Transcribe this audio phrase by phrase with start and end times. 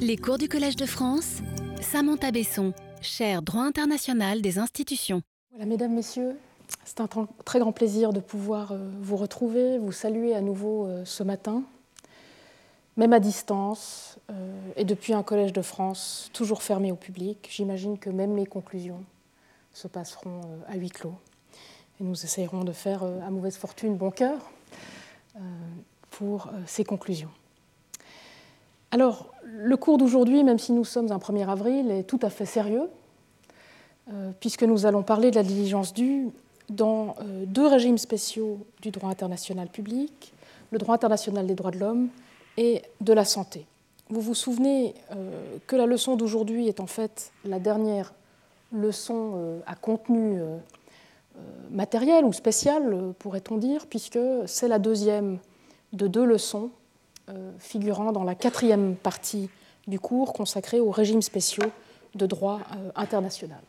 [0.00, 1.38] Les cours du Collège de France,
[1.80, 5.22] Samantha Besson, chaire droit international des institutions.
[5.50, 6.36] Voilà, mesdames, messieurs,
[6.84, 7.08] c'est un
[7.44, 11.64] très grand plaisir de pouvoir euh, vous retrouver, vous saluer à nouveau euh, ce matin,
[12.96, 17.48] même à distance, euh, et depuis un Collège de France toujours fermé au public.
[17.50, 19.02] J'imagine que même mes conclusions
[19.72, 21.14] se passeront à huis clos.
[22.00, 24.38] Et nous essayerons de faire à mauvaise fortune bon cœur
[26.10, 27.30] pour ces conclusions.
[28.90, 32.46] Alors, le cours d'aujourd'hui, même si nous sommes un 1er avril, est tout à fait
[32.46, 32.88] sérieux,
[34.12, 36.28] euh, puisque nous allons parler de la diligence due
[36.70, 40.32] dans euh, deux régimes spéciaux du droit international public,
[40.70, 42.08] le droit international des droits de l'homme
[42.56, 43.66] et de la santé.
[44.08, 48.14] Vous vous souvenez euh, que la leçon d'aujourd'hui est en fait la dernière
[48.72, 50.42] leçon à contenu
[51.70, 55.38] matériel ou spécial, pourrait-on dire, puisque c'est la deuxième
[55.94, 56.70] de deux leçons
[57.58, 59.48] figurant dans la quatrième partie
[59.88, 61.70] du cours consacré aux régimes spéciaux
[62.14, 63.60] de droit euh, international.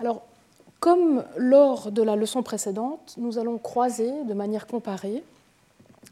[0.00, 0.22] Alors,
[0.80, 5.24] comme lors de la leçon précédente, nous allons croiser de manière comparée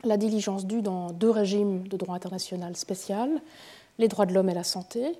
[0.04, 3.40] la diligence due dans deux régimes de droit international spécial,
[3.98, 5.12] les droits de l'homme et la santé,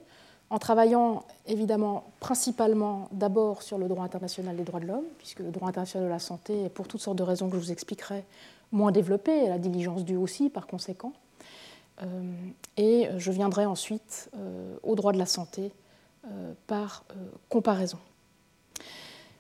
[0.51, 5.51] en travaillant évidemment principalement d'abord sur le droit international des droits de l'homme, puisque le
[5.51, 8.25] droit international de la santé est pour toutes sortes de raisons que je vous expliquerai
[8.73, 11.13] moins développé, et la diligence due aussi par conséquent.
[12.03, 12.07] Euh,
[12.77, 15.73] et je viendrai ensuite euh, au droit de la santé
[16.27, 17.05] euh, par
[17.49, 17.99] comparaison.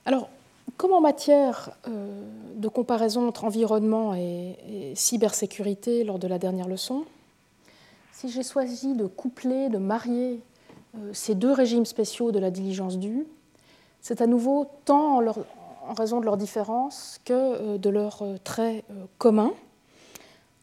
[0.06, 0.28] Alors,
[0.76, 7.04] comme en matière de comparaison entre environnement et, cybersécurité lors de la dernière leçon,
[8.12, 10.40] si j'ai choisi de coupler, de marier
[11.12, 13.26] ces deux régimes spéciaux de la diligence due,
[14.00, 18.84] c'est à nouveau tant en, en, raison de leurs différences que de leurs traits
[19.18, 19.52] communs.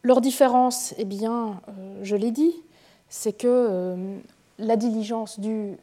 [0.04, 2.56] Leur différence, eh bien, euh, je l'ai dit,
[3.08, 4.18] c'est que euh,
[4.58, 5.78] la diligence due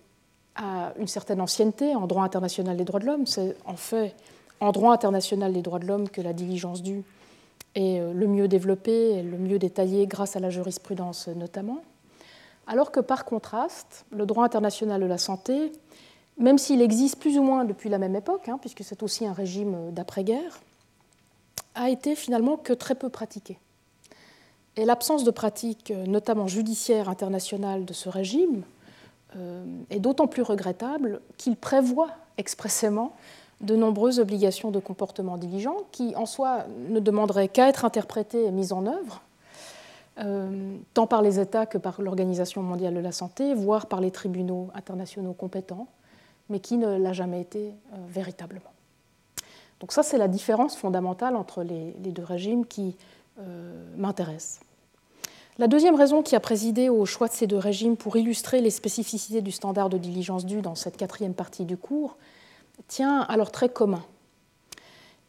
[0.56, 4.16] à une certaine ancienneté en droit international des droits de l'homme, c'est en fait
[4.58, 7.04] en droit international des droits de l'homme que la diligence due
[7.76, 11.78] est euh, le mieux développée et le mieux détaillée grâce à la jurisprudence notamment,
[12.66, 15.70] alors que par contraste, le droit international de la santé,
[16.38, 19.32] même s'il existe plus ou moins depuis la même époque, hein, puisque c'est aussi un
[19.32, 20.58] régime d'après-guerre,
[21.76, 23.58] a été finalement que très peu pratiqué.
[24.76, 28.62] Et l'absence de pratique, euh, notamment judiciaire internationale, de ce régime
[29.36, 33.12] euh, est d'autant plus regrettable qu'il prévoit expressément
[33.60, 38.50] de nombreuses obligations de comportement diligent qui, en soi, ne demanderaient qu'à être interprétées et
[38.52, 39.20] mises en œuvre,
[40.20, 44.12] euh, tant par les États que par l'Organisation mondiale de la santé, voire par les
[44.12, 45.88] tribunaux internationaux compétents,
[46.50, 47.72] mais qui ne l'a jamais été
[48.08, 48.70] véritablement.
[49.80, 52.96] Donc ça, c'est la différence fondamentale entre les, les deux régimes qui
[53.96, 54.60] m'intéressent.
[55.58, 58.70] La deuxième raison qui a présidé au choix de ces deux régimes pour illustrer les
[58.70, 62.16] spécificités du standard de diligence due dans cette quatrième partie du cours
[62.86, 64.04] tient à leur trait commun.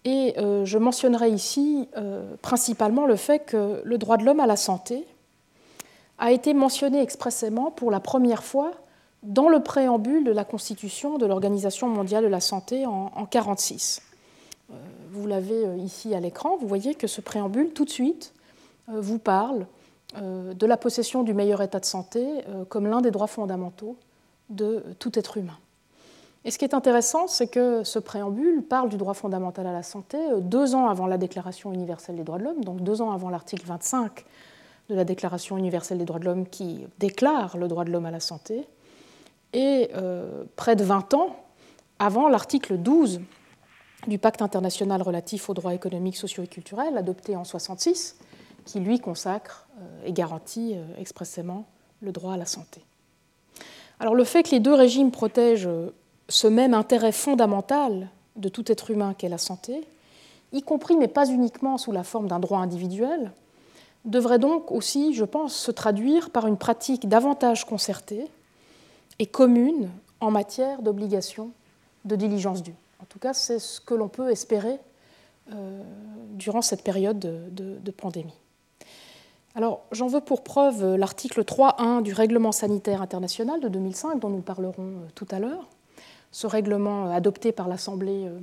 [0.06, 4.46] Et euh, je mentionnerai ici euh, principalement le fait que le droit de l'homme à
[4.46, 5.06] la santé
[6.20, 8.72] a été mentionné expressément pour la première fois
[9.24, 14.02] dans le préambule de la Constitution de l'Organisation mondiale de la santé en 1946.
[14.70, 14.74] Euh,
[15.12, 18.34] vous l'avez ici à l'écran, vous voyez que ce préambule, tout de suite,
[18.88, 19.66] vous parle
[20.18, 23.96] euh, de la possession du meilleur état de santé euh, comme l'un des droits fondamentaux
[24.50, 25.58] de tout être humain.
[26.46, 29.84] Et ce qui est intéressant, c'est que ce préambule parle du droit fondamental à la
[29.84, 33.12] santé euh, deux ans avant la Déclaration universelle des droits de l'homme, donc deux ans
[33.12, 34.26] avant l'article 25
[34.90, 38.12] de la Déclaration universelle des droits de l'homme qui déclare le droit de l'homme à
[38.12, 38.68] la santé,
[39.53, 39.90] et
[40.56, 41.36] près de 20 ans
[41.97, 43.20] avant l'article 12
[44.08, 48.18] du Pacte international relatif aux droits économiques, sociaux et culturels, adopté en 1966,
[48.66, 51.66] qui lui consacre euh, et garantit euh, expressément
[52.02, 52.82] le droit à la santé.
[54.00, 55.94] Alors le fait que les deux régimes protègent euh,
[56.30, 59.86] ce même intérêt fondamental de tout être humain qu'est la santé,
[60.54, 63.32] y compris mais pas uniquement sous la forme d'un droit individuel,
[64.06, 68.28] devrait donc aussi, je pense, se traduire par une pratique davantage concertée
[69.20, 69.90] et commune
[70.22, 71.52] en matière d'obligation
[72.06, 72.76] de diligence due.
[72.99, 74.79] En tout cas, c'est ce que l'on peut espérer
[76.34, 78.37] durant cette période de pandémie.
[79.55, 84.41] Alors, j'en veux pour preuve l'article 3.1 du règlement sanitaire international de 2005, dont nous
[84.41, 85.67] parlerons euh, tout à l'heure.
[86.31, 88.40] Ce règlement euh, adopté par l'Assemblée euh,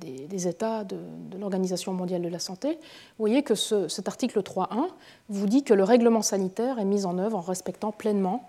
[0.00, 0.98] des, États de,
[1.38, 4.88] l'Organisation mondiale de la santé, vous voyez que cet article 3.1
[5.28, 8.48] vous dit que le règlement sanitaire est mis en œuvre en respectant pleinement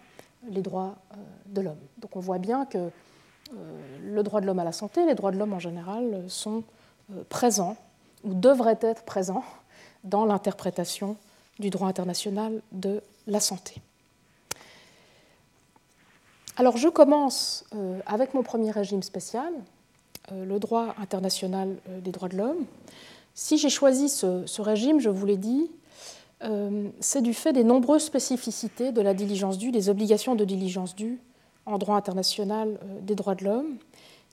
[0.50, 0.96] les droits
[1.48, 1.80] de l'homme.
[2.00, 2.90] Donc on voit bien que
[4.04, 6.64] le droit de l'homme à la santé, les droits de l'homme en général, sont
[7.30, 7.76] présents
[8.24, 9.44] ou devraient être présents
[10.04, 11.18] dans l'interprétation
[11.60, 13.76] du droit international de la santé.
[16.58, 17.66] Alors je commence
[18.06, 19.52] avec mon premier régime spécial,
[20.32, 22.66] le droit international des droits de l'homme.
[23.34, 25.72] Si j'ai choisi ce, régime, je vous l'ai dit,
[27.00, 31.20] c'est du fait des nombreuses spécificités de la diligence due, des obligations de diligence due
[31.66, 33.78] en droit international des droits de l'homme,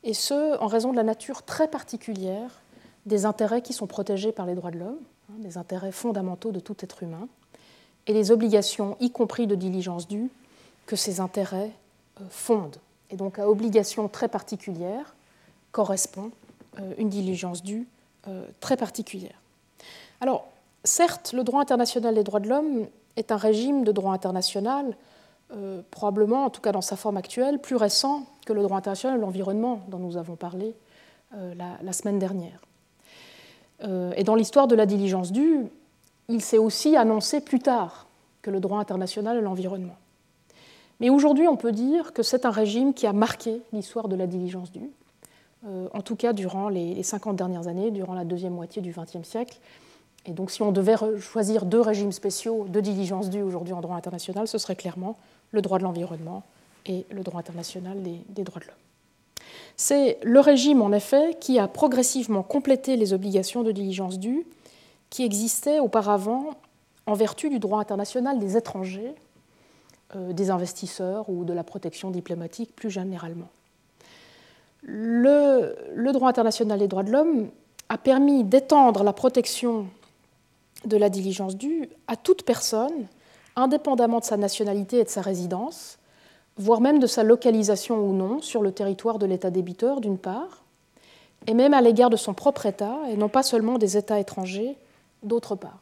[0.04, 2.62] et ce, en raison de la nature très particulière
[3.06, 6.60] des intérêts qui sont protégés par les droits de l'homme, hein, des intérêts fondamentaux de
[6.60, 7.28] tout être humain,
[8.06, 10.30] et les obligations, y compris de diligence due,
[10.86, 11.70] que ces intérêts
[12.20, 12.78] euh, fondent.
[13.10, 15.14] Et donc à obligations très particulières
[15.72, 16.30] correspond
[16.78, 17.86] euh, une diligence due
[18.26, 19.40] euh, très particulière.
[20.20, 20.48] Alors,
[20.84, 22.86] certes, le droit international des droits de l'homme
[23.16, 24.96] est un régime de droit international,
[25.90, 29.22] probablement, en tout cas dans sa forme actuelle, plus récent que le droit international de
[29.22, 30.74] l'environnement dont nous avons parlé
[31.32, 32.60] la, semaine dernière.
[33.82, 35.66] et dans l'histoire de la diligence due,
[36.28, 38.06] il s'est aussi annoncé plus tard
[38.42, 39.96] que le droit international de l'environnement.
[41.00, 44.26] Mais aujourd'hui, on peut dire que c'est un régime qui a marqué l'histoire de la
[44.26, 44.90] diligence due,
[45.66, 49.26] euh, en tout cas durant les 50 dernières années, durant la deuxième moitié du XXe
[49.26, 49.58] siècle.
[50.26, 53.96] Et donc, si on devait choisir deux régimes spéciaux de diligence due aujourd'hui en droit
[53.96, 55.16] international, ce serait clairement
[55.50, 56.42] le droit de l'environnement
[56.86, 58.76] et le droit international des, droits de l'homme.
[59.76, 64.46] C'est le régime, en effet, qui a progressivement complété les obligations de diligence due
[65.10, 66.50] qui existaient auparavant
[67.06, 69.14] en vertu du droit international des étrangers,
[70.14, 73.48] euh, des investisseurs ou de la protection diplomatique plus généralement.
[74.82, 77.50] Le, droit international des droits de l'homme
[77.88, 79.86] a permis d'étendre la protection
[80.84, 83.06] de la diligence due à toute personne,
[83.58, 85.98] indépendamment de sa nationalité et de sa résidence,
[86.56, 90.64] voire même de sa localisation ou non sur le territoire de l'État débiteur, d'une part,
[91.46, 94.76] et même à l'égard de son propre État, et non pas seulement des États étrangers,
[95.22, 95.78] d'autre part.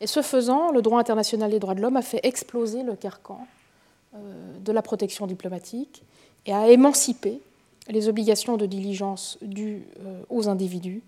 [0.00, 3.46] Et ce faisant, le droit international des droits de l'homme a fait exploser le carcan
[4.14, 4.18] euh,
[4.64, 6.02] de la protection diplomatique
[6.46, 7.40] et a émancipé
[7.88, 11.02] les obligations de diligence dues euh, aux individus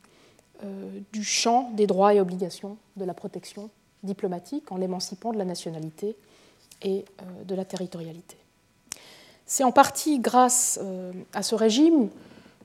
[0.64, 3.68] euh, du champ des droits et obligations de la protection
[4.06, 6.16] diplomatique en l'émancipant de la nationalité
[6.82, 7.04] et
[7.44, 8.36] de la territorialité.
[9.44, 10.80] C'est en partie grâce
[11.34, 12.08] à ce régime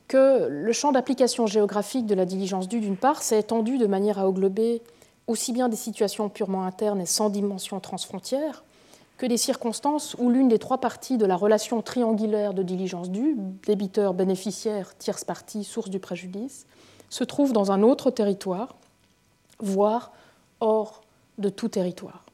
[0.07, 4.19] que le champ d'application géographique de la diligence due, d'une part, s'est étendu de manière
[4.19, 4.81] à englober
[5.27, 8.63] aussi bien des situations purement internes et sans dimension transfrontière
[9.17, 13.37] que des circonstances où l'une des trois parties de la relation triangulaire de diligence due,
[13.67, 16.65] débiteur, bénéficiaire, tierce partie, source du préjudice,
[17.09, 18.75] se trouve dans un autre territoire,
[19.59, 20.11] voire
[20.59, 21.01] hors
[21.37, 22.25] de tout territoire.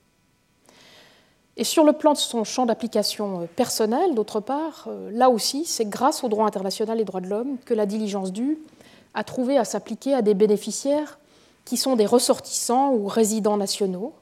[1.58, 5.66] Et sur le plan de son champ d'application euh, personnel, d'autre part, euh, là aussi,
[5.66, 8.60] c'est grâce au droit international et droits de l'homme que la diligence due
[9.16, 11.18] a trouvé à s'appliquer à des bénéficiaires
[11.66, 14.14] qui sont des ressortissants ou résidents nationaux,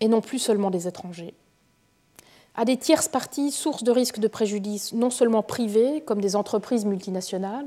[0.00, 1.34] et non plus seulement des étrangers,
[2.54, 6.86] à des tierces parties sources de risques de préjudice non seulement privées, comme des entreprises
[6.86, 7.66] multinationales,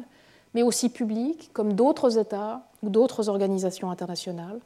[0.56, 4.60] mais aussi publiques, comme d'autres États ou d'autres organisations internationales,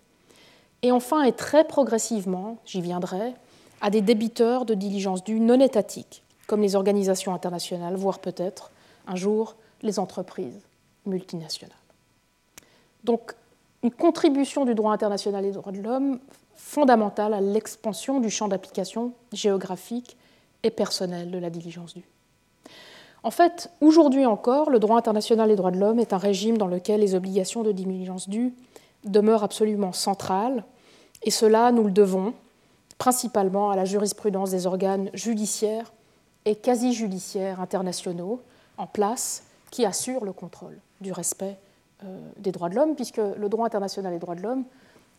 [0.81, 3.33] et enfin et très progressivement, j'y viendrai,
[3.81, 8.71] à des débiteurs de diligence due non étatiques, comme les organisations internationales, voire peut-être
[9.07, 10.62] un jour les entreprises
[11.06, 11.75] multinationales.
[13.03, 13.33] Donc,
[13.83, 16.19] une contribution du droit international et des droits de l'homme
[16.56, 20.18] fondamentale à l'expansion du champ d'application géographique
[20.63, 22.07] et personnel de la diligence due.
[23.23, 26.68] En fait, aujourd'hui encore, le droit international des droits de l'homme est un régime dans
[26.68, 28.54] lequel les obligations de diligence due
[29.06, 30.63] demeurent absolument centrales,
[31.24, 32.33] et cela, nous le devons
[32.97, 35.92] principalement à la jurisprudence des organes judiciaires
[36.45, 38.42] et quasi-judiciaires internationaux
[38.78, 41.57] en place qui assurent le contrôle du respect
[42.04, 44.64] euh, des droits de l'homme, puisque le droit international des droits de l'homme,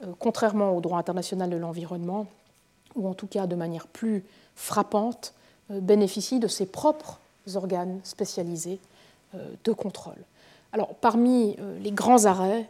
[0.02, 2.26] euh, contrairement au droit international de l'environnement,
[2.94, 4.24] ou en tout cas de manière plus
[4.56, 5.34] frappante,
[5.70, 7.20] euh, bénéficie de ses propres
[7.54, 8.78] organes spécialisés
[9.64, 10.16] de contrôle.
[10.72, 12.66] Alors, parmi les grands arrêts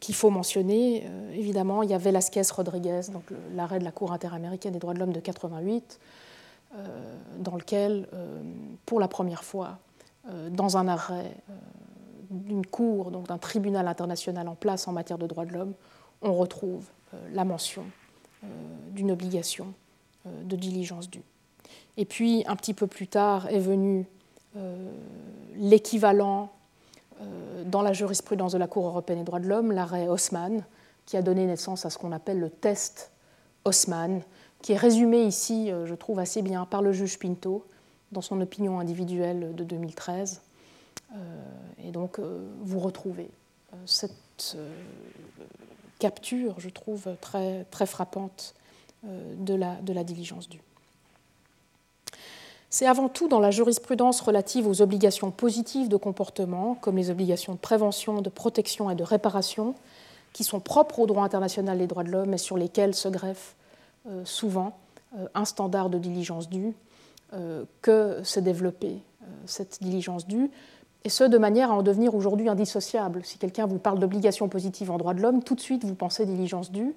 [0.00, 1.04] qu'il faut mentionner.
[1.06, 3.24] Euh, évidemment, il y a Velasquez-Rodriguez, donc
[3.54, 6.00] l'arrêt de la Cour interaméricaine des droits de l'homme de 88,
[6.74, 8.08] euh, dans lequel,
[8.84, 9.78] pour la première fois,
[10.50, 11.36] dans un arrêt
[12.30, 15.74] d'une cour, donc d'un tribunal international en place en matière de droits de l'homme,
[16.22, 16.86] on retrouve
[17.32, 17.84] la mention
[18.90, 19.72] d'une obligation
[20.24, 21.22] de diligence due.
[21.96, 24.06] Et puis, un petit peu plus tard, est venu
[25.56, 26.55] l'équivalent euh,
[27.64, 30.64] dans la jurisprudence de la Cour européenne des droits de l'homme, l'arrêt Haussmann,
[31.04, 33.10] qui a donné naissance à ce qu'on appelle le test
[33.64, 34.22] Haussmann,
[34.62, 37.66] qui est résumé ici, euh, je trouve assez bien, par le juge Pinto
[38.12, 40.42] dans son opinion individuelle de 2013.
[41.12, 41.16] Euh,
[41.84, 42.20] et donc,
[42.62, 43.30] vous retrouvez
[43.84, 44.56] cette
[45.98, 48.54] capture, je trouve, très, frappante
[49.04, 50.62] de la diligence due.
[52.70, 57.54] C'est avant tout dans la jurisprudence relative aux obligations positives de comportement, comme les obligations
[57.54, 59.74] de prévention, de protection et de réparation,
[60.32, 63.54] qui sont propres au droit international des droits de l'homme et sur lesquelles se greffe
[64.08, 64.76] euh, souvent
[65.16, 66.74] euh, un standard de diligence due,
[67.32, 68.98] euh, que s'est développée
[69.46, 70.50] cette diligence due,
[71.04, 73.24] et ce de manière à en devenir aujourd'hui indissociable.
[73.24, 76.26] Si quelqu'un vous parle d'obligations positives en droit de l'homme, tout de suite vous pensez
[76.26, 76.94] diligence due.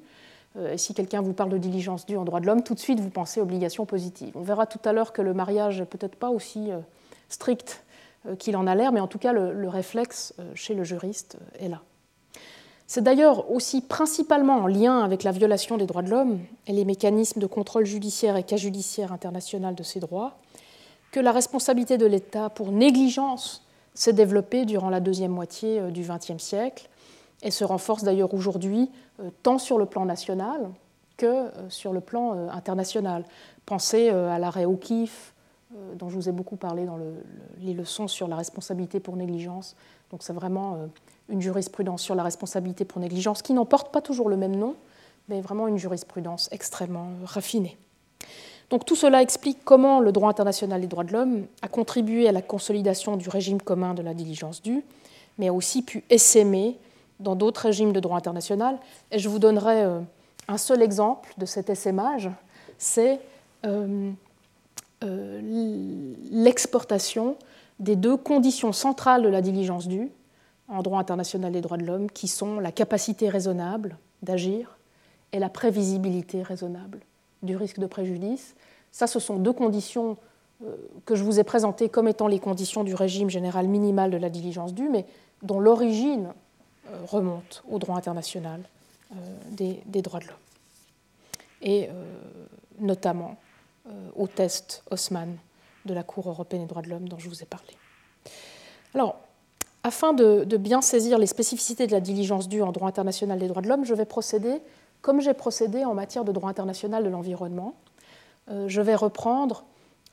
[0.72, 3.00] Et si quelqu'un vous parle de diligence due en droit de l'homme, tout de suite
[3.00, 4.32] vous pensez obligation positive.
[4.36, 6.70] On verra tout à l'heure que le mariage n'est peut-être pas aussi
[7.30, 7.84] strict
[8.40, 11.82] qu'il en a l'air, mais en tout cas le réflexe chez le juriste est là.
[12.92, 16.86] C'est d'ailleurs aussi principalement en lien avec la violation des droits de l'homme et les
[16.86, 20.40] mécanismes de contrôle judiciaire et cas judiciaire international de ces droits
[21.12, 23.64] que la responsabilité de l'État pour négligence
[23.94, 26.89] s'est développée durant la deuxième moitié euh, du XXe siècle
[27.42, 30.70] et se renforce d'ailleurs aujourd'hui euh, tant sur le plan national
[31.18, 33.26] que euh, sur le plan international.
[33.66, 35.34] Pensez à l'arrêt O'Keeffe,
[35.96, 36.98] dont je vous ai beaucoup parlé dans
[37.60, 39.76] les leçons sur la responsabilité pour négligence.
[40.10, 40.90] Donc c'est vraiment
[41.30, 44.76] une jurisprudence sur la responsabilité pour négligence qui n'en porte pas toujours le même nom,
[45.28, 47.78] mais vraiment une jurisprudence extrêmement raffinée.
[48.70, 52.32] Donc tout cela explique comment le droit international des droits de l'homme a contribué à
[52.32, 54.84] la consolidation du régime commun de la diligence due,
[55.38, 56.78] mais a aussi pu essaimer
[57.20, 58.78] dans d'autres régimes de droit international.
[59.12, 60.00] Et je vous donnerai euh,
[60.48, 62.30] un seul exemple de cet essaimage,
[62.78, 63.20] c'est
[63.66, 64.12] euh,
[65.04, 65.42] euh,
[66.32, 67.36] l'exportation
[67.80, 70.10] des deux conditions centrales de la diligence due,
[70.68, 74.78] en droit international des droits de l'homme, qui sont la capacité raisonnable d'agir
[75.32, 77.00] et la prévisibilité raisonnable
[77.42, 78.56] du risque de préjudice.
[78.92, 80.18] Ça, ce sont deux conditions
[81.06, 84.30] que je vous ai présentées comme étant les conditions du régime général minimal de la
[84.30, 85.06] diligence due, mais
[85.42, 86.34] dont l'origine
[87.08, 88.62] remonte au droit international
[89.12, 89.16] euh,
[89.52, 90.36] des, droits de l'homme,
[91.62, 91.90] et
[92.80, 93.38] notamment
[94.16, 95.36] au test Haussmann
[95.86, 97.76] de la Cour européenne des droits de l'homme dont je vous ai parlé.
[98.94, 99.18] Alors,
[99.84, 103.62] afin de, bien saisir les spécificités de la diligence due en droit international des droits
[103.62, 104.62] de l'homme, je vais procéder
[105.02, 107.74] comme j'ai procédé en matière de droit international de l'environnement.
[108.50, 109.64] Euh, je vais reprendre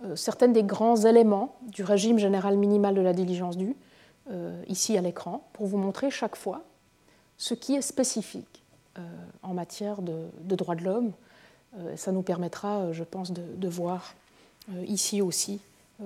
[0.05, 3.86] euh, certains des grands éléments du régime général minimal de la diligence due, euh,
[4.67, 6.63] ici à l'écran, pour vous montrer chaque fois
[7.39, 8.63] ce qui est spécifique
[9.43, 11.13] en matière de, droits de l'homme.
[11.97, 14.15] ça nous permettra, je pense, de voir
[14.87, 15.61] ici aussi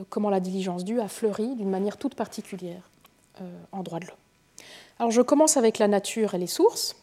[0.08, 2.88] comment la diligence due a fleuri d'une manière toute particulière
[3.40, 4.16] euh, en droit de l'homme.
[4.98, 6.96] Alors je commence avec la nature et les sources,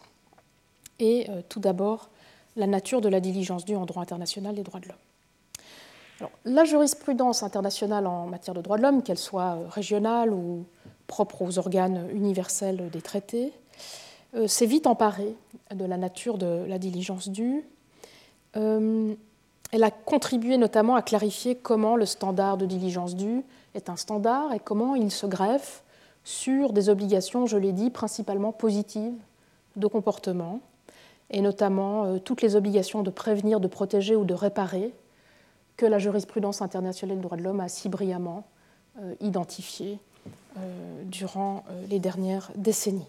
[0.99, 2.09] et euh, tout d'abord
[2.55, 6.29] la nature de la diligence due en droit international des droits de l'homme.
[6.45, 10.65] la jurisprudence internationale en matière de droits de l'homme, qu'elle soit euh, régionale ou
[11.07, 13.53] propre aux organes universels des traités,
[14.45, 15.35] s'est vite emparée
[15.73, 17.63] de la nature de la diligence due.
[18.53, 24.53] elle a contribué notamment à clarifier comment le standard de diligence due est un standard
[24.53, 25.83] et comment il se greffe
[26.27, 29.15] sur des obligations, je l'ai dit, principalement positives
[29.77, 30.59] de comportement,
[31.29, 34.93] et notamment euh, toutes les obligations de prévenir, de protéger ou de réparer
[35.77, 38.43] que la jurisprudence internationale des droits de l'homme a si brillamment
[38.99, 40.06] euh, identifiées euh,
[41.05, 43.07] durant les dernières décennies.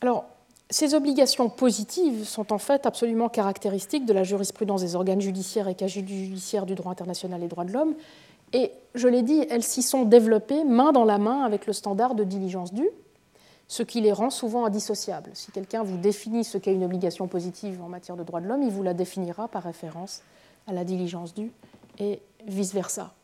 [0.00, 0.24] Alors,
[0.70, 5.88] ces obligations positives sont en fait absolument caractéristiques de la jurisprudence des organes judiciaires et
[5.88, 7.94] judiciaires du droit international des droits de l'homme
[8.52, 12.14] et je l'ai dit, elles s'y sont développées main dans la main avec le standard
[12.14, 12.90] de diligence due,
[13.68, 15.30] ce qui les rend souvent indissociables.
[15.34, 18.62] Si quelqu'un vous définit ce qu'est une obligation positive en matière de droits de l'homme,
[18.62, 20.22] il vous la définira par référence
[20.66, 21.52] à la diligence due
[21.98, 23.14] et vice-versa.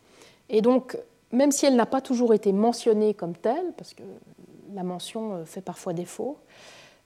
[0.49, 0.97] Et donc,
[1.33, 4.03] même si elle n'a pas toujours été mentionnée comme telle, parce que
[4.75, 6.39] la mention euh, fait parfois défaut,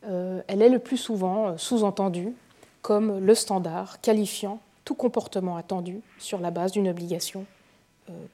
[0.06, 2.34] euh, elle est le plus souvent euh, sous-entendue
[2.82, 7.44] comme le standard qualifiant tout comportement attendu sur la base d'une obligation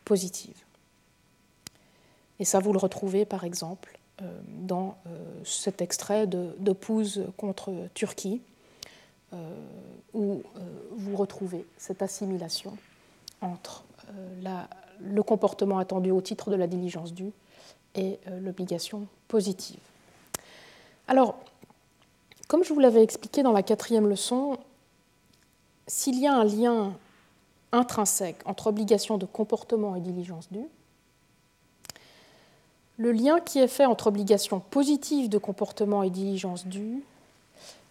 [0.05, 0.57] positive.
[2.39, 3.99] Et ça, vous le retrouvez par exemple
[4.47, 4.97] dans
[5.45, 8.41] cet extrait d'Opouze contre Turquie,
[10.15, 10.43] où
[10.93, 12.79] vous retrouvez cette assimilation
[13.43, 13.85] entre
[15.01, 17.33] le comportement attendu au titre de la diligence due
[17.95, 19.81] et l'obligation positive.
[21.09, 21.37] Alors,
[22.49, 24.59] comme je vous l'avais expliqué dans la quatrième leçon,
[25.87, 26.93] s'il y a un lien
[27.73, 30.67] intrinsèque entre obligation de comportement et diligence due,
[32.99, 37.03] le lien qui est fait entre obligation positive de comportement et diligence due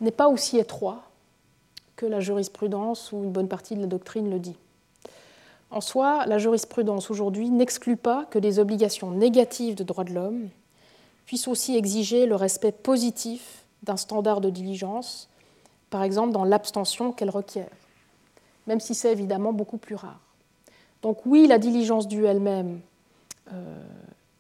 [0.02, 1.04] n'est pas aussi étroit
[1.96, 4.58] que la jurisprudence ou une bonne partie de la doctrine le dit.
[5.72, 10.50] En soi, la jurisprudence aujourd'hui n'exclut pas que des obligations négatives de droits de l'homme
[11.26, 15.28] puissent aussi exiger le respect positif d'un standard de diligence,
[15.90, 17.70] par exemple dans l'abstention qu'elle requiert
[18.68, 20.20] même si c'est évidemment beaucoup plus rare.
[21.02, 22.80] Donc oui, la diligence due elle-même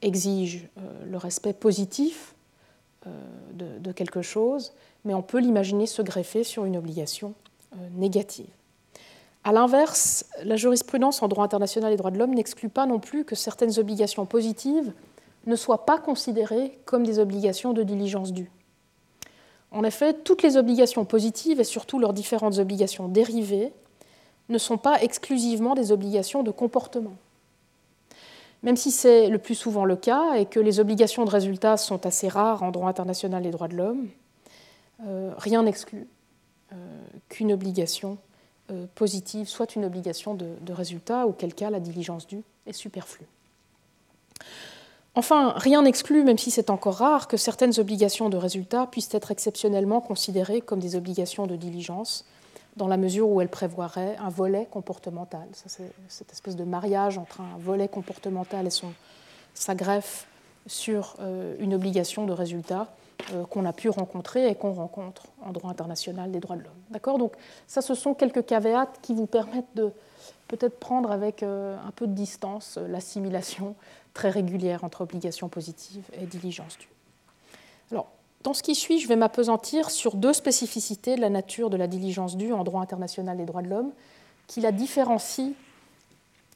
[0.01, 0.67] exige
[1.05, 2.33] le respect positif
[3.53, 7.33] de, quelque chose, mais on peut l'imaginer se greffer sur une obligation
[7.93, 8.49] négative.
[9.47, 13.25] A l'inverse, la jurisprudence en droit international et droit de l'homme n'exclut pas non plus
[13.25, 14.91] que certaines obligations positives
[15.45, 18.49] ne soient pas considérées comme des obligations de diligence due.
[19.69, 23.71] En effet, toutes les obligations positives et surtout leurs différentes obligations dérivées
[24.49, 27.15] ne sont pas exclusivement des obligations de comportement.
[28.63, 32.07] Même si c'est le plus souvent le cas et que les obligations de résultat sont
[32.07, 34.07] assez rares en droit international et droit de l'homme,
[35.05, 36.07] euh, rien n'exclut
[36.73, 36.75] euh,
[37.29, 38.17] qu'une obligation
[38.95, 43.27] positive soit une obligation de, résultat, auquel cas la diligence due est superflue.
[45.13, 49.31] Enfin, rien n'exclut, même si c'est encore rare, que certaines obligations de résultat puissent être
[49.31, 52.25] exceptionnellement considérées comme des obligations de diligence,
[52.75, 55.47] dans la mesure où elles prévoiraient un volet comportemental.
[55.53, 58.69] c'est cette espèce de mariage entre un volet comportemental et
[59.53, 60.27] sa greffe
[60.67, 63.04] sur euh, une obligation de résultat euh,
[63.49, 66.73] qu'on a pu rencontrer et qu'on rencontre en droit international des droits de l'homme.
[66.91, 67.17] D'accord?
[67.17, 67.33] Donc
[67.67, 69.91] ça, ce sont quelques caveats qui vous permettent de
[70.47, 73.75] peut-être prendre avec euh, un peu de distance euh, l'assimilation
[74.13, 76.89] très régulière entre obligation positive et diligence due.
[77.91, 78.07] Alors,
[78.43, 81.87] dans ce qui suit, je vais m'apesantir sur deux spécificités de la nature de la
[81.87, 83.91] diligence due en droit international des droits de l'homme
[84.47, 85.53] qui la différencient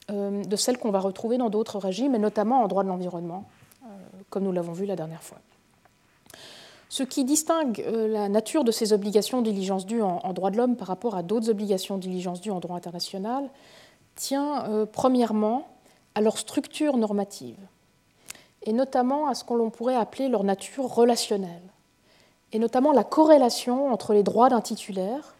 [0.09, 3.45] de celles qu'on va retrouver dans d'autres régimes, et notamment en droit de l'environnement,
[4.31, 5.39] comme nous l'avons vu la dernière fois.
[6.89, 10.57] Ce qui distingue euh, la nature de ces obligations de diligence due en, droit de
[10.57, 13.47] l'homme par rapport à d'autres obligations de diligence due en droit international
[14.15, 15.67] tient euh, premièrement
[16.15, 17.59] à leur structure normative,
[18.63, 21.61] et notamment à ce qu'on pourrait appeler leur nature relationnelle,
[22.51, 25.35] et notamment la corrélation entre les droits d'un titulaire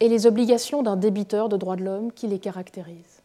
[0.00, 3.22] et les obligations d'un débiteur de droits de l'homme qui les caractérise.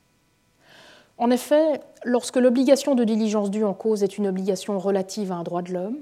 [1.17, 5.43] En effet, lorsque l'obligation de diligence due en cause est une obligation relative à un
[5.43, 5.98] droit de l'homme,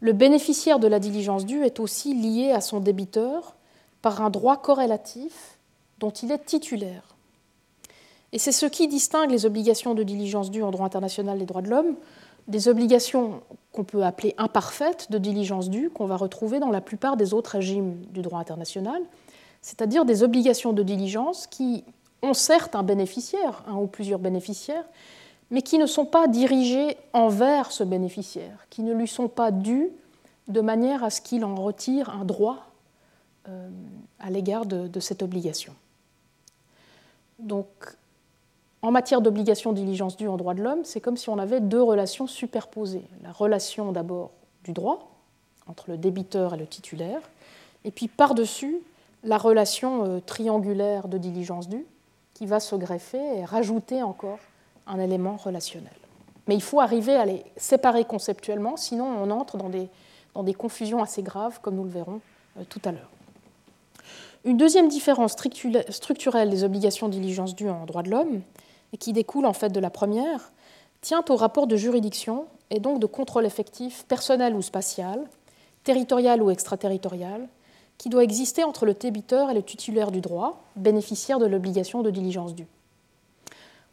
[0.00, 3.56] le bénéficiaire de la diligence due est aussi lié à son débiteur
[4.02, 5.58] par un droit corrélatif
[5.98, 7.16] dont il est titulaire.
[8.32, 11.62] Et c'est ce qui distingue les obligations de diligence due en droit international des droits
[11.62, 11.96] de l'homme
[12.48, 17.16] des obligations qu'on peut appeler imparfaites de diligence due qu'on va retrouver dans la plupart
[17.16, 19.02] des autres régimes du droit international,
[19.62, 21.84] c'est-à-dire des obligations de diligence qui
[22.22, 24.84] ont certes un bénéficiaire, un ou plusieurs bénéficiaires,
[25.50, 29.90] mais qui ne sont pas dirigés envers ce bénéficiaire, qui ne lui sont pas dus
[30.48, 32.66] de manière à ce qu'il en retire un droit
[33.48, 33.68] euh,
[34.18, 35.74] à l'égard de, cette obligation.
[37.38, 37.66] Donc,
[38.82, 41.82] en matière d'obligation diligence due en droit de l'homme, c'est comme si on avait deux
[41.82, 43.04] relations superposées.
[43.22, 44.30] La relation d'abord
[44.64, 45.10] du droit,
[45.66, 47.20] entre le débiteur et le titulaire,
[47.84, 48.78] et puis par-dessus,
[49.22, 51.86] la relation euh, triangulaire de diligence due,
[52.34, 54.38] qui va se greffer et rajouter encore
[54.86, 55.92] un élément relationnel.
[56.46, 59.88] Mais il faut arriver à les séparer conceptuellement, sinon on entre dans des,
[60.34, 62.20] dans des confusions assez graves, comme nous le verrons
[62.58, 63.10] euh, tout à l'heure.
[64.44, 68.42] Une deuxième différence structurelle des obligations de diligence dues en droit de l'homme,
[68.92, 70.52] et qui découle en fait de la première,
[71.00, 75.24] tient au rapport de juridiction et donc de contrôle effectif personnel ou spatial,
[75.82, 77.48] territorial ou extraterritorial,
[77.98, 82.10] qui doit exister entre le débiteur et le titulaire du droit, bénéficiaire de l'obligation de
[82.10, 82.66] diligence due.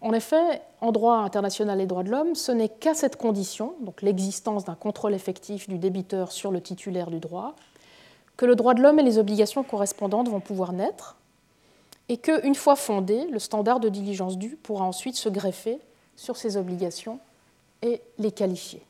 [0.04, 4.02] En effet, en droit international et droits de l'homme, ce n'est qu'à cette condition, donc
[4.02, 7.56] l'existence d'un contrôle effectif du débiteur sur le titulaire du droit,
[8.36, 11.16] que le droit de l'homme et les obligations correspondantes vont pouvoir naître,
[12.10, 15.80] et qu'une fois fondé, le standard de diligence due pourra ensuite se greffer
[16.18, 17.20] sur ces obligations
[17.82, 18.86] et les qualifier.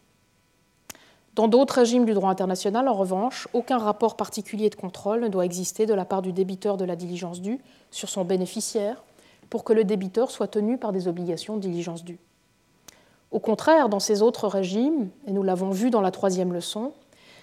[1.35, 5.45] Dans d'autres régimes du droit international, en revanche, aucun rapport particulier de contrôle ne doit
[5.45, 7.59] exister de la part du débiteur de la diligence due
[7.91, 9.03] sur son bénéficiaire
[9.53, 12.17] pour que le débiteur soit tenu par des obligations de diligence due.
[13.29, 16.91] Au contraire, dans ces autres régimes, et nous l'avons vu dans la troisième leçon,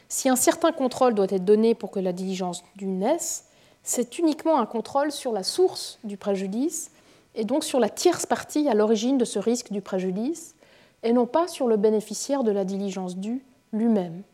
[0.08, 3.46] si un certain contrôle doit être donné pour que la diligence due naisse,
[3.84, 6.90] c'est uniquement un contrôle sur la source du préjudice
[7.36, 10.56] et donc sur la tierce partie à l'origine de ce risque du préjudice,
[11.04, 14.24] et non pas sur le bénéficiaire de la diligence due lui-même.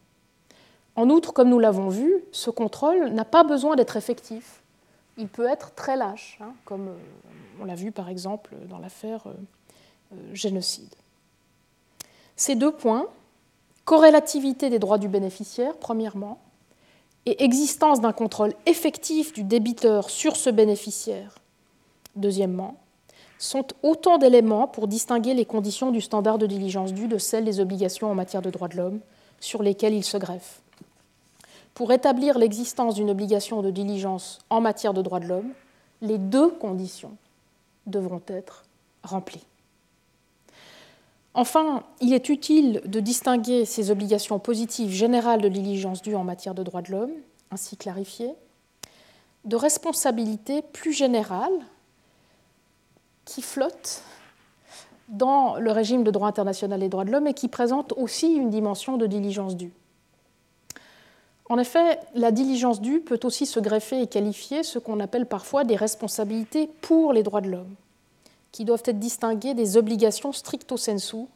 [0.94, 4.62] En outre, comme nous l'avons vu, ce contrôle n'a pas besoin d'être effectif.
[5.18, 6.94] Il peut être très lâche, hein, comme euh,
[7.60, 9.32] on l'a vu par exemple dans l'affaire euh,
[10.12, 10.94] euh, génocide.
[12.36, 13.06] Ces deux points,
[13.84, 16.38] corrélativité des droits du bénéficiaire, premièrement,
[17.24, 21.36] et existence d'un contrôle effectif du débiteur sur ce bénéficiaire,
[22.14, 22.76] deuxièmement,
[23.38, 27.60] sont autant d'éléments pour distinguer les conditions du standard de diligence due de celles des
[27.60, 29.00] obligations en matière de droits de l'homme
[29.40, 30.62] sur lesquelles il se greffe.
[31.74, 35.50] Pour établir l'existence d'une obligation de diligence en matière de droits de l'homme,
[36.00, 37.16] les deux conditions
[37.86, 38.64] devront être
[39.02, 39.44] remplie.
[41.34, 46.54] Enfin, il est utile de distinguer ces obligations positives générales de diligence due en matière
[46.54, 47.12] de droits de l'homme,
[47.50, 48.32] ainsi clarifiées,
[49.44, 51.60] de responsabilités plus générales
[53.26, 54.02] qui flottent
[55.08, 58.50] dans le régime de droit international des droits de l'homme et qui présentent aussi une
[58.50, 59.72] dimension de diligence due.
[61.48, 65.64] En effet, la diligence due peut aussi se greffer et qualifier ce qu'on appelle parfois
[65.64, 67.74] des responsabilités pour les droits de l'homme,
[68.50, 71.26] qui doivent être distinguées des obligations stricto sensu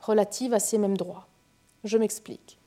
[0.00, 1.26] relatives à ces mêmes droits.
[1.84, 2.58] Je m'explique.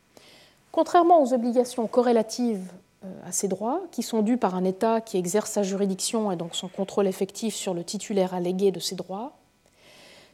[0.71, 2.71] Contrairement aux obligations corrélatives
[3.05, 6.35] euh, à ces droits, qui sont dues par un État qui exerce sa juridiction et
[6.35, 9.33] donc son contrôle effectif sur le titulaire allégué de ces droits,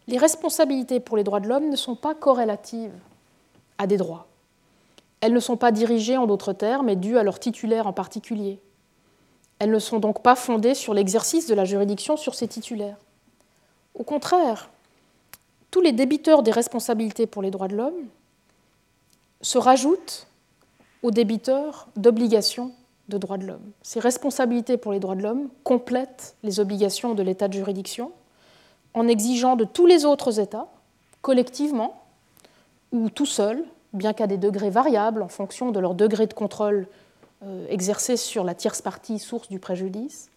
[0.07, 2.93] les responsabilités pour les droits de l'homme ne sont pas corrélatives
[3.77, 4.28] à des droits.
[5.21, 8.59] Elles ne sont pas dirigées en d'autres termes, mais dues à leur titulaire en particulier.
[9.59, 12.97] Elles ne sont donc pas fondées sur l'exercice de la juridiction sur ces titulaires.
[13.93, 14.69] Au contraire,
[15.71, 18.07] tous les débiteurs des responsabilités pour les droits de l'homme
[19.41, 20.27] se rajoutent
[21.03, 22.71] aux débiteurs d'obligations
[23.09, 23.71] de droits de l'homme.
[23.81, 28.11] Ces responsabilités pour les droits de l'homme complètent les obligations de l'état de juridiction
[28.93, 30.67] en exigeant de tous les autres États,
[31.21, 32.01] collectivement
[32.91, 36.87] ou tout seuls, bien qu'à des degrés variables en fonction de leur degré de contrôle
[37.43, 40.29] euh, exercé sur la tierce partie source du préjudice,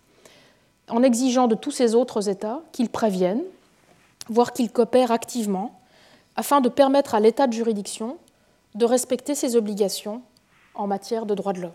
[0.89, 3.43] en exigeant de tous ces autres États qu'ils préviennent,
[4.29, 5.81] voire qu'ils coopèrent activement,
[6.37, 8.17] afin de permettre à l'État de juridiction
[8.75, 10.23] de respecter ses obligations
[10.75, 11.73] en matière de droits de l'homme.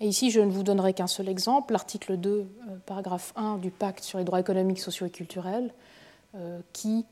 [0.00, 2.44] Et ici, je ne vous donnerai qu'un seul exemple, l'article 2, euh,
[2.86, 5.72] paragraphe 1 du pacte sur les droits économiques, sociaux et culturels,
[6.34, 7.04] euh, qui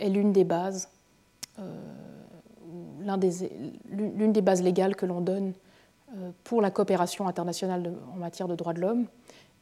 [0.00, 0.88] est l'une des bases
[3.90, 5.52] l'une des, bases légales que l'on donne
[6.16, 9.06] euh, pour la coopération internationale en matière de droits de l'homme.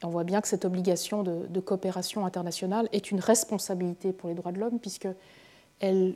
[0.03, 4.53] On voit bien que cette obligation de, coopération internationale est une responsabilité pour les droits
[4.53, 6.15] de l'homme, puisqu'elle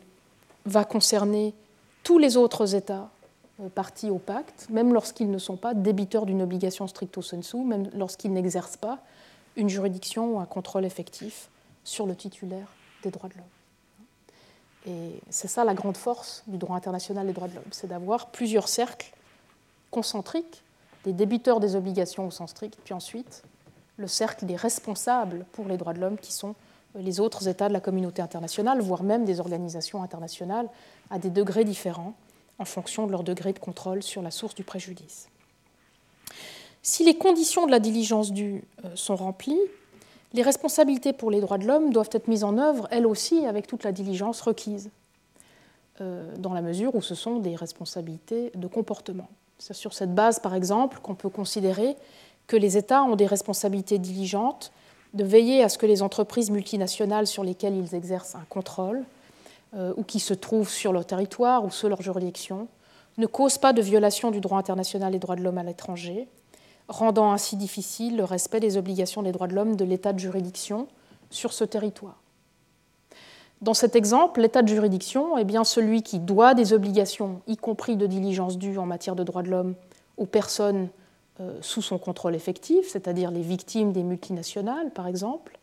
[0.64, 1.54] va concerner
[2.02, 3.08] tous les autres États
[3.60, 7.88] euh, partis au pacte, même lorsqu'ils ne sont pas débiteurs d'une obligation stricto sensu, même
[7.94, 8.98] lorsqu'ils n'exercent pas
[9.56, 11.48] une juridiction ou un contrôle effectif
[11.84, 12.68] sur le titulaire
[13.02, 13.55] des droits de l'homme.
[14.86, 18.28] Et c'est ça la grande force du droit international des droits de l'homme, c'est d'avoir
[18.28, 19.12] plusieurs cercles
[19.90, 20.62] concentriques,
[21.04, 23.42] des débiteurs des obligations au sens strict, puis ensuite
[23.96, 26.54] le cercle des responsables pour les droits de l'homme qui sont
[26.94, 30.68] les autres États de la communauté internationale, voire même des organisations internationales
[31.10, 32.14] à des degrés différents
[32.58, 35.28] en fonction de leur degré de contrôle sur la source du préjudice.
[36.82, 39.60] Si les conditions de la diligence due euh, sont remplies,
[40.32, 43.66] les responsabilités pour les droits de l'homme doivent être mises en œuvre, elles aussi, avec
[43.66, 44.90] toute la diligence requise,
[46.00, 49.28] euh, dans la mesure où ce sont des responsabilités de comportement.
[49.58, 51.96] C'est sur cette base, par exemple, qu'on peut considérer
[52.46, 54.72] que les États ont des responsabilités diligentes
[55.14, 59.04] de veiller à ce que les entreprises multinationales sur lesquelles ils exercent un contrôle,
[59.74, 62.68] euh, ou qui se trouvent sur leur territoire ou sous leur juridiction,
[63.18, 66.28] ne causent pas de violation du droit international des droits de l'homme à l'étranger,
[66.88, 70.86] rendant ainsi difficile le respect des obligations des droits de l'homme de l'état de juridiction
[71.30, 72.16] sur ce territoire.
[73.62, 77.96] Dans cet exemple, l'état de juridiction est bien celui qui doit des obligations, y compris
[77.96, 79.74] de diligence due en matière de droits de l'homme,
[80.18, 80.88] aux personnes
[81.40, 85.58] euh, sous son contrôle effectif, c'est-à-dire les victimes des multinationales, par exemple,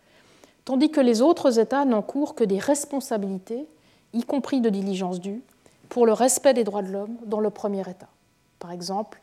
[0.65, 3.67] tandis que les autres États n'encourent que des responsabilités,
[4.13, 5.41] y compris de diligence due,
[5.89, 8.09] pour le respect des droits de l'homme dans le premier État.
[8.57, 9.19] Par exemple,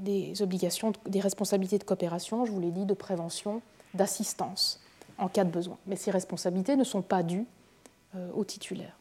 [0.00, 3.62] des obligations, des responsabilités de coopération, je vous l'ai dit, de prévention,
[3.94, 4.80] d'assistance
[5.18, 5.76] en cas de besoin.
[5.86, 7.46] Mais ces responsabilités ne sont pas dues
[8.14, 8.96] euh, aux titulaires.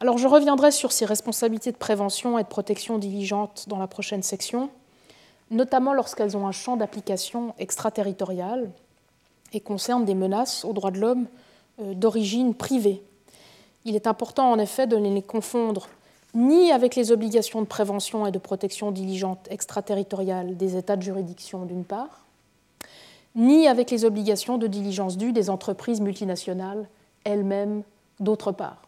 [0.00, 4.22] Alors je reviendrai sur ces responsabilités de prévention et de protection diligente dans la prochaine
[4.22, 4.70] section,
[5.50, 8.70] notamment lorsqu'elles ont un champ d'application extraterritorial
[9.52, 11.26] et concernent des menaces aux droits de l'homme
[11.80, 13.02] euh, d'origine privée.
[13.84, 15.88] Il est important en effet de ne les confondre
[16.34, 21.64] ni avec les obligations de prévention et de protection diligente extraterritoriale des États de juridiction
[21.64, 22.24] d'une part,
[23.36, 26.88] ni avec les obligations de diligence due des entreprises multinationales
[27.24, 27.82] elles-mêmes
[28.20, 28.82] d'autre part.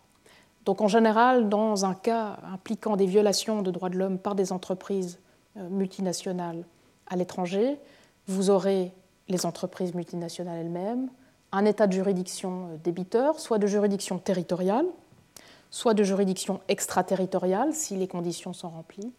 [0.64, 4.52] Donc en général, dans un cas impliquant des violations de droits de l'homme par des
[4.52, 5.18] entreprises
[5.56, 6.64] euh, multinationales
[7.06, 7.78] à l'étranger,
[8.26, 8.92] vous aurez
[9.28, 11.08] les entreprises multinationales elles-mêmes,
[11.52, 14.86] un état de juridiction euh, débiteur, soit de juridiction territoriale,
[15.70, 19.12] soit de juridiction extraterritoriale si les conditions sont remplies,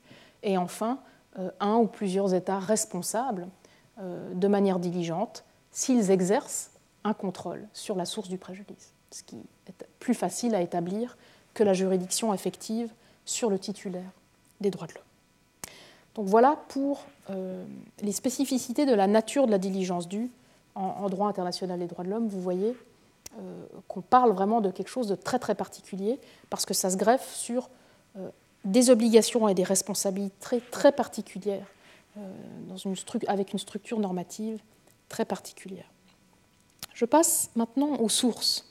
[0.44, 1.00] et enfin
[1.40, 3.48] euh, un ou plusieurs États responsables
[4.00, 6.72] euh, de manière diligente s'ils exercent
[7.04, 11.18] un contrôle sur la source du préjudice, ce qui est plus facile à établir
[11.54, 12.92] que la juridiction effective
[13.26, 14.12] sur le titulaire
[14.62, 15.04] des droits de l'homme.
[16.16, 17.64] Donc voilà pour euh,
[18.02, 20.32] les spécificités de la nature de la diligence due
[20.74, 22.28] en, droit international des droits de l'homme.
[22.28, 22.76] Vous voyez
[23.88, 26.20] qu'on parle vraiment de quelque chose de très très particulier,
[26.50, 27.70] parce que ça se greffe sur
[28.66, 31.68] des obligations et des responsabilités très, très particulières,
[32.86, 32.96] une
[33.28, 34.60] avec une structure normative
[35.10, 35.86] très particulière.
[36.94, 38.66] Je passe maintenant aux sources.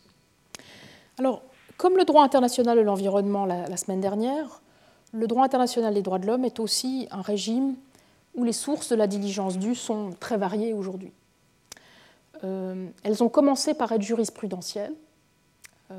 [1.18, 1.42] Alors,
[1.76, 4.60] comme le droit international de l'environnement la, semaine dernière,
[5.12, 7.76] le droit international des droits de l'homme est aussi un régime
[8.34, 11.12] où les sources de la diligence due sont très variées aujourd'hui.
[12.44, 14.94] Euh, elles ont commencé par être jurisprudentielles.
[15.90, 15.94] Euh,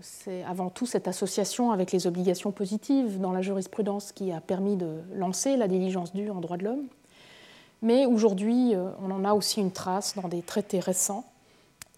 [0.00, 4.76] c'est avant tout cette association avec les obligations positives dans la jurisprudence qui a permis
[4.76, 6.86] de lancer la diligence due en droit de l'homme.
[7.82, 11.24] Mais aujourd'hui, euh, on en a aussi une trace dans des traités récents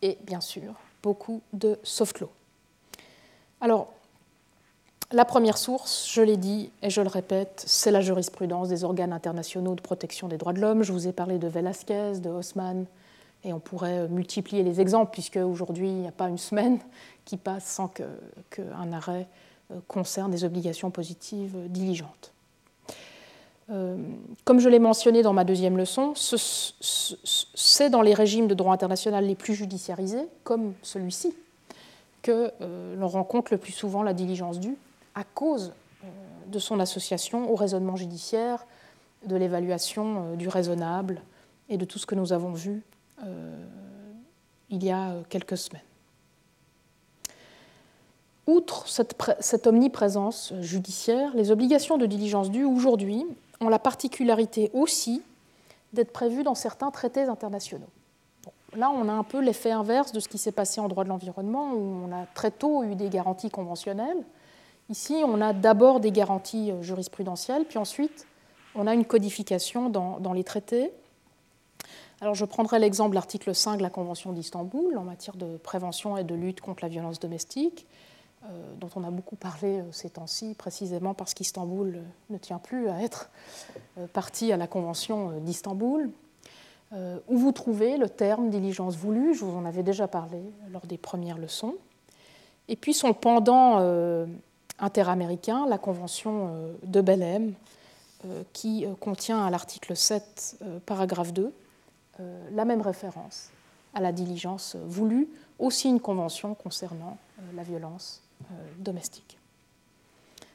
[0.00, 2.30] et bien sûr beaucoup de soft law.
[3.60, 3.92] Alors,
[5.12, 9.12] la première source, je l'ai dit et je le répète, c'est la jurisprudence des organes
[9.12, 10.82] internationaux de protection des droits de l'homme.
[10.82, 12.86] Je vous ai parlé de Velasquez, de Haussmann,
[13.44, 16.78] et on pourrait multiplier les exemples, puisque aujourd'hui, il n'y a pas une semaine
[17.24, 19.26] qui passe sans qu'un arrêt
[19.70, 22.32] euh, concerne des obligations positives diligentes.
[23.70, 23.96] Euh,
[24.44, 29.24] comme je l'ai mentionné dans ma deuxième leçon, c'est dans les régimes de droit international
[29.24, 31.34] les plus judiciarisés, comme celui-ci,
[32.22, 34.76] que euh, l'on rencontre le plus souvent la diligence due
[35.14, 35.72] à cause
[36.04, 36.06] euh,
[36.48, 38.66] de son association au raisonnement judiciaire,
[39.26, 41.22] de l'évaluation du raisonnable
[41.68, 42.82] et de tout ce que nous avons vu
[44.70, 45.82] il y a quelques semaines.
[48.46, 53.24] Outre cette, omniprésence judiciaire, les obligations de diligence due aujourd'hui
[53.60, 55.22] ont la particularité aussi
[55.92, 57.86] d'être prévues dans certains traités internationaux.
[58.74, 61.08] là, on a un peu l'effet inverse de ce qui s'est passé en droit de
[61.08, 64.24] l'environnement, où on a très tôt eu des garanties conventionnelles.
[64.90, 68.26] Ici, on a d'abord des garanties euh, jurisprudentielles, puis ensuite,
[68.74, 70.90] on a une codification dans les traités.
[72.22, 76.16] Alors, je prendrai l'exemple de l'article 5 de la Convention d'Istanbul en matière de prévention
[76.16, 77.84] et de lutte contre la violence domestique,
[78.44, 82.58] euh, dont on a beaucoup parlé euh, ces temps-ci, précisément parce qu'Istanbul euh, ne tient
[82.58, 83.28] plus à être
[84.12, 86.10] partie à la Convention d'Istanbul,
[86.92, 90.38] où vous trouvez le terme diligence voulue, je vous en avais déjà parlé
[90.70, 91.74] lors des premières leçons,
[92.68, 93.78] et puis son pendant
[94.78, 97.54] interaméricain, la Convention de Belém,
[98.52, 101.54] qui contient à l'article 7, paragraphe 2,
[102.18, 103.50] la même référence
[103.94, 107.18] à la diligence voulue, aussi une convention concernant
[107.54, 109.38] la violence euh, domestique.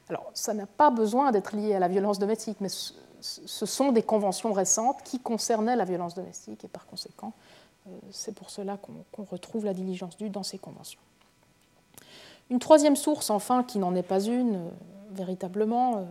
[0.09, 4.03] Alors, ça n'a pas besoin d'être lié à la violence domestique, mais ce sont des
[4.03, 7.33] conventions récentes qui concernaient la violence domestique, et par conséquent,
[7.87, 10.99] euh, c'est pour cela qu'on retrouve la diligence due dans ces conventions.
[12.49, 14.69] Une troisième source, enfin, qui n'en est pas une, euh,
[15.11, 16.07] véritablement,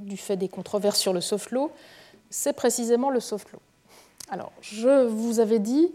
[0.00, 1.70] du fait des controverses sur le soft law,
[2.30, 3.60] c'est précisément le soft law.
[4.30, 5.92] Alors, je vous avais dit,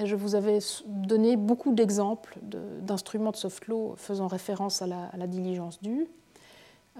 [0.00, 5.80] je vous avais donné beaucoup d'exemples d'instruments de, soft law faisant référence à la, diligence
[5.80, 6.06] due,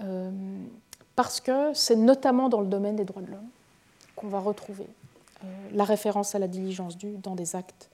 [0.01, 0.31] euh,
[1.15, 3.49] parce que c'est notamment dans le domaine des droits de l'homme
[4.15, 4.87] qu'on va retrouver
[5.43, 7.89] euh, la référence à la diligence due dans des actes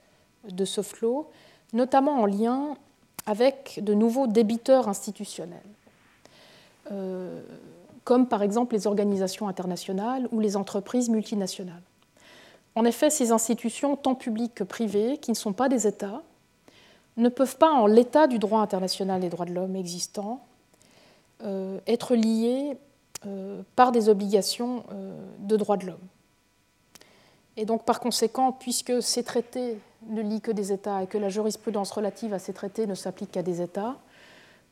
[0.48, 1.28] de soft law,
[1.72, 2.76] notamment en lien
[3.26, 5.58] avec de nouveaux débiteurs institutionnels,
[6.90, 7.40] euh,
[8.04, 11.82] comme par exemple les organisations internationales ou les entreprises multinationales.
[12.74, 16.22] En effet, ces institutions, tant publiques que privées, qui ne sont pas des États,
[17.16, 20.40] ne peuvent pas, en l'état du droit international des droits de l'homme existant,
[21.44, 22.76] euh, être liées
[23.26, 26.08] euh, par des obligations euh, de droits de l'homme.
[27.58, 31.28] Et donc, par conséquent, puisque ces traités ne lient que des États et que la
[31.28, 33.96] jurisprudence relative à ces traités ne s'applique qu'à des États,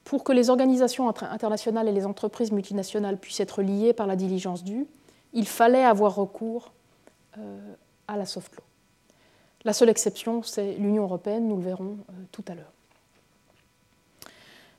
[0.04, 4.64] pour que les organisations internationales et les entreprises multinationales puissent être liées par la diligence
[4.64, 4.86] due,
[5.32, 6.72] il fallait avoir recours
[8.08, 8.62] à la soft law.
[9.64, 12.72] La seule exception, c'est l'Union européenne, nous le verrons euh, tout à l'heure.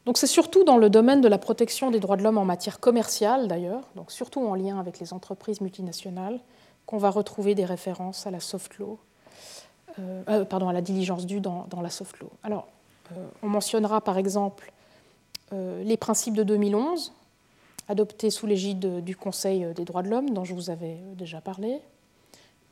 [0.06, 2.80] Donc c'est surtout dans le domaine de la protection des droits de l'homme en matière
[2.80, 6.40] commerciale d'ailleurs, donc surtout en lien avec les entreprises multinationales,
[6.88, 8.98] qu'on va retrouver des références à la soft law,
[10.00, 12.32] euh, euh, pardon, à la diligence due dans, la soft law.
[12.42, 12.68] Alors,
[13.44, 14.72] on mentionnera par exemple
[15.52, 17.14] les principes de 2011,
[17.88, 21.82] adoptés sous l'égide du Conseil des droits de l'homme, dont je vous avais déjà parlé,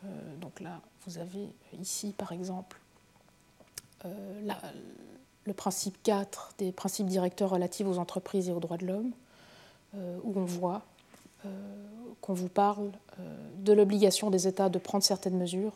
[0.06, 0.08] euh,
[0.40, 2.80] donc là, vous avez ici, par exemple,
[4.06, 4.42] euh,
[5.46, 9.12] le principe 4 des principes directeurs relatifs aux entreprises et aux droits de l'homme,
[9.96, 10.84] euh, où on voit
[12.20, 12.92] qu'on vous parle
[13.60, 15.72] de l'obligation des États de prendre certaines mesures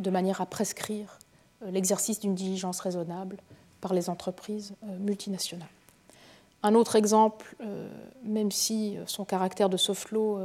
[0.00, 1.20] de manière à prescrire
[1.64, 3.36] l'exercice d'une diligence raisonnable
[3.80, 5.68] par les entreprises multinationales.
[6.66, 7.54] Un autre exemple,
[8.24, 10.40] même si son caractère de soft law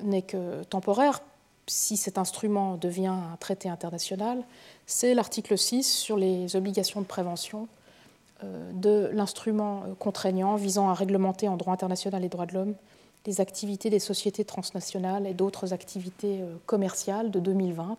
[0.00, 1.20] n'est que temporaire,
[1.66, 4.44] si cet instrument devient un traité international,
[4.86, 7.68] c'est l'article 6 sur les obligations de prévention
[8.44, 12.74] euh, de l'instrument euh, contraignant visant à réglementer en droit international et droits de l'homme
[13.24, 17.96] les activités des sociétés transnationales et d'autres activités euh, commerciales de 2020,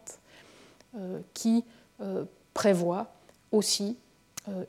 [1.36, 1.64] qui
[2.56, 3.08] prévoit
[3.52, 3.98] aussi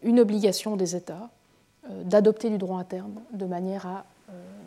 [0.02, 1.30] une obligation des États
[2.04, 4.04] d'adopter du droit interne de manière à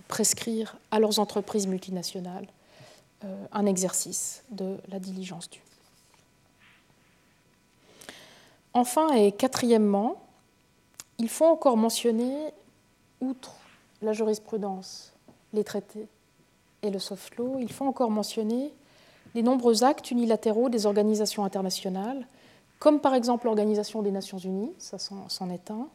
[0.07, 2.47] prescrire à leurs entreprises multinationales
[3.51, 5.61] un exercice de la diligence due.
[8.73, 10.15] Enfin et quatrièmement,
[11.17, 12.51] il faut encore mentionner,
[13.19, 13.53] outre
[14.01, 15.13] la jurisprudence,
[15.53, 16.07] les traités
[16.81, 18.73] et le soft law, il faut encore mentionner
[19.35, 22.25] les nombreux actes unilatéraux des organisations internationales,
[22.79, 25.87] comme par exemple l'Organisation des Nations Unies, ça c'en est un,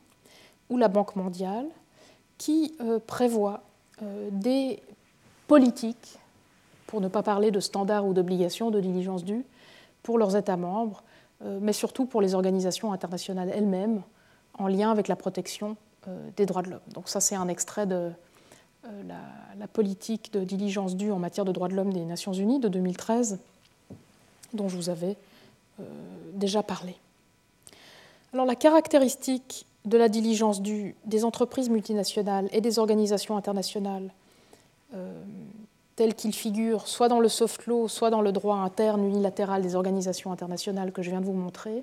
[0.71, 1.67] ou la Banque mondiale,
[2.39, 3.63] qui euh, prévoient
[4.03, 4.83] euh, des
[5.47, 6.19] politiques,
[6.87, 9.45] pour ne pas parler de standards ou d'obligations de diligence due,
[10.03, 11.03] pour leurs États membres,
[11.45, 14.03] euh, mais surtout pour les organisations internationales elles-mêmes,
[14.59, 15.77] en lien avec la protection
[16.37, 16.81] des droits de l'homme.
[16.95, 18.13] Donc ça, c'est un extrait de
[18.85, 19.03] euh,
[19.59, 22.69] la, politique de diligence due en matière de droits de l'homme des Nations Unies de
[22.69, 23.41] 2013,
[24.55, 25.17] dont je vous avais
[26.33, 26.95] déjà parlé.
[28.33, 34.11] Alors la caractéristique de la diligence due des entreprises multinationales et des organisations internationales
[35.97, 39.75] telles qu'il figure soit dans le soft law, soit dans le droit interne unilatéral des
[39.75, 41.83] organisations internationales que je viens de vous montrer,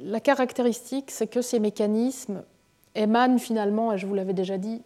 [0.00, 2.42] la caractéristique, c'est que ces mécanismes
[2.94, 4.82] émanent finalement, et je vous l'avais déjà dit,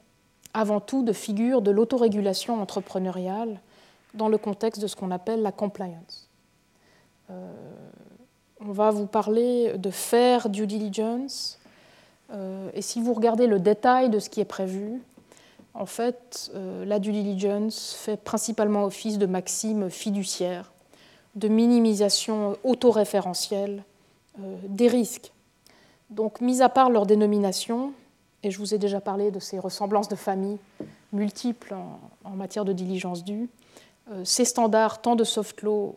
[0.54, 3.60] avant tout de figures de l'autorégulation entrepreneuriale
[4.14, 6.28] dans le contexte de ce qu'on appelle la compliance.
[7.30, 7.50] Euh,
[8.66, 11.58] on va vous parler de faire due diligence,
[12.32, 15.00] euh, et si vous regardez le détail de ce qui est prévu,
[15.74, 20.72] en fait, euh, la due diligence fait principalement office de maxime fiduciaire,
[21.34, 23.84] de minimisation autoréférentielle
[24.38, 25.32] euh, des risques.
[26.10, 27.92] Donc, mis à part leur dénomination,
[28.42, 30.58] et je vous ai déjà parlé de ces ressemblances de famille
[31.12, 31.74] multiples
[32.24, 33.48] en, matière de diligence due,
[34.24, 35.94] ces standards, tant de soft law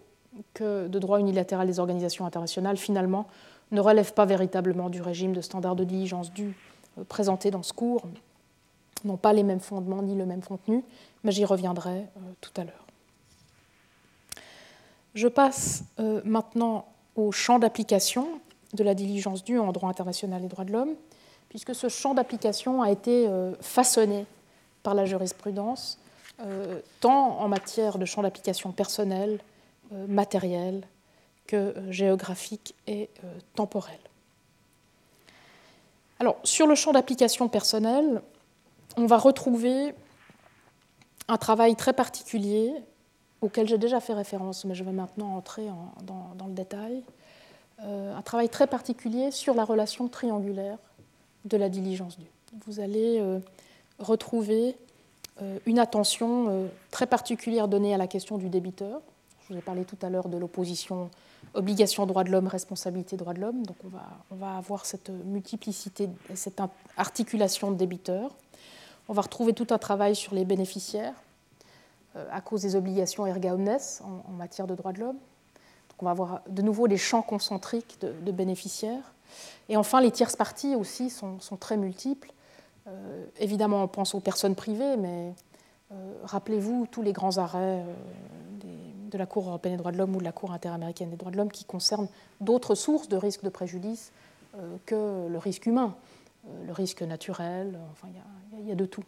[0.54, 3.28] que de droit unilatéral des organisations internationales, finalement,
[3.72, 6.56] ne relèvent pas véritablement du régime de standards de diligence due
[6.98, 8.04] euh, présenté dans ce cours,
[9.04, 10.84] n'ont pas les mêmes fondements ni le même contenu,
[11.24, 12.06] mais j'y reviendrai
[12.42, 12.86] tout à l'heure.
[15.14, 15.84] Je passe
[16.24, 18.28] maintenant au champ d'application
[18.74, 20.96] de la diligence due en droit international et droits de l'homme,
[21.50, 24.26] puisque ce champ d'application a été euh, façonné
[24.84, 25.98] par la jurisprudence,
[26.42, 29.40] euh, tant en matière de champ d'application personnel,
[29.94, 30.88] euh, matériel,
[31.48, 33.08] que géographique et
[33.54, 34.00] temporel.
[36.20, 38.22] Alors, sur le champ d'application personnel,
[38.98, 39.94] on va retrouver
[41.28, 42.74] un travail très particulier
[43.42, 45.68] auquel j'ai déjà fait référence, mais je vais maintenant entrer
[46.04, 47.04] dans, le détail,
[47.84, 50.78] euh, un travail très particulier sur la relation triangulaire
[51.46, 52.32] de la diligence due.
[52.66, 53.40] Vous allez euh,
[54.00, 54.76] retrouver
[55.42, 59.02] euh, une attention très particulière donnée à la question du débiteur.
[59.48, 61.12] Je vous ai parlé tout à l'heure de l'opposition
[61.54, 63.64] obligation droit de l'homme, responsabilité droit de l'homme.
[63.64, 66.60] Donc on va, on va avoir cette multiplicité, cette
[66.98, 68.32] articulation de débiteurs.
[69.08, 71.14] On va retrouver tout un travail sur les bénéficiaires,
[72.16, 75.18] euh, à cause des obligations erga omnes en, matière de droits de l'homme.
[75.18, 79.14] Donc on va avoir de nouveau les champs concentriques de, bénéficiaires.
[79.70, 82.32] Et enfin, les tierces parties aussi sont, très multiples.
[82.88, 85.34] Euh, évidemment, on pense aux personnes privées, mais
[85.92, 87.84] euh, rappelez-vous tous les grands arrêts
[89.10, 91.32] de la Cour européenne des droits de l'homme ou de la Cour interaméricaine des droits
[91.32, 92.08] de l'homme qui concernent
[92.42, 94.12] d'autres sources de risque de préjudice
[94.86, 95.96] que le risque humain,
[96.66, 98.08] le risque naturel, enfin,
[98.62, 99.04] il y, a de tout.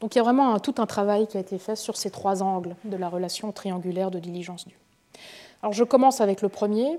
[0.00, 2.42] Donc il y a vraiment tout un travail qui a été fait sur ces trois
[2.42, 4.78] angles de la relation triangulaire de diligence due.
[5.62, 6.98] Alors je commence avec le premier,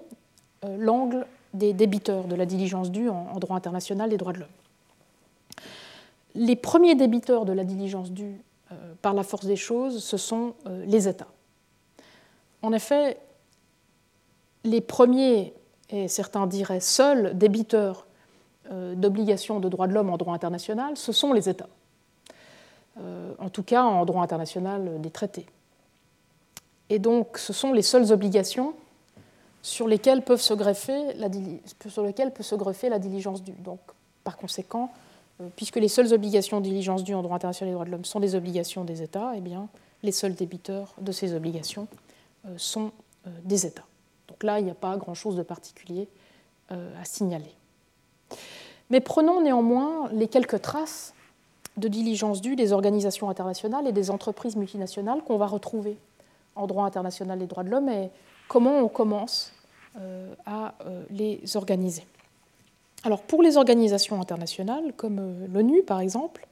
[0.65, 4.49] euh, l'angle des débiteurs de la diligence due en, droit international des droits de l'homme.
[6.35, 8.39] Les premiers débiteurs de la diligence due
[8.71, 11.27] euh, par la force des choses, ce sont euh, les États.
[12.61, 13.17] En effet,
[14.63, 15.53] les premiers,
[15.89, 18.05] et certains diraient seuls, débiteurs
[18.69, 21.69] d'obligations de droits de l'homme en droit international, ce sont les États.
[23.01, 25.45] Euh, en tout cas en droit international des traités.
[26.89, 28.73] Et donc ce sont les seules obligations
[29.61, 31.29] sur lesquelles, peuvent se greffer la,
[31.87, 33.53] sur lesquelles peut se greffer la diligence due.
[33.53, 33.79] Donc
[34.25, 34.91] par conséquent,
[35.39, 38.05] euh, puisque les seules obligations de diligence due en droit international des droits de l'homme
[38.05, 39.69] sont des obligations des États, eh bien,
[40.03, 42.08] les seuls débiteurs de ces obligations euh,
[42.57, 42.91] sont
[43.43, 43.85] des États.
[44.27, 46.07] Donc là, il n'y a pas grand-chose de particulier
[46.69, 47.53] à signaler.
[48.89, 51.13] Mais prenons néanmoins les quelques traces
[51.77, 55.97] de diligence due des organisations internationales et des entreprises multinationales qu'on va retrouver
[56.55, 58.09] en droit international des droits de l'homme et
[58.47, 59.53] comment on commence
[60.45, 60.73] à
[61.09, 62.03] les organiser.
[63.03, 66.47] Alors pour les organisations internationales, comme l'ONU par exemple,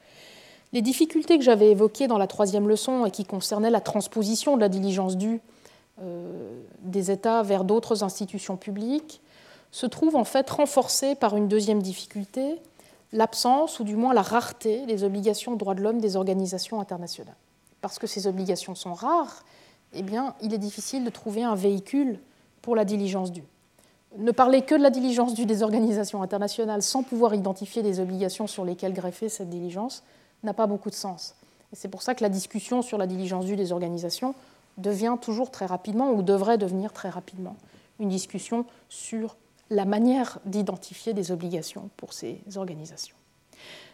[0.73, 4.61] les difficultés que j'avais évoquées dans la troisième leçon et qui concernaient la transposition de
[4.61, 5.41] la diligence due
[5.99, 9.21] des États vers d'autres institutions publiques
[9.71, 12.61] se trouvent en fait renforcées par une deuxième difficulté,
[13.13, 17.35] l'absence ou du moins la rareté des obligations de droits de l'homme des organisations internationales.
[17.81, 19.43] Parce que ces obligations sont rares,
[19.93, 22.19] eh bien, il est difficile de trouver un véhicule
[22.61, 23.43] pour la diligence due.
[24.17, 28.47] Ne parler que de la diligence due des organisations internationales sans pouvoir identifier des obligations
[28.47, 30.03] sur lesquelles greffer cette diligence
[30.43, 31.35] n'a pas beaucoup de sens.
[31.73, 34.33] C'est pour ça que la discussion sur la diligence due des organisations
[34.77, 37.55] devient toujours très rapidement, ou devrait devenir très rapidement,
[37.99, 39.35] une discussion sur
[39.69, 43.15] la manière d'identifier des obligations pour ces organisations.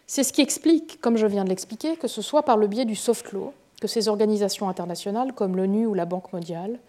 [0.05, 2.85] C'est ce qui explique, comme je viens de l'expliquer, que ce soit par le biais
[2.85, 6.79] du soft law que ces organisations internationales, comme l'ONU ou la Banque mondiale,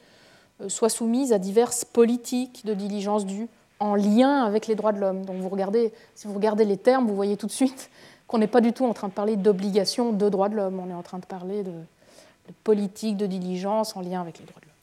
[0.60, 3.48] euh, soient soumises à diverses politiques de diligence due
[3.80, 5.24] en lien avec les droits de l'homme.
[5.24, 7.90] Donc vous regardez, si vous regardez les termes, vous voyez tout de suite
[8.28, 10.88] qu'on n'est pas du tout en train de parler d'obligation de droits de l'homme, on
[10.88, 11.84] est en train de parler de, de
[12.62, 14.74] politique de diligence en lien avec les droits de l'homme.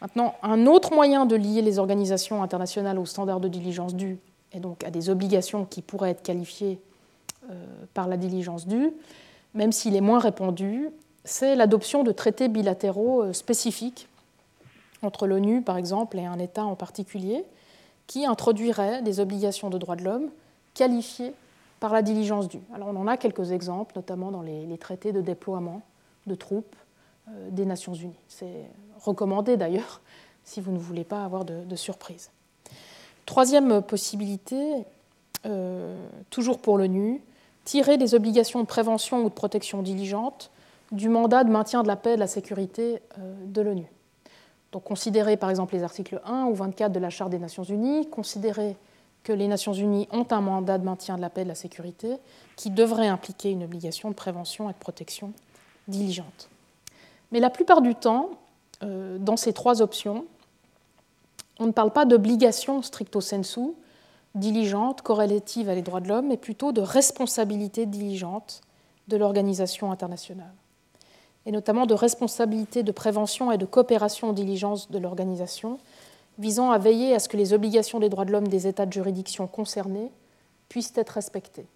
[0.00, 4.18] Maintenant, un autre moyen de lier les organisations internationales aux standards de diligence due
[4.52, 6.78] et donc à des obligations qui pourraient être qualifiées
[7.50, 7.54] euh,
[7.94, 8.92] par la diligence due,
[9.54, 10.88] même s'il est moins répandu,
[11.24, 14.08] c'est l'adoption de traités bilatéraux euh, spécifiques
[15.02, 17.44] entre l'ONU, par exemple, et un État en particulier,
[18.06, 20.30] qui introduiraient des obligations de droits de l'homme
[20.74, 21.32] qualifiées
[21.78, 22.60] par la diligence due.
[22.74, 25.82] Alors on en a quelques exemples, notamment dans les, traités de déploiement
[26.26, 26.76] de troupes
[27.28, 28.18] euh, des Nations Unies.
[28.28, 28.64] C'est
[29.04, 30.00] recommandé d'ailleurs
[30.44, 32.30] si vous ne voulez pas avoir de, surprise.
[33.26, 34.84] Troisième possibilité,
[35.46, 35.96] euh,
[36.30, 37.22] toujours pour l'ONU,
[37.64, 40.50] tirer des obligations de prévention ou de protection diligente
[40.92, 43.86] du mandat de maintien de la paix et de la sécurité euh, de l'ONU.
[44.72, 48.08] Donc considérer par exemple les articles 1 ou 24 de la Charte des Nations Unies,
[48.08, 48.76] considérer
[49.22, 51.54] que les Nations Unies ont un mandat de maintien de la paix et de la
[51.54, 52.16] sécurité
[52.56, 55.32] qui devrait impliquer une obligation de prévention et de protection
[55.88, 56.48] diligente.
[57.32, 58.30] Mais la plupart du temps,
[58.82, 60.24] euh, dans ces trois options,
[61.58, 63.60] on ne parle pas d'obligation stricto sensu,
[64.34, 68.62] diligente, corrélative à les droits de l'homme, mais plutôt de responsabilité diligente
[69.08, 70.54] de l'organisation internationale,
[71.46, 75.78] et notamment de responsabilité de prévention et de coopération en diligence de l'organisation,
[76.38, 78.92] visant à veiller à ce que les obligations des droits de l'homme des États de
[78.92, 80.10] juridiction concernés
[80.68, 81.66] puissent être respectées.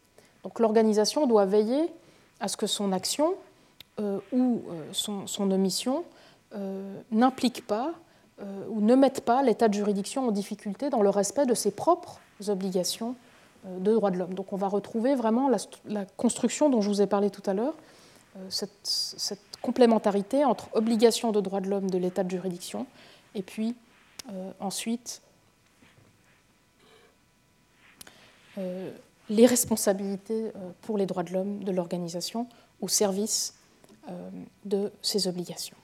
[0.43, 1.93] Donc l'organisation doit veiller
[2.41, 3.35] à ce que son action
[3.99, 6.05] ou euh, son, omission
[6.57, 7.93] euh, n'implique pas
[8.41, 11.73] euh, ou ne mette pas l'état de juridiction en difficulté dans le respect de ses
[11.73, 13.17] propres obligations
[13.67, 14.35] euh, de droits de l'homme.
[14.35, 17.75] Donc on va retrouver vraiment la, construction dont je vous ai parlé tout à l'heure,
[18.49, 22.87] cette, complémentarité entre obligations de droits de l'homme de l'état de juridiction
[23.35, 23.75] et puis
[24.61, 25.23] ensuite
[28.57, 32.47] les responsabilités pour les droits de l'homme de l'organisation
[32.83, 33.55] au service
[34.65, 35.77] de ses obligations.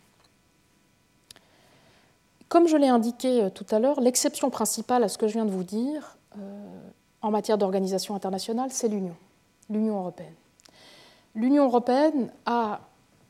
[2.51, 5.47] Comme je l'ai indiqué euh, tout à l'heure, l'exception principale à ce que je viens
[5.47, 6.41] de vous dire euh,
[7.23, 9.14] en matière d'organisation internationale, c'est l'Union,
[9.71, 10.35] l'Union européenne.
[11.37, 12.33] L'Union européenne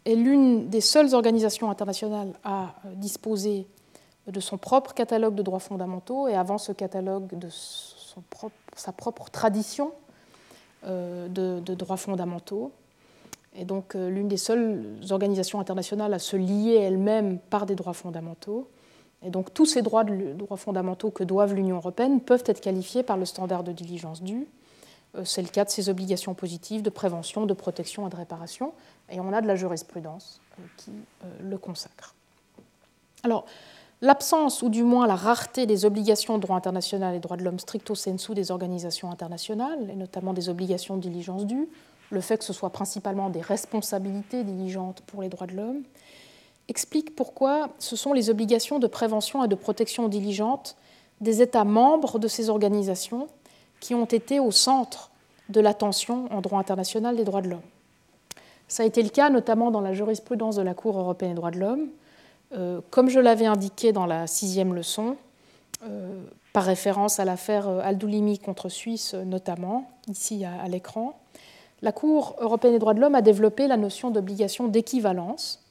[0.06, 3.66] est l'une des seules organisations internationales à euh, disposer
[4.26, 9.92] de son propre catalogue de droits fondamentaux et avant ce catalogue de sa propre tradition
[10.84, 12.72] de, droits fondamentaux.
[13.54, 18.68] Et donc l'une des seules organisations internationales à se lier elle-même par des droits fondamentaux.
[19.22, 20.04] Et donc tous ces droits,
[20.56, 24.46] fondamentaux que doivent l'Union européenne peuvent être qualifiés par le standard de diligence due.
[25.16, 28.72] Euh, c'est le cas de ses obligations positives de prévention, de protection et de réparation.
[29.10, 30.90] Et on a de la jurisprudence euh, qui
[31.24, 32.14] euh, le consacre.
[33.22, 33.44] Alors,
[34.00, 37.58] l'absence ou du moins la rareté des obligations de droit international et droit de l'homme
[37.58, 41.68] stricto sensu des organisations internationales, et notamment des obligations de diligence due,
[42.10, 45.82] le fait que ce soit principalement des responsabilités diligentes pour les droits de l'homme,
[46.68, 50.76] explique pourquoi ce sont les obligations de prévention et de protection diligente
[51.20, 53.28] des États membres de ces organisations
[53.80, 55.10] qui ont été au centre
[55.48, 57.60] de l'attention en droit international des droits de l'homme.
[58.68, 61.50] Ça a été le cas notamment dans la jurisprudence de la Cour européenne des droits
[61.50, 61.88] de l'homme.
[62.52, 65.16] Euh, comme je l'avais indiqué dans la sixième leçon,
[65.82, 71.19] euh, par référence à l'affaire Aldoulimi contre Suisse notamment, ici à l'écran,
[71.82, 75.62] la Cour européenne des droits de l'homme a développé la notion d'obligation d'équivalence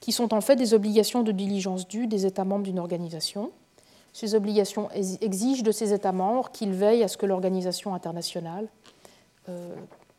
[0.00, 3.50] qui sont en fait des obligations de diligence due des États membres d'une organisation.
[4.12, 8.68] Ces obligations exigent de ces États membres qu'ils veillent à ce que l'organisation internationale
[9.48, 9.74] euh,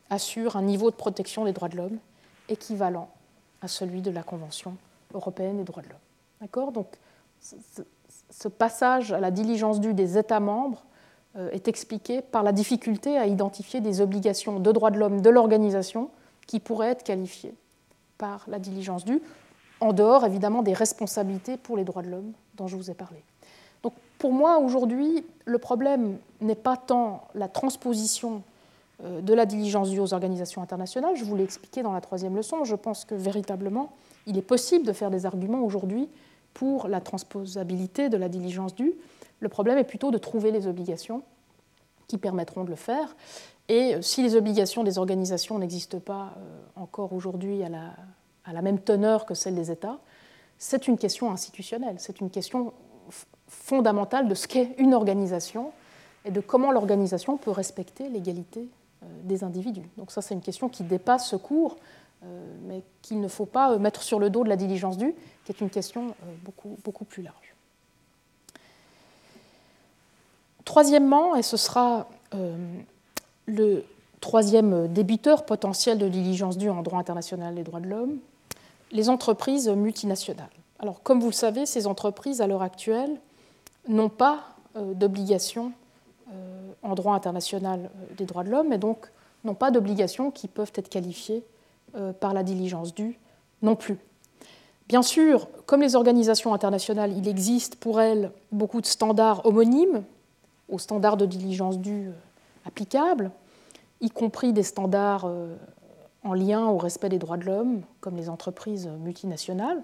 [0.09, 1.97] assure un niveau de protection des droits de l'homme
[2.49, 3.09] équivalent
[3.61, 4.75] à celui de la Convention
[5.13, 5.97] européenne des droits de l'homme.
[6.41, 6.71] D'accord?
[6.71, 6.87] Donc,
[7.39, 10.83] ce passage à la diligence due des États membres
[11.51, 16.09] est expliqué par la difficulté à identifier des obligations de droits de l'homme de l'organisation
[16.47, 17.53] qui pourraient être qualifiées
[18.17, 19.21] par la diligence due,
[19.81, 23.21] en dehors évidemment des responsabilités pour les droits de l'homme dont je vous ai parlé.
[23.83, 28.41] Donc pour moi aujourd'hui, le problème n'est pas tant la transposition
[29.03, 32.35] euh, de la diligence due aux organisations internationales, je vous l'ai expliqué dans la troisième
[32.35, 33.91] leçon, je pense que véritablement
[34.27, 36.09] il est possible de faire des arguments aujourd'hui
[36.53, 38.93] pour la transposabilité de la diligence due,
[39.39, 41.23] le problème est plutôt de trouver les obligations
[42.07, 43.15] qui permettront de le faire.
[43.67, 47.69] Et euh, si les obligations des organisations n'existent pas euh, encore aujourd'hui à
[48.53, 49.99] la, même teneur que celle des États,
[50.57, 52.73] c'est une question institutionnelle, c'est une question
[53.47, 55.71] fondamentale de ce qu'est une organisation
[56.23, 58.69] et de comment l'organisation peut respecter l'égalité
[59.03, 59.87] euh, des individus.
[59.97, 61.77] Donc ça, c'est une question qui dépasse ce cours,
[62.63, 65.13] mais qu'il ne faut pas mettre sur le dos de la diligence due,
[65.43, 66.15] qui est une question
[66.83, 67.54] beaucoup plus large.
[70.65, 72.57] Troisièmement, et ce sera euh,
[73.45, 73.85] le
[74.19, 78.17] troisième débiteur potentiel de diligence due en droit international des droits de l'homme,
[78.91, 80.49] les entreprises multinationales.
[80.79, 83.15] Alors, comme vous le savez, ces entreprises, à l'heure actuelle,
[83.87, 84.39] n'ont pas
[84.75, 85.71] euh, d'obligation
[86.33, 89.11] euh, en droit international des droits de l'homme, et donc
[89.43, 91.43] n'ont pas d'obligations qui peuvent être qualifiées
[92.19, 93.17] par la diligence due
[93.61, 93.97] non plus.
[94.89, 100.03] Bien sûr, comme les organisations internationales, il existe pour elles beaucoup de standards homonymes
[100.69, 102.13] aux standards de diligence due euh,
[102.65, 103.31] applicables,
[104.01, 105.55] y compris des standards euh,
[106.23, 109.81] en lien au respect des droits de l'homme, comme les entreprises multinationales.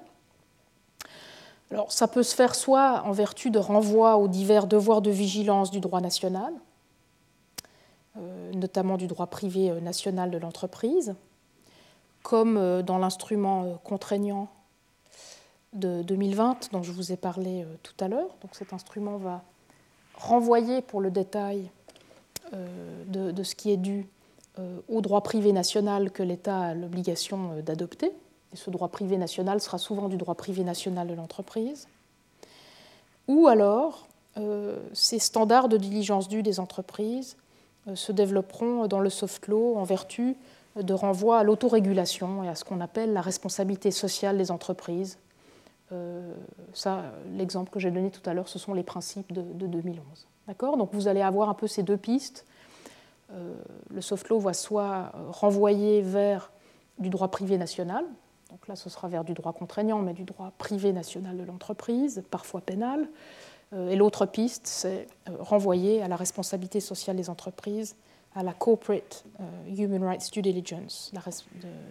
[1.72, 5.72] Alors, ça peut se faire soit en vertu de renvois aux divers devoirs de vigilance
[5.72, 6.54] du droit national,
[8.18, 11.16] euh, notamment du droit privé national de l'entreprise,
[12.24, 14.50] comme dans l'instrument contraignant
[15.74, 18.36] de 2020 dont je vous ai parlé tout à l'heure.
[18.42, 19.42] Donc cet instrument va
[20.22, 21.70] renvoyer pour le détail
[22.54, 24.08] euh, de, ce qui est dû
[24.60, 28.12] euh, au droit privé national que l'État a l'obligation euh, d'adopter.
[28.54, 31.88] Et ce droit privé national sera souvent du droit privé national de l'entreprise.
[33.28, 34.08] Ou alors,
[34.92, 37.38] ces standards de diligence due des entreprises
[37.94, 40.36] se développeront dans le soft law en vertu
[40.76, 45.18] de renvois à l'autorégulation et à ce qu'on appelle la responsabilité sociale des entreprises,
[46.74, 50.28] ça, l'exemple que j'ai donné tout à l'heure, ce sont les principes de, 2011.
[50.48, 50.78] D'accord?
[50.78, 52.46] Donc vous allez avoir un peu ces deux pistes.
[53.34, 53.56] Euh,
[53.94, 56.52] le soft law va soit renvoyer vers
[57.00, 58.06] du droit privé national,
[58.50, 62.24] donc là ce sera vers du droit contraignant, mais du droit privé national de l'entreprise,
[62.30, 63.08] parfois pénal.
[63.74, 65.08] Euh, et l'autre piste, c'est
[65.40, 67.96] renvoyer à la responsabilité sociale des entreprises,
[68.36, 69.26] à la corporate
[69.68, 71.12] human rights due diligence,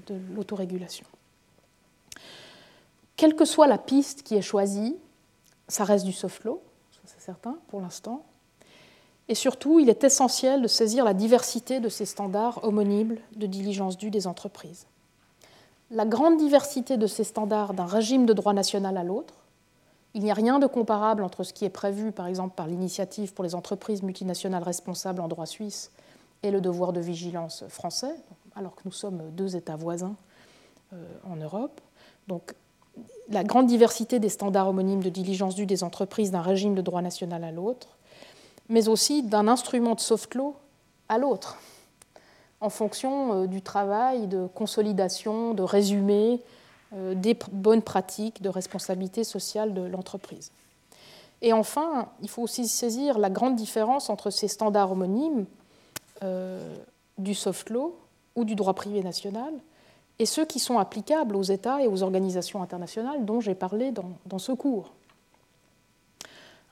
[0.06, 1.06] de l'autorégulation.
[3.20, 4.96] Quelle que soit la piste qui est choisie,
[5.68, 6.62] ça reste du soft law,
[7.04, 8.24] c'est certain pour l'instant.
[9.28, 13.98] Et surtout, il est essentiel de saisir la diversité de ces standards homonymes de diligence
[13.98, 14.86] due des entreprises.
[15.90, 19.34] La grande diversité de ces standards d'un régime de droit national à l'autre,
[20.14, 23.34] il n'y a rien de comparable entre ce qui est prévu, par exemple, par l'initiative
[23.34, 25.90] pour les entreprises multinationales responsables en droit suisse
[26.42, 28.14] et le devoir de vigilance français,
[28.56, 30.16] alors que nous sommes deux États voisins
[30.94, 31.82] euh, en Europe.
[32.26, 32.54] Donc,
[33.30, 37.02] la grande diversité des standards homonymes de diligence due des entreprises d'un régime de droit
[37.02, 37.88] national à l'autre,
[38.68, 40.54] mais aussi d'un instrument de soft law
[41.08, 41.58] à l'autre,
[42.60, 46.40] en fonction euh, du travail de consolidation, de résumé
[46.94, 50.50] euh, des bonnes pratiques de responsabilité sociale de l'entreprise.
[51.42, 55.46] Et enfin, il faut aussi saisir la grande différence entre ces standards homonymes
[56.22, 56.76] euh,
[57.16, 57.96] du soft law
[58.36, 59.52] ou du droit privé national
[60.20, 64.38] et ceux qui sont applicables aux États et aux organisations internationales dont j'ai parlé dans,
[64.38, 64.92] ce cours.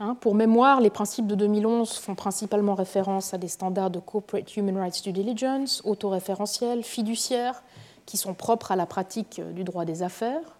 [0.00, 4.54] Hein, pour mémoire, les principes de 2011 font principalement référence à des standards de corporate
[4.54, 7.62] human rights due diligence, autoréférentiels, fiduciaires,
[8.04, 10.58] qui sont propres à la pratique du droit des affaires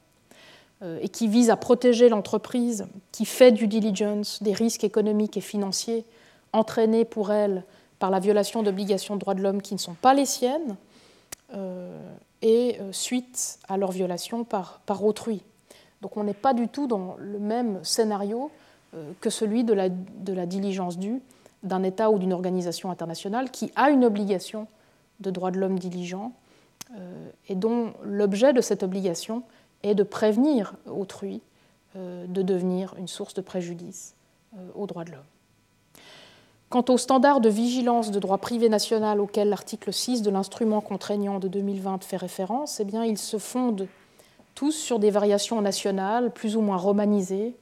[0.82, 5.42] euh, et qui visent à protéger l'entreprise qui fait due diligence des risques économiques et
[5.42, 6.06] financiers
[6.54, 7.64] entraînés pour elle
[7.98, 10.76] par la violation d'obligations de droits de l'homme qui ne sont pas les siennes,
[11.54, 11.98] euh,
[12.42, 15.42] et euh, suite à leur violation par, autrui.
[16.02, 18.50] Donc on n'est pas du tout dans le même scénario
[18.94, 21.20] euh, que celui de la, de la diligence due
[21.62, 24.68] d'un État ou d'une organisation internationale qui a une obligation
[25.20, 26.32] de droit de l'homme diligent
[26.96, 29.42] euh, et dont l'objet de cette obligation
[29.82, 31.40] est de prévenir autrui
[31.94, 34.14] de devenir une source de préjudice
[34.76, 35.20] aux droits de l'homme.
[36.70, 41.38] Quant aux standards de vigilance de droit privé national auxquels l'article 6 de l'instrument contraignant
[41.38, 43.88] de 2020 fait référence, eh ils se fondent
[44.54, 47.54] tous sur des variations nationales plus ou moins romanisées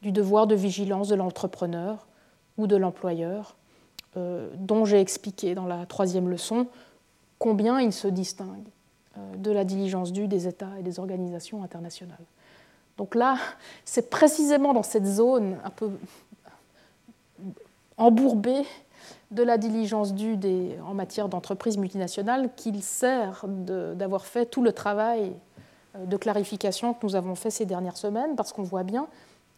[0.00, 2.06] du devoir de vigilance de l'entrepreneur
[2.56, 3.56] ou de l'employeur,
[4.16, 6.66] euh, dont j'ai expliqué dans la troisième leçon
[7.38, 8.68] combien il se distingue
[9.18, 12.16] euh, de la diligence due des États et des organisations internationales.
[12.96, 13.36] Donc là,
[13.84, 15.90] c'est précisément dans cette zone un peu
[17.98, 18.64] embourbée
[19.30, 20.38] de la diligence due
[20.86, 25.32] en matière d'entreprise multinationale qu'il sert d'avoir fait tout le travail
[25.96, 29.08] euh, de clarification que nous avons fait ces dernières semaines, parce qu'on voit bien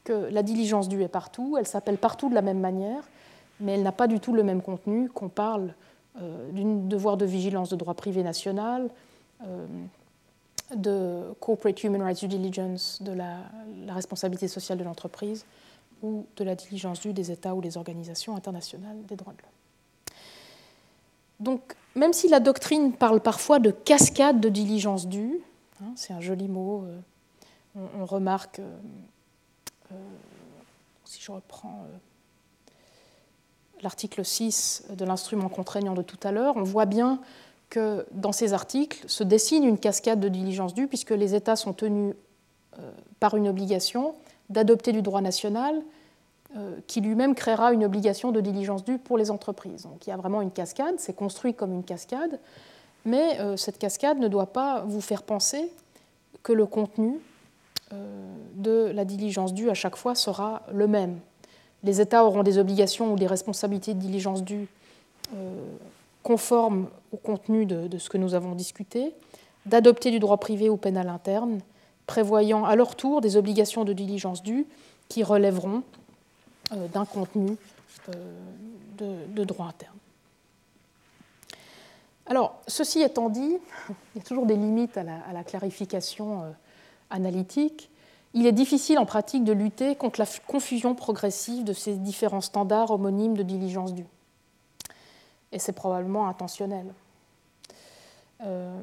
[0.05, 3.03] que la diligence due est partout, elle s'appelle partout de la même manière,
[3.61, 5.74] mais elle n'a pas du tout le même contenu, qu'on parle
[6.20, 8.89] euh, d'un devoir de vigilance de droit privé national,
[9.47, 9.66] euh,
[10.74, 13.36] de corporate human rights due diligence, de la,
[13.89, 15.45] responsabilité sociale de l'entreprise,
[16.03, 20.17] ou de la diligence due des États ou des organisations internationales des droits de l'homme.
[21.41, 25.41] Donc, même si la doctrine parle parfois de cascade de diligence due,
[25.83, 28.61] hein, c'est un joli mot, euh, on, remarque,
[31.05, 31.87] si je reprends
[33.83, 37.21] l'article 6 de l'instrument contraignant de tout à l'heure, on voit bien
[37.71, 41.73] que dans ces articles se dessine une cascade de diligence due, puisque les États sont
[41.73, 42.15] tenus
[42.79, 42.91] euh,
[43.21, 44.15] par une obligation
[44.51, 45.83] d'adopter du droit national
[46.57, 49.83] euh, qui lui-même créera une obligation de diligence due pour les entreprises.
[49.83, 52.39] Donc il y a vraiment une cascade, c'est construit comme une cascade,
[53.05, 55.71] mais euh, cette cascade ne doit pas vous faire penser
[56.43, 57.19] que le contenu
[58.55, 61.21] de la diligence due à chaque fois sera le même
[61.85, 65.77] les États auront des obligations ou des responsabilités de diligence euh,
[66.23, 69.15] conformes au contenu de, ce que nous avons discuté,
[69.67, 71.61] d'adopter du droit privé ou pénal interne,
[72.09, 74.67] prévoyant à leur tour des obligations de diligence due
[75.09, 75.85] qui relèveront
[76.73, 77.57] euh, d'un contenu
[78.13, 79.95] euh, de, droit interne.
[82.27, 83.57] Alors, ceci étant dit,
[84.15, 86.53] il y a toujours des limites à la clarification
[87.11, 87.89] analytique
[88.35, 92.91] il est difficile en pratique de lutter contre la confusion progressive de ces différents standards
[92.91, 94.07] homonymes de diligence due.
[95.51, 96.93] Et c'est probablement intentionnel.
[98.43, 98.81] Euh,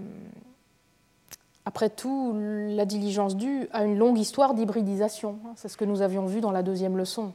[1.66, 5.39] après tout, la diligence due a une longue histoire d'hybridisation.
[5.55, 7.34] C'est ce que nous avions vu dans la deuxième leçon.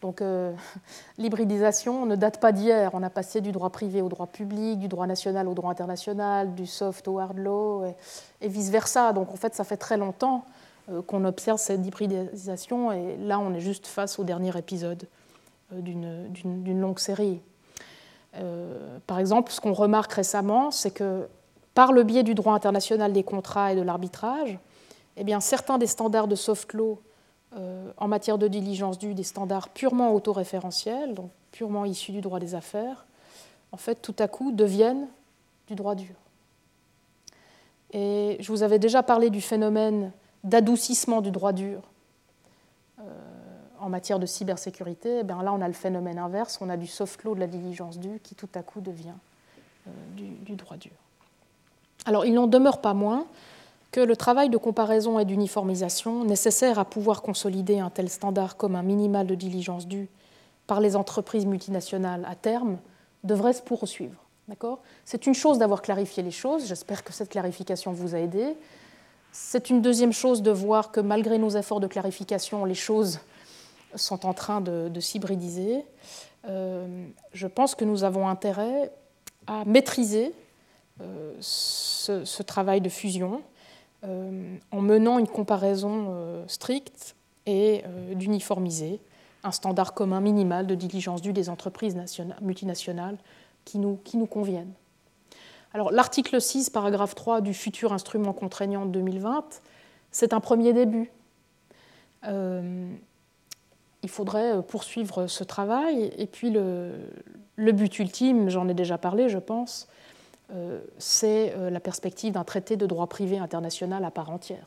[0.00, 0.52] Donc euh,
[1.18, 2.90] l'hybridisation ne date pas d'hier.
[2.92, 6.56] On a passé du droit privé au droit public, du droit national au droit international,
[6.56, 7.84] du soft au hard law
[8.40, 9.12] et vice-versa.
[9.12, 10.44] Donc en fait, ça fait très longtemps
[10.90, 12.90] euh, qu'on observe cette hybridisation.
[12.90, 15.06] Et là, on est juste face au dernier épisode
[15.72, 17.40] euh, d'une longue série.
[19.06, 21.28] Par exemple, ce qu'on remarque récemment, c'est que
[21.74, 24.58] par le biais du droit international des contrats et de l'arbitrage,
[25.16, 27.00] eh bien, certains des standards de soft law
[27.98, 32.54] en matière de diligence due, des standards purement autoréférentiels, donc purement issus du droit des
[32.54, 33.04] affaires,
[33.72, 35.06] en fait, tout à coup, deviennent
[35.68, 36.14] du droit dur.
[37.92, 40.12] Et je vous avais déjà parlé du phénomène
[40.44, 41.82] d'adoucissement du droit dur
[43.00, 43.02] euh,
[43.80, 46.86] en matière de cybersécurité, eh bien là on a le phénomène inverse, on a du
[46.86, 49.14] soft law de la diligence due qui tout à coup devient
[49.86, 50.92] euh, du, droit dur.
[52.04, 53.26] Alors il n'en demeure pas moins
[53.90, 58.74] que le travail de comparaison et d'uniformisation nécessaire à pouvoir consolider un tel standard comme
[58.74, 60.08] un minimal de diligence due
[60.66, 62.78] par les entreprises multinationales à terme
[63.22, 64.22] devrait se poursuivre.
[65.04, 68.54] C'est une chose d'avoir clarifié les choses, j'espère que cette clarification vous a aidé.
[69.30, 73.20] C'est une deuxième chose de voir que malgré nos efforts de clarification, les choses
[73.94, 75.84] sont en train de, s'hybridiser.
[76.48, 78.90] Euh, je pense que nous avons intérêt
[79.46, 80.34] à maîtriser
[81.02, 83.42] euh, ce, travail de fusion
[84.04, 87.82] euh, en menant une comparaison stricte et
[88.14, 89.00] d'uniformiser
[89.44, 91.96] un standard commun minimal de diligence due des entreprises
[92.40, 93.18] multinationales
[93.64, 94.72] qui nous, qui nous conviennent.
[95.74, 99.62] Alors l'article 6, paragraphe 3 du futur instrument contraignant de 2020,
[100.10, 101.10] c'est un premier début.
[102.28, 102.94] Euh,
[104.02, 106.12] il faudrait euh, poursuivre ce travail.
[106.18, 106.92] Et puis le,
[107.56, 109.92] but ultime, j'en ai déjà parlé, je pense, euh,
[110.98, 114.66] c'est la perspective d'un traité de droit privé international à part entière.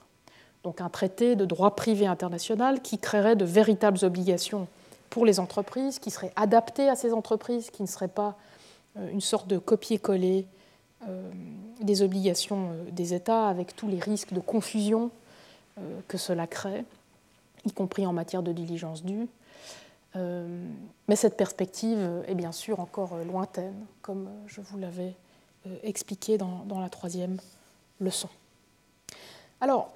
[0.64, 4.68] Donc un traité de droit privé international qui créerait de véritables obligations
[5.12, 8.36] pour les entreprises, qui serait adapté à ces entreprises, qui ne serait pas
[8.96, 10.48] une sorte de copier-coller
[11.08, 11.30] euh,
[11.82, 15.12] des obligations euh, des États avec tous les risques de confusion
[15.78, 16.84] euh, que cela crée,
[17.66, 19.28] y compris en matière de diligence due.
[21.10, 25.14] Mais cette perspective est bien sûr encore lointaine, comme je vous l'avais
[25.84, 27.38] expliqué dans, la troisième
[28.00, 28.30] leçon.
[29.62, 29.92] Alors,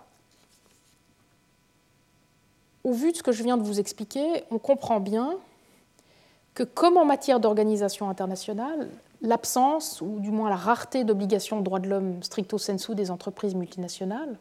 [2.84, 5.36] au vu de ce que je viens de vous expliquer, on comprend bien
[6.53, 8.89] que comme en matière d'organisation internationale,
[9.22, 13.55] l'absence, ou du moins la rareté d'obligations de droits de l'homme stricto sensu des entreprises
[13.55, 14.38] multinationales,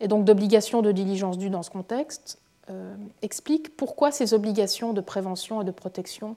[0.00, 2.38] et donc d'obligation de diligence due dans ce contexte,
[2.70, 6.36] euh, explique pourquoi ces obligations de prévention et de protection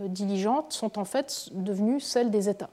[0.00, 2.70] euh, diligentes sont en fait devenues celles des États.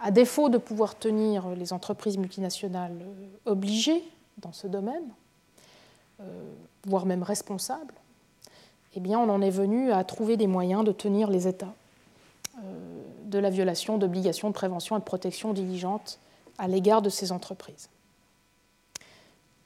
[0.00, 4.02] À défaut de pouvoir tenir les entreprises multinationales euh, obligées
[4.38, 5.08] dans ce domaine,
[6.84, 7.94] voire même responsables,
[8.94, 11.74] eh bien, on en est venu à trouver des moyens de tenir les États
[13.28, 16.18] de la violation d'obligations de prévention et de protection diligente
[16.56, 17.88] à l'égard de ces entreprises.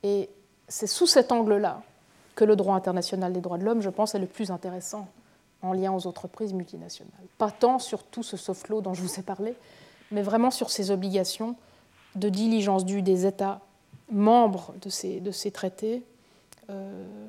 [0.03, 0.29] Et
[0.69, 1.83] c'est sous cet angle-là
[2.35, 5.07] que le droit international des droits de l'homme, je pense, est le plus intéressant
[5.63, 7.13] en lien aux entreprises multinationales.
[7.39, 9.55] Pas tant sur tout ce soft law dont je vous ai parlé,
[10.13, 11.57] mais vraiment sur ces obligations
[12.15, 13.61] de diligence due des États
[14.11, 16.03] membres de ces, traités
[16.71, 17.27] euh,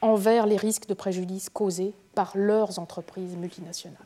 [0.00, 3.96] envers les risques de préjudice causés par leurs entreprises multinationales.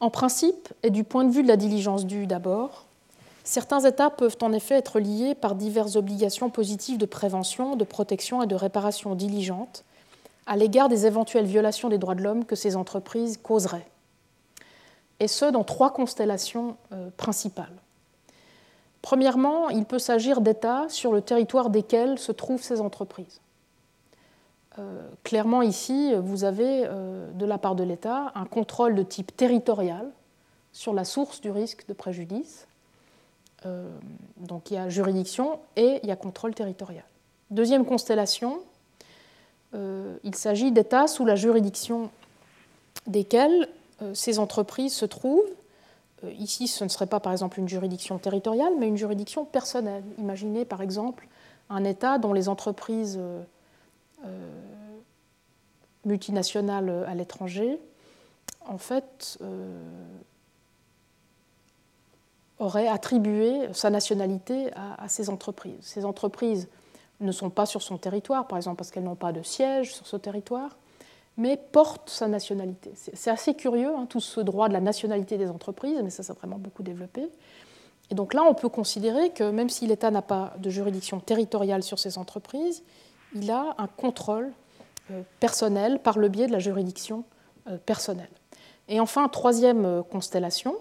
[0.00, 2.86] En principe, et du point de vue de la diligence due d'abord,
[3.44, 8.42] Certains États peuvent en effet être liés par diverses obligations positives de prévention, de protection
[8.42, 9.84] et de réparation diligente
[10.46, 13.86] à l'égard des éventuelles violations des droits de l'homme que ces entreprises causeraient.
[15.22, 17.76] Et ce, dans trois constellations euh, principales.
[19.02, 23.40] Premièrement, il peut s'agir d'États sur le territoire desquels se trouvent ces entreprises.
[24.80, 29.36] Euh, clairement, ici, vous avez, euh, de la part de l'État, un contrôle de type
[29.36, 30.10] territorial
[30.72, 32.66] sur la source du risque de préjudice,
[34.38, 37.04] donc il y a juridiction et il y a contrôle territorial.
[37.52, 38.58] Deuxième constellation,
[39.72, 42.10] il s'agit d'États sous la juridiction
[43.06, 43.68] desquels
[44.14, 45.50] ces entreprises se trouvent.
[46.38, 50.04] ici, ce ne serait pas par exemple une juridiction territoriale, mais une juridiction personnelle.
[50.18, 51.28] Imaginez par exemple
[51.70, 53.18] un État dont les entreprises
[56.04, 57.78] multinationales à l'étranger,
[58.66, 59.38] en fait,
[62.60, 65.78] attribué sa nationalité à, ces entreprises.
[65.80, 66.68] Ces entreprises
[67.20, 70.06] ne sont pas sur son territoire, par exemple parce qu'elles n'ont pas de siège sur
[70.06, 70.76] ce territoire,
[71.42, 72.92] mais portent sa nationalité.
[72.94, 76.32] C'est assez curieux, hein, tout ce droit de la nationalité des entreprises, mais ça s'est
[76.34, 77.28] vraiment beaucoup développé.
[78.10, 81.82] Et donc là, on peut considérer que même si l'État n'a pas de juridiction territoriale
[81.82, 82.84] sur ces entreprises,
[83.34, 84.52] il a un contrôle
[85.10, 87.24] euh, personnel par le biais de la juridiction
[87.68, 88.30] euh, personnelle.
[88.86, 90.76] Et enfin, troisième euh, constellation,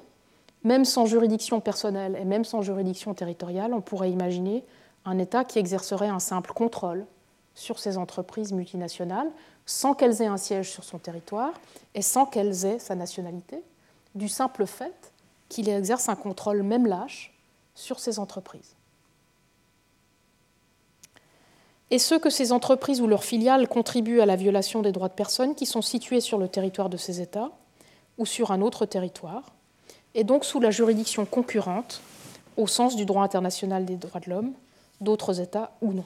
[0.64, 4.64] même sans juridiction personnelle et même sans juridiction territoriale, on pourrait imaginer
[5.06, 7.08] un État qui exercerait un simple contrôle
[7.56, 9.32] sur ces entreprises multinationales
[9.66, 11.54] sans qu'elles aient un siège sur son territoire
[11.96, 13.62] et sans qu'elles aient sa nationalité,
[14.16, 15.12] du simple fait
[15.50, 17.34] qu'il exerce un contrôle même lâche
[17.76, 18.76] sur ces entreprises.
[21.90, 25.14] Et ce que ces entreprises ou leurs filiales contribuent à la violation des droits de
[25.14, 27.52] personnes qui sont situés sur le territoire de ces États
[28.18, 29.52] ou sur un autre territoire,
[30.16, 32.02] et donc sous la juridiction concurrente
[32.56, 34.54] au sens du droit international des droits de l'homme,
[35.02, 36.06] d'autres États ou non.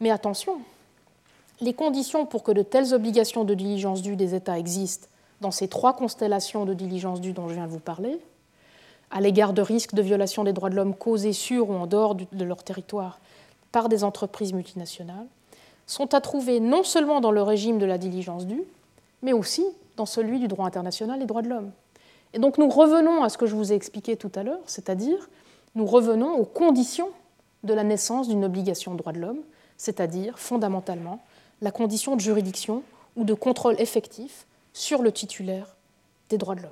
[0.00, 0.60] Mais attention,
[1.62, 5.06] les conditions pour que de telles obligations de diligence due des États existent
[5.40, 8.18] dans ces trois constellations de diligence due dont je viens de vous parler,
[9.10, 12.16] à l'égard de risques de violation des droits de l'homme causés sur ou en dehors
[12.16, 13.20] de leur territoire
[13.70, 15.26] par des entreprises multinationales,
[15.86, 18.64] sont à trouver non seulement dans le régime de la diligence due,
[19.22, 19.64] mais aussi
[19.96, 21.70] dans celui du droit international des droits de l'homme.
[22.34, 25.28] Et donc nous revenons à ce que je vous ai expliqué tout à l'heure, c'est-à-dire
[25.74, 27.10] nous revenons aux conditions
[27.62, 29.40] de la naissance d'une obligation de droit de l'homme,
[29.76, 31.20] c'est-à-dire fondamentalement
[31.62, 32.82] la condition de juridiction
[33.16, 35.76] ou de contrôle effectif sur le titulaire
[36.28, 36.70] des droits de l'homme.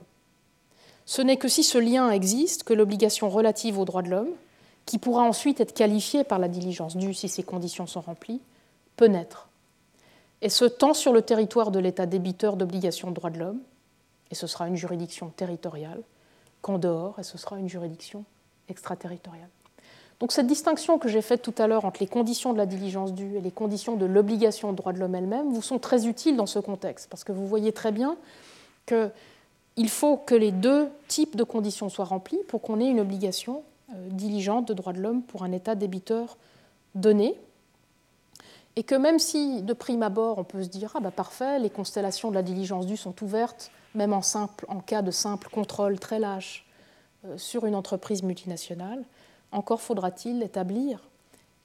[1.06, 4.30] Ce n'est que si ce lien existe que l'obligation relative aux droits de l'homme,
[4.86, 8.40] qui pourra ensuite être qualifiée par la diligence due si ces conditions sont remplies,
[8.96, 9.48] peut naître.
[10.42, 13.60] Et ce tant sur le territoire de l'État débiteur d'obligations de droits de l'homme,
[14.30, 16.02] et ce sera une juridiction territoriale,
[16.62, 18.24] qu'en dehors, et ce sera une juridiction
[18.68, 19.48] extraterritoriale.
[20.20, 23.14] Donc cette distinction que j'ai faite tout à l'heure entre les conditions de la diligence
[23.14, 26.36] due et les conditions de l'obligation de droit de l'homme elle-même vous sont très utiles
[26.36, 28.16] dans ce contexte, parce que vous voyez très bien
[28.86, 33.62] qu'il faut que les deux types de conditions soient remplis pour qu'on ait une obligation
[33.92, 36.36] euh, diligente de droit de l'homme pour un État débiteur
[36.94, 37.34] donné,
[38.76, 41.70] et que même si de prime abord on peut se dire ah bah parfait, les
[41.70, 46.66] constellations de la diligence due sont ouvertes même en cas de simple contrôle très lâche
[47.24, 49.02] euh, sur une entreprise multinationale,
[49.52, 51.08] encore faudra-t-il établir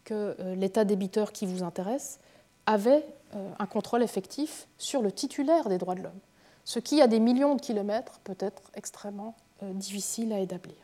[0.04, 2.20] que euh, l'État débiteur qui vous intéresse
[2.66, 3.06] avait
[3.36, 6.20] euh, un contrôle effectif sur le titulaire des droits de l'homme,
[6.64, 10.76] ce qui, à des millions de kilomètres, peut être extrêmement difficile à établir.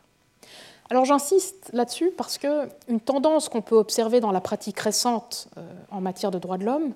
[0.90, 5.50] Alors j'insiste là-dessus parce qu'une tendance qu'on peut observer dans la pratique récente
[5.92, 6.94] en matière de droits de l'homme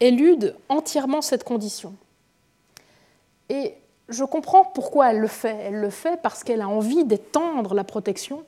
[0.00, 1.94] élude entièrement cette condition.
[3.48, 3.74] Et
[4.08, 5.56] je comprends pourquoi elle le fait.
[5.62, 8.44] Elle le fait parce qu'elle a envie d'étendre la protection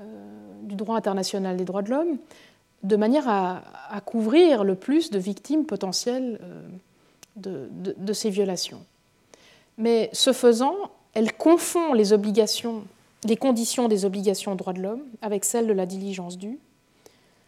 [0.00, 2.18] euh, droit international des droits de l'homme,
[2.82, 3.62] de manière à,
[4.04, 6.38] couvrir le plus de victimes potentielles
[7.36, 8.82] de, de, ces violations.
[9.78, 10.76] Mais ce faisant,
[11.14, 12.84] elle confond les obligations,
[13.24, 16.58] les conditions des obligations aux droits de l'homme avec celles de la diligence due,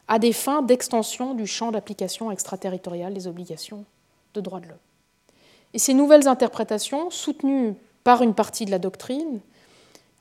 [0.08, 3.84] à des fins d'extension du champ d'application extraterritorial des obligations
[4.34, 4.78] de droits de l'homme.
[5.74, 7.74] Et ces nouvelles interprétations, soutenues
[8.04, 9.40] par une partie de la doctrine,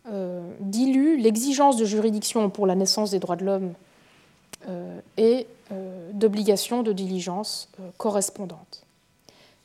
[0.10, 3.74] euh, diluent l'exigence de juridiction pour la naissance des droits de l'homme
[4.70, 8.86] euh, et euh, d'obligations de diligence correspondantes.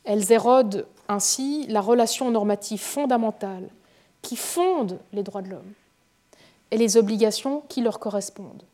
[0.03, 3.68] Elles érodent ainsi la relation normative fondamentale
[4.20, 5.72] qui fonde les droits de l'homme
[6.72, 8.64] et les obligations qui leur correspondent.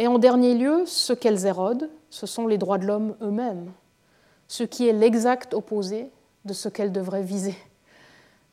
[0.00, 3.70] Et en dernier lieu, ce qu'elles érodent, ce sont les droits de l'homme eux-mêmes,
[4.48, 6.10] ce qui est l'exact opposé
[6.44, 7.54] de ce qu'elles devraient viser.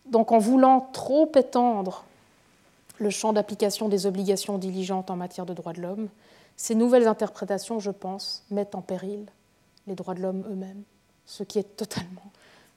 [0.05, 2.05] Donc en voulant trop étendre
[2.97, 6.09] le champ d'application des obligations diligentes en matière de droits de l'homme,
[6.55, 9.25] ces nouvelles interprétations, je pense, mettent en péril
[9.87, 10.83] les droits de l'homme eux-mêmes,
[11.25, 12.31] ce qui est totalement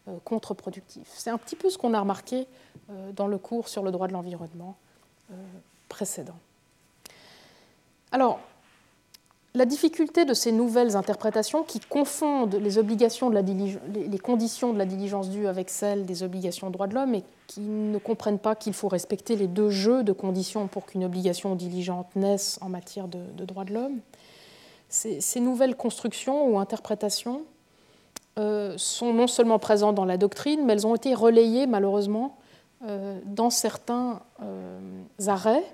[0.09, 1.07] euh, contre-productif.
[1.15, 2.47] C'est un petit peu ce qu'on a remarqué
[2.91, 4.77] euh, dans le cours sur le droit de l'environnement
[5.31, 5.35] euh,
[5.89, 6.39] précédent.
[8.13, 8.41] Alors,
[9.57, 15.31] la difficulté de ces nouvelles interprétations qui confondent les, obligations les conditions de la diligence
[15.31, 18.75] due avec celles des obligations de droits de l'homme et qui ne comprennent pas qu'il
[18.75, 23.45] faut respecter les deux jeux de conditions pour qu'une obligation diligente naisse en matière de,
[23.45, 24.01] droits de l'homme,
[24.91, 27.43] ces, nouvelles constructions ou interprétations
[28.39, 32.37] euh, sont non seulement présentes dans la doctrine, mais elles ont été relayées malheureusement
[32.85, 34.79] euh, dans certains euh,
[35.27, 35.65] arrêts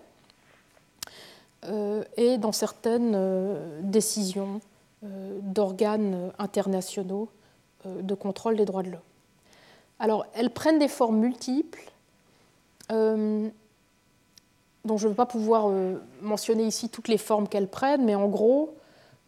[2.17, 4.61] et dans certaines euh, décisions
[5.05, 7.29] euh, d'organes internationaux
[7.85, 9.01] de contrôle des droits de l'homme.
[9.99, 11.83] Alors, elles prennent des formes multiples,
[12.89, 13.51] dont
[14.87, 15.69] je ne vais pas pouvoir
[16.21, 18.77] mentionner ici toutes les formes qu'elles prennent, mais en gros,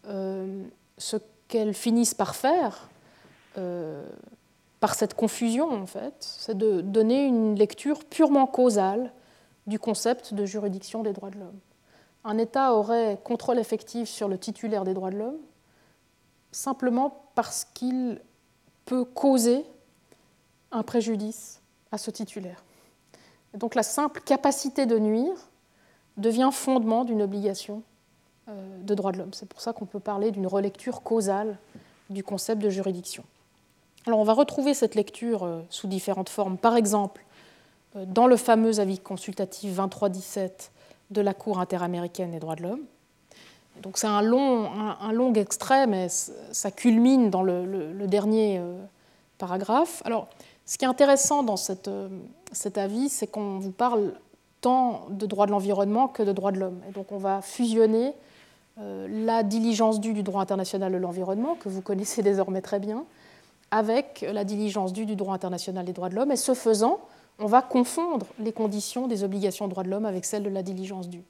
[0.07, 1.17] ce
[1.49, 2.89] qu'elles finissent par faire,
[4.79, 9.13] par cette confusion, en fait, c'est de donner une lecture purement causale
[9.67, 11.59] du concept de juridiction des droits de l'homme
[12.25, 15.39] un État aurait contrôle effectif sur le titulaire des droits de l'homme
[16.53, 18.21] simplement parce qu'il
[18.85, 19.65] peut causer
[20.73, 21.61] un préjudice
[21.93, 22.63] à ce titulaire.
[23.55, 25.35] donc la simple capacité de nuire
[26.17, 27.83] devient fondement d'une obligation
[28.49, 29.33] euh, de droits de l'homme.
[29.33, 31.57] C'est pour ça qu'on peut parler d'une relecture causale
[32.11, 33.25] du concept de juridiction.
[34.07, 36.59] Alors on va retrouver cette lecture euh, sous différentes formes.
[36.59, 37.25] Par exemple,
[37.97, 40.73] euh, dans le fameux avis consultatif 2317
[41.15, 42.83] de la Cour interaméricaine des droits de l'homme.
[43.83, 44.69] Donc c'est un long,
[45.01, 48.79] un, long, extrait, mais ça culmine dans le, dernier euh,
[49.39, 50.03] paragraphe.
[50.05, 50.29] Alors,
[50.65, 51.57] ce qui est intéressant dans
[51.89, 52.09] euh,
[52.53, 54.13] cet avis, c'est qu'on vous parle
[54.61, 56.81] tant de droit de l'environnement que de droit de l'homme.
[56.89, 58.15] Et donc on va fusionner
[58.81, 63.05] euh, la diligence due du droit international de l'environnement, que vous connaissez désormais très bien,
[63.71, 66.31] avec la diligence due du droit international des droits de l'homme.
[66.31, 67.01] Et ce faisant,
[67.39, 70.63] on va confondre les conditions des obligations de droits de l'homme avec celles de la
[70.63, 71.25] diligence due.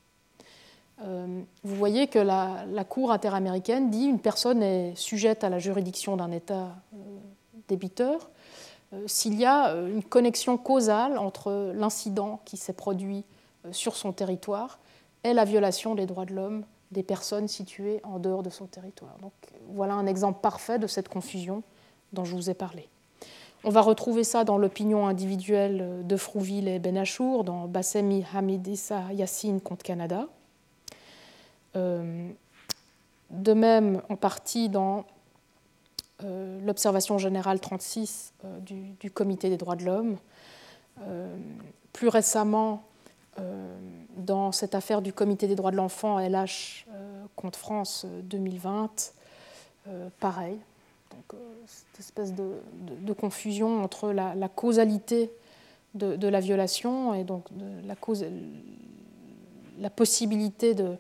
[1.03, 6.17] Euh, vous voyez que la, Cour interaméricaine dit une personne est sujette à la juridiction
[6.17, 6.97] d'un État euh,
[7.69, 8.31] débiteur
[8.93, 13.25] euh, s'il y a une connexion causale entre l'incident qui s'est produit
[13.73, 14.79] sur son territoire
[15.25, 19.17] et la violation des droits de l'homme des personnes situées en dehors de son territoire.
[19.21, 19.33] Donc
[19.69, 21.63] voilà un exemple parfait de cette confusion
[22.13, 22.89] dont je vous ai parlé.
[23.67, 29.59] On va retrouver ça dans l'opinion individuelle de Frouville et Benachour, dans Bassemi Hamidissa Yassine
[29.63, 30.29] contre Canada.
[31.75, 32.29] Euh,
[33.31, 35.07] de même, en partie dans
[36.23, 40.19] euh, l'observation générale 36 euh, du, Comité des droits de l'homme.
[41.95, 42.85] plus récemment,
[44.17, 46.87] dans cette affaire du Comité des droits de l'enfant LH
[47.35, 49.13] contre France 2020,
[50.21, 50.59] pareil,
[51.35, 51.37] euh,
[51.67, 55.31] cette espèce de, confusion entre la, causalité
[55.95, 57.47] de, la violation et donc
[59.79, 60.97] la, possibilité de,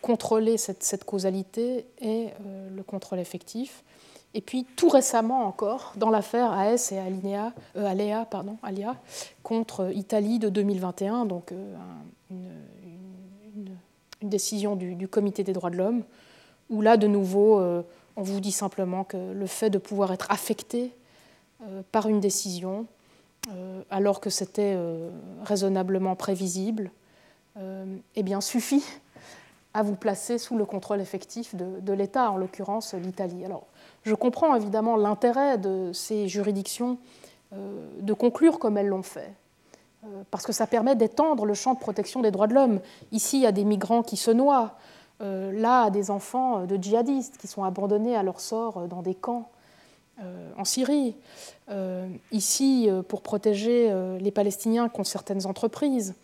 [0.00, 3.84] contrôler cette, causalité et euh, le contrôle effectif.
[4.32, 8.96] Et puis tout récemment encore, dans l'affaire AS et Alinea, euh, pardon, Alia
[9.42, 11.52] contre Italie de 2021, donc
[12.30, 12.56] une,
[14.22, 16.02] décision du, Comité des droits de l'homme,
[16.68, 17.82] où là de nouveau
[18.20, 20.92] on vous dit simplement que le fait de pouvoir être affecté
[21.62, 22.86] euh, par une décision,
[23.48, 25.10] euh, alors que c'était euh,
[25.42, 26.90] raisonnablement prévisible,
[28.14, 28.82] eh bien, suffit
[29.74, 33.44] à vous placer sous le contrôle effectif de, l'État, en l'occurrence l'Italie.
[33.44, 33.66] Alors,
[34.02, 36.96] je comprends évidemment l'intérêt de ces juridictions
[37.52, 39.34] de conclure comme elles l'ont fait,
[40.30, 42.80] parce que ça permet d'étendre le champ de protection des droits de l'homme.
[43.12, 44.78] Ici, il y a des migrants qui se noient,
[45.20, 49.50] là, des enfants de djihadistes qui sont abandonnés à leur sort dans des camps
[50.56, 51.14] en Syrie.
[52.32, 56.14] ici, pour protéger les Palestiniens contre certaines entreprises,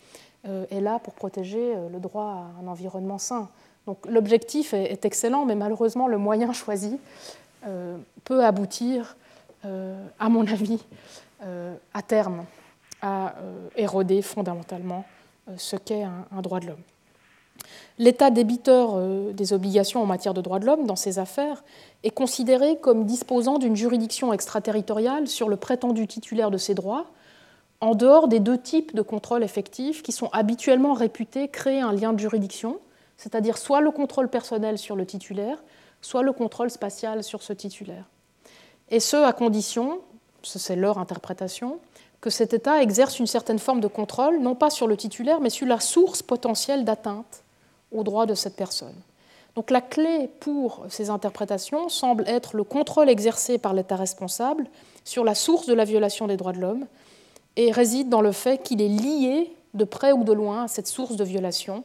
[0.71, 3.49] et là, pour protéger le droit à un environnement sain.
[3.87, 6.99] Donc l'objectif est, excellent, mais malheureusement, le moyen choisi
[8.25, 9.17] peut aboutir,
[9.63, 10.85] à mon avis,
[11.41, 12.45] à terme,
[13.03, 13.35] à
[13.77, 15.05] éroder fondamentalement
[15.57, 16.83] ce qu'est un, droit de l'homme.
[17.99, 19.01] L'état débiteur
[19.33, 21.65] des obligations en matière de droits de l'homme dans ces affaires
[22.05, 27.07] est considéré comme disposant d'une juridiction extraterritoriale sur le prétendu titulaire de ces droits,
[27.81, 32.13] en dehors des deux types de contrôle effectifs qui sont habituellement réputés créer un lien
[32.13, 32.79] de juridiction,
[33.17, 35.63] c'est-à-dire soit le contrôle personnel sur le titulaire,
[36.01, 38.05] soit le contrôle spatial sur ce titulaire.
[38.91, 40.01] Et ce, à condition,
[40.43, 41.79] c'est leur interprétation,
[42.21, 45.51] que cet État exerce une certaine forme de contrôle, non pas sur le titulaire, mais
[45.51, 47.43] sur la source potentielle d'atteinte
[47.93, 48.95] aux droits de cette personne.
[49.55, 54.67] Donc la clé pour ces interprétations semble être le contrôle exercé par l'État responsable
[55.05, 56.87] sur la source de la violation des droits de l'homme
[57.57, 60.87] et réside dans le fait qu'il est lié de près ou de loin à cette
[60.87, 61.85] source de violation,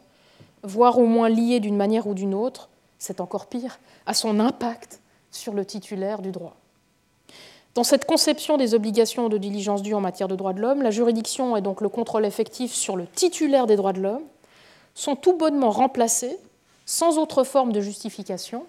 [0.64, 5.00] voire au moins lié d'une manière ou d'une autre, c'est encore pire, à son impact
[5.32, 6.56] sur le titulaire du droit.
[7.74, 10.92] Dans cette conception des obligations de diligence due en matière de droits de l'homme, la
[10.92, 14.24] juridiction et donc le contrôle effectif sur le titulaire des droits de l'homme
[14.94, 16.38] sont tout bonnement remplacés,
[16.86, 18.66] sans autre forme de justification,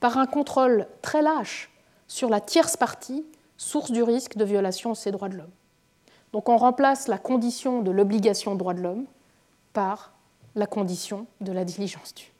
[0.00, 1.70] par un contrôle très lâche
[2.08, 3.24] sur la tierce partie,
[3.56, 5.50] source du risque de violation de ces droits de l'homme.
[6.32, 9.04] Donc on remplace la condition de l'obligation de droits de l'homme
[9.72, 10.12] par
[10.54, 12.32] la condition de la diligence due.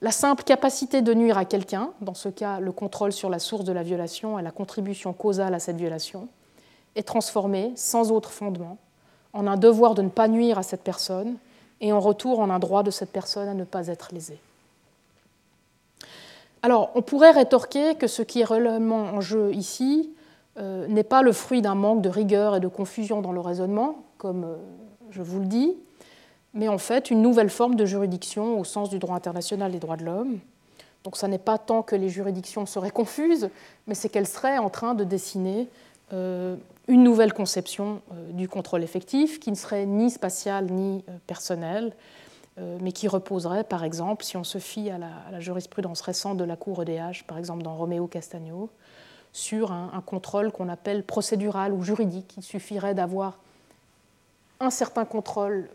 [0.00, 3.64] La simple capacité de nuire à quelqu'un, dans ce cas le contrôle sur la source
[3.64, 6.28] de la violation et la contribution causale à cette violation,
[6.96, 8.78] est transformée, sans autre fondement,
[9.32, 11.36] en un devoir de ne pas nuire à cette personne
[11.84, 14.38] et en retour en un droit de cette personne à ne pas être lésée.
[16.62, 20.10] Alors, on pourrait rétorquer que ce qui est réellement en jeu ici
[20.56, 23.96] euh, n'est pas le fruit d'un manque de rigueur et de confusion dans le raisonnement,
[24.16, 24.56] comme euh,
[25.10, 25.76] je vous le dis,
[26.54, 29.98] mais en fait une nouvelle forme de juridiction au sens du droit international des droits
[29.98, 30.38] de l'homme.
[31.02, 33.50] Donc ce n'est pas tant que les juridictions seraient confuses,
[33.86, 35.68] mais c'est qu'elles seraient en train de dessiner
[36.12, 41.94] une nouvelle conception euh, du contrôle effectif qui ne serait ni spatial ni euh, personnel,
[42.80, 46.54] mais qui reposerait, par exemple, si on se fie à la, jurisprudence récente de la
[46.54, 48.70] Cour EDH, par exemple dans Roméo Castagno,
[49.32, 52.34] sur un, contrôle qu'on appelle procédural ou juridique.
[52.36, 53.40] Il suffirait d'avoir
[54.60, 55.68] un certain contrôle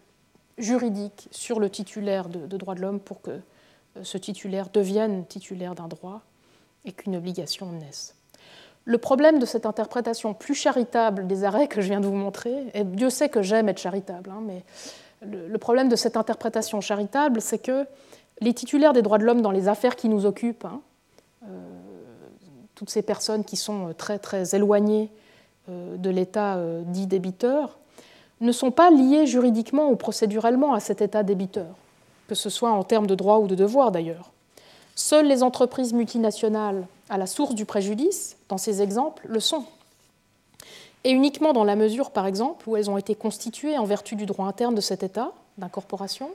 [0.57, 5.75] juridique sur le titulaire de, droits de l'homme pour que euh, ce titulaire devienne titulaire
[5.75, 6.21] d'un droit
[6.85, 8.15] et qu'une obligation naisse.
[8.89, 12.71] Le problème de cette interprétation plus charitable des arrêts que je viens de vous montrer,
[12.73, 14.63] et Dieu sait que j'aime être charitable, hein, mais
[15.21, 17.85] le, problème de cette interprétation charitable, c'est que
[18.41, 20.81] les titulaires des droits de l'homme dans les affaires qui nous occupent, hein,
[21.43, 21.47] euh,
[22.73, 25.11] toutes ces personnes qui sont très très éloignées
[25.69, 27.77] euh, de l'état dit débiteur,
[28.41, 31.75] ne sont pas liés juridiquement ou procéduralement à cet état débiteur,
[32.27, 34.31] que ce soit en termes de droit ou de devoir d'ailleurs.
[34.95, 39.65] Seules les entreprises multinationales à la source du préjudice, dans ces exemples, le sont.
[41.03, 44.25] Et uniquement dans la mesure, par exemple, où elles ont été constituées en vertu du
[44.25, 46.29] droit interne de cet État d'incorporation,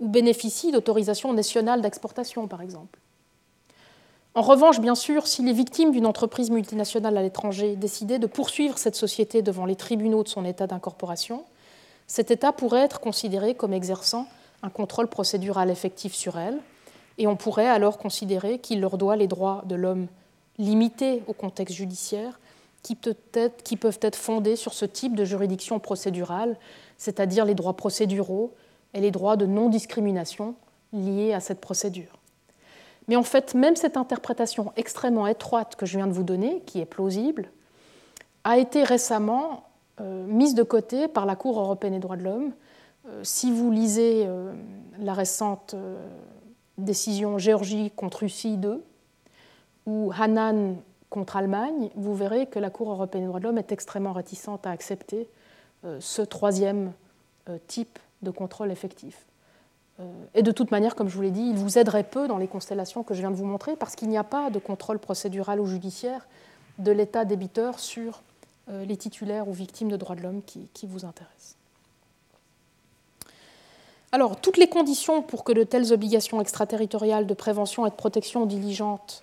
[0.00, 2.98] ou bénéficient d'autorisation nationale d'exportation, par exemple.
[4.34, 8.76] En revanche, bien sûr, si les victimes d'une entreprise multinationale à l'étranger décidaient de poursuivre
[8.76, 11.44] cette société devant les tribunaux de son état d'incorporation,
[12.06, 14.26] cet État pourrait être considéré comme exerçant
[14.62, 16.58] un contrôle procédural effectif sur elle,
[17.18, 20.06] et on pourrait alors considérer qu'il leur doit les droits de l'homme
[20.58, 22.40] limités au contexte judiciaire,
[22.82, 22.94] qui,
[23.76, 26.56] peuvent être fondés sur ce type de juridiction procédurale,
[26.98, 28.54] c'est-à-dire les droits procéduraux
[28.94, 30.54] et les droits de non-discrimination
[30.92, 32.20] liés à cette procédure.
[33.08, 36.80] Mais en fait, même cette interprétation extrêmement étroite que je viens de vous donner, qui
[36.80, 37.50] est plausible,
[38.44, 39.64] a été récemment
[40.00, 42.52] euh, mise de côté par la Cour européenne des droits de l'homme.
[43.08, 44.52] Euh, si vous lisez euh,
[44.98, 45.74] la récente
[46.78, 48.82] décision Géorgie contre Russie 2
[49.86, 50.76] ou Hanan
[51.10, 54.66] contre Allemagne, vous verrez que la Cour européenne des droits de l'homme est extrêmement réticente
[54.66, 55.28] à accepter
[56.00, 56.92] ce troisième
[57.68, 59.26] type de contrôle effectif.
[60.00, 60.04] Euh,
[60.34, 62.48] et de toute manière, comme je vous l'ai dit, il vous aiderait peu dans les
[62.48, 65.60] constellations que je viens de vous montrer parce qu'il n'y a pas de contrôle procédural
[65.60, 66.26] ou judiciaire
[66.78, 68.22] de l'état débiteur sur
[68.68, 71.56] euh, les titulaires ou victimes de droits de l'homme qui, vous intéressent.
[74.12, 78.46] Alors, toutes les conditions pour que de telles obligations extraterritoriales de prévention et de protection
[78.46, 79.22] diligente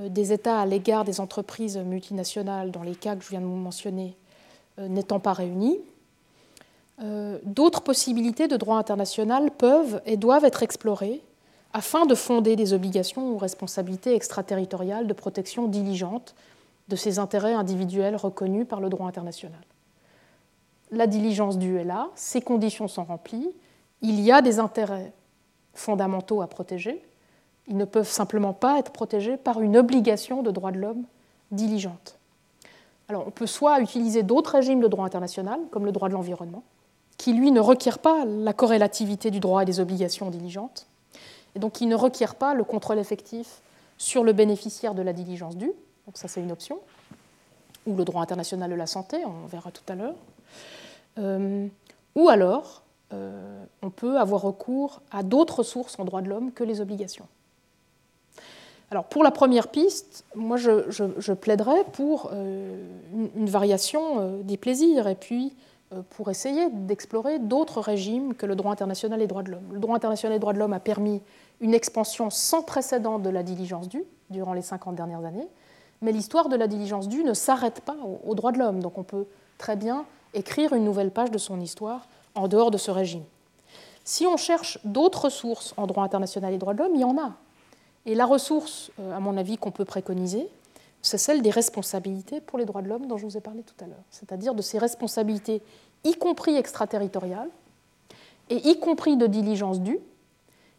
[0.00, 3.46] euh, des États à l'égard des entreprises multinationales dans les cas que je viens de
[3.46, 4.16] vous mentionner
[4.78, 5.78] n'étant pas réunies,
[7.44, 11.20] d'autres possibilités de droit international peuvent et doivent être explorées
[11.72, 16.34] afin de fonder des obligations ou responsabilités extraterritoriales de protection diligente
[16.88, 19.60] de ces intérêts individuels reconnus par le droit international.
[20.90, 23.48] La diligence due est là, ces conditions sont remplies,
[24.02, 25.12] il y a des intérêts
[25.74, 27.02] fondamentaux à protéger,
[27.68, 31.04] ils ne peuvent simplement pas être protégés par une obligation de droit de l'homme
[31.52, 32.18] diligente.
[33.08, 36.64] Alors on peut soit utiliser d'autres régimes de droit international, comme le droit de l'environnement,
[37.16, 40.86] qui lui ne requiert pas la corrélativité du droit et des obligations diligentes,
[41.54, 43.60] et donc qui ne requiert pas le contrôle effectif
[43.98, 45.72] sur le bénéficiaire de la diligence due,
[46.06, 46.78] donc ça c'est une option,
[47.86, 50.14] ou le droit international de la santé, on verra tout à l'heure.
[51.18, 51.66] Euh,
[52.14, 52.81] ou alors,
[53.12, 57.26] euh, on peut avoir recours à d'autres sources en droit de l'homme que les obligations.
[58.90, 62.84] Alors pour la première piste, moi je, plaiderais pour euh,
[63.36, 65.54] une, variation des plaisirs et puis
[66.10, 69.72] pour essayer d'explorer d'autres régimes que le droit international et droits de l'homme.
[69.72, 71.20] Le droit international et droits de l'homme a permis
[71.60, 75.48] une expansion sans précédent de la diligence due durant les 50 dernières années,
[76.00, 77.96] mais l'histoire de la diligence due ne s'arrête pas
[78.26, 78.80] aux droits de l'homme.
[78.80, 79.26] Donc on peut
[79.58, 80.04] très bien
[80.34, 83.24] écrire une nouvelle page de son histoire en dehors de ce régime.
[84.04, 87.16] Si on cherche d'autres sources en droit international et droits de l'homme, il y en
[87.18, 87.32] a.
[88.06, 90.48] Et la ressource, euh, à mon avis, qu'on peut préconiser,
[91.02, 93.84] c'est celle des responsabilités pour les droits de l'homme dont je vous ai parlé tout
[93.84, 95.62] à l'heure, c'est-à-dire de ces responsabilités,
[96.04, 97.50] y compris extraterritoriales,
[98.50, 99.98] et y compris de diligence due,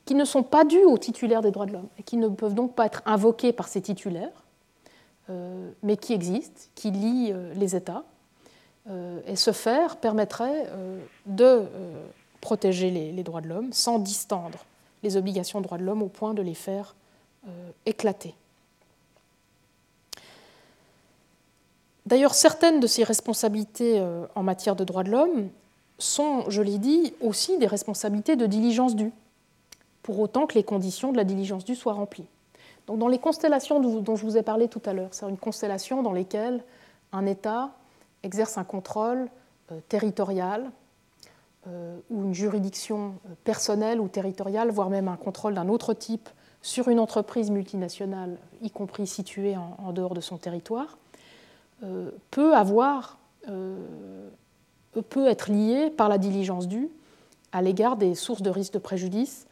[0.06, 2.54] qui ne sont pas dues aux titulaires des droits de l'homme et qui ne peuvent
[2.54, 4.44] donc pas être invoquées par ces titulaires,
[5.30, 8.04] euh, mais qui existent, qui lient euh, les États.
[8.90, 10.68] Euh, et ce faire permettrait
[11.26, 11.66] de
[12.42, 14.66] protéger les, droits de l'homme sans distendre
[15.04, 16.96] les obligations de droits de l'homme au point de les faire
[17.86, 18.36] éclater.
[22.06, 24.06] D'ailleurs, certaines de ces responsabilités
[24.36, 25.50] en matière de droits de l'homme
[25.98, 29.12] sont, je l'ai dit, aussi des responsabilités de diligence due,
[30.02, 32.26] pour autant que les conditions de la diligence due soient remplies.
[32.88, 36.04] Donc, dans les constellations dont je vous ai parlé tout à l'heure, c'est une constellation
[36.04, 36.64] dans lesquelles
[37.14, 37.72] un État
[38.24, 39.30] exerce un contrôle
[39.72, 40.72] euh, territorial
[41.68, 46.30] euh, ou une juridiction euh, personnelle ou territoriale, voire même un contrôle d'un autre type
[46.62, 50.98] sur une entreprise multinationale, y compris située en, dehors de son territoire,
[52.32, 53.18] peut avoir,
[55.10, 56.90] peut être lié par la diligence due
[57.52, 59.46] à l'égard des sources de risque de préjudice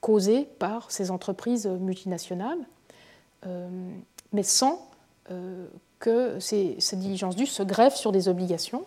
[0.00, 2.64] causées par ces entreprises multinationales,
[4.32, 4.88] mais sans
[6.04, 8.84] que ces, diligences dues se greffent sur des obligations,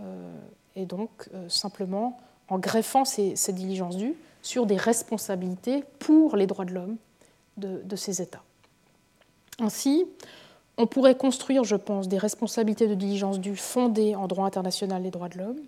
[0.00, 0.32] euh,
[0.74, 6.72] et donc simplement en greffant ces, diligences dues sur des responsabilités pour les droits de
[6.72, 6.96] l'homme
[7.58, 8.42] de, de, ces États.
[9.58, 10.06] Ainsi,
[10.78, 15.10] on pourrait construire, je pense, des responsabilités de diligence due fondées en droit international des
[15.10, 15.60] droits de l'homme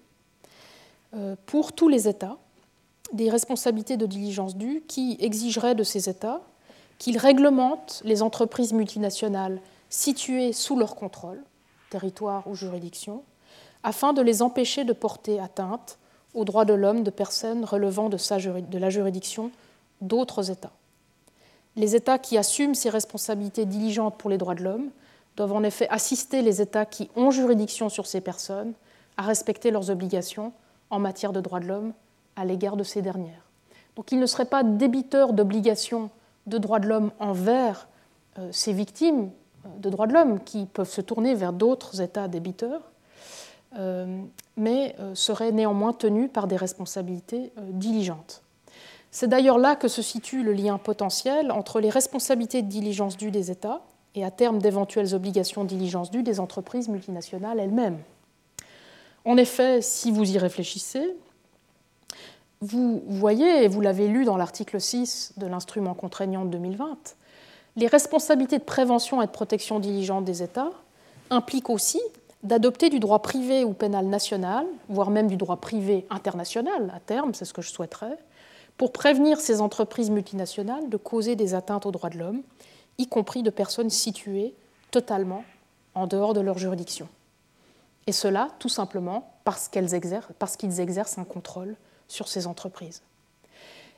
[1.47, 2.37] pour tous les États,
[3.13, 6.41] des responsabilités de diligence due qui exigeraient de ces États
[6.99, 9.61] qu'ils réglementent les entreprises multinationales
[9.91, 11.43] situées sous leur contrôle,
[11.91, 13.23] territoire ou juridiction,
[13.83, 15.99] afin de les empêcher de porter atteinte
[16.35, 19.51] aux droits de l'homme de personnes relevant de, la juridiction
[20.01, 20.73] d'autres États.
[21.77, 24.91] Les États qui assument ces responsabilités diligentes pour les droits de l'homme
[25.37, 28.73] doivent en effet assister les États qui ont juridiction sur ces personnes
[29.17, 30.53] à respecter leurs obligations
[30.91, 31.93] en matière de droits de l'homme
[32.37, 33.43] à l'égard de ces dernières.
[33.97, 36.11] Donc il ne serait pas débiteur d'obligations
[36.47, 37.89] de droits de l'homme envers
[38.39, 39.31] euh, ces victimes
[39.79, 42.83] de droits de l'homme qui peuvent se tourner vers d'autres États débiteurs,
[43.79, 44.23] euh,
[44.57, 48.43] mais serait néanmoins tenu par des responsabilités diligentes.
[49.11, 53.31] C'est d'ailleurs là que se situe le lien potentiel entre les responsabilités de diligence dues
[53.31, 53.83] des États
[54.15, 57.99] et à terme d'éventuelles obligations de diligence dues des entreprises multinationales elles-mêmes.
[59.25, 61.17] En effet, si vous y réfléchissez,
[62.61, 67.17] vous voyez, et vous l'avez lu dans l'article 6 de l'instrument contraignant de 2020,
[67.79, 70.73] les responsabilités de prévention et de protection diligente des États
[71.31, 72.01] impliquent aussi
[72.43, 77.35] d'adopter du droit privé ou pénal national, voire même du droit privé international à terme,
[77.35, 78.19] c'est ce que je souhaiterais,
[78.77, 82.43] pour prévenir ces entreprises multinationales de causer des atteintes aux droits de l'homme,
[82.99, 84.55] y compris de personnes situées
[84.91, 85.45] totalement
[85.95, 87.09] en dehors de leur juridiction.
[88.09, 90.27] Et cela tout simplement parce qu'ils exercent,
[90.81, 91.77] exercent un contrôle
[92.09, 93.03] sur ces entreprises.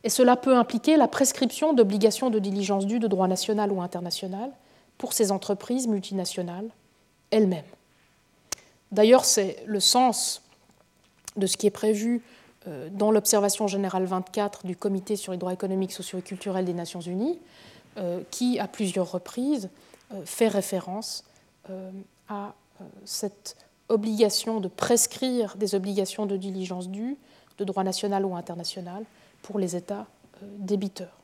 [0.05, 4.51] Et cela peut impliquer la prescription d'obligations de diligence due de droit national ou international
[4.99, 6.69] pour ces entreprises multinationales
[7.31, 7.65] elles-mêmes.
[8.93, 10.43] D'ailleurs, c'est le sens
[11.37, 12.23] de ce qui est prévu
[12.67, 16.75] euh, dans l'observation générale 24 du Comité sur les droits économiques, sociaux et culturels des
[16.75, 17.39] Nations Unies,
[17.99, 19.71] euh, qui, à plusieurs reprises,
[20.13, 21.25] euh, fait référence
[22.29, 22.53] à
[23.05, 23.57] cette
[23.89, 27.17] obligation de prescrire des obligations de diligence due,
[27.59, 29.05] de droit national ou international,
[29.43, 30.07] pour les États
[30.43, 31.17] euh, débiteurs.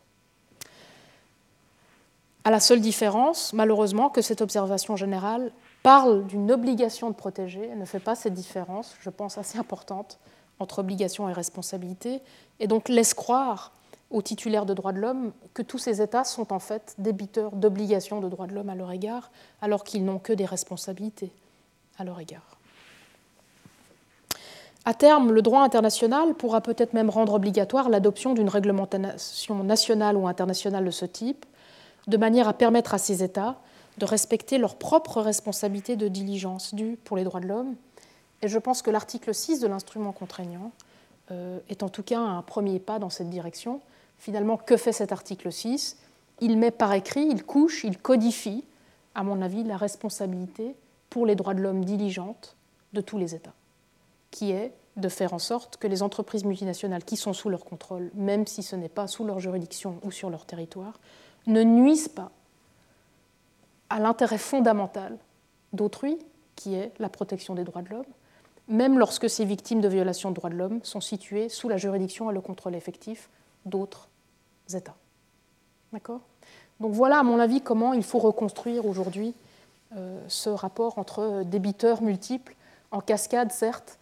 [2.45, 5.51] À la seule différence, malheureusement, que cette observation générale
[5.83, 10.19] parle d'une obligation de protéger, ne fait pas cette différence, je pense assez importante,
[10.59, 12.21] entre obligation et responsabilité,
[12.61, 13.73] et donc laisse croire
[14.11, 18.21] aux titulaires de droits de l'homme que tous ces États sont en fait débiteurs d'obligations
[18.21, 19.31] de droits de l'homme à leur égard,
[19.61, 21.33] alors qu'ils n'ont que des responsabilités
[21.99, 22.56] à leur égard.
[24.89, 30.29] À terme, le droit international pourra peut-être même rendre obligatoire l'adoption d'une réglementation nationale ou
[30.29, 31.45] internationale de ce type,
[32.07, 33.57] de manière à permettre à ces États
[33.99, 37.75] de respecter leurs propres responsabilités de diligence dues pour les droits de l'homme.
[38.43, 40.71] Et je pense que l'article 6 de l'instrument contraignant
[41.33, 43.81] euh, est en tout cas un premier pas dans cette direction.
[44.21, 45.97] Finalement, que fait cet article 6
[46.41, 48.63] Il met par écrit, il couche, il codifie,
[49.17, 50.77] à mon avis, la responsabilité
[51.11, 52.55] pour les droits de l'homme diligentes
[52.93, 53.56] de tous les États
[54.37, 58.11] qui est de faire en sorte que les entreprises multinationales qui sont sous leur contrôle,
[58.13, 61.01] même si ce n'est pas sous leur juridiction ou sur leur territoire,
[61.47, 62.31] ne nuisent pas
[63.89, 65.17] à l'intérêt fondamental
[65.73, 66.19] d'autrui,
[66.55, 68.05] qui est la protection des droits de l'homme,
[68.69, 72.31] même lorsque ces victimes de violations de droits de l'homme sont situées sous la juridiction
[72.31, 73.31] et le contrôle effectif
[73.65, 74.07] d'autres
[74.75, 74.97] États.
[75.95, 76.21] D'accord?
[76.81, 79.33] Donc voilà, à mon avis, comment il faut reconstruire aujourd'hui
[79.97, 82.55] euh, ce rapport entre débiteurs multiples,
[82.91, 83.99] en cascade certes,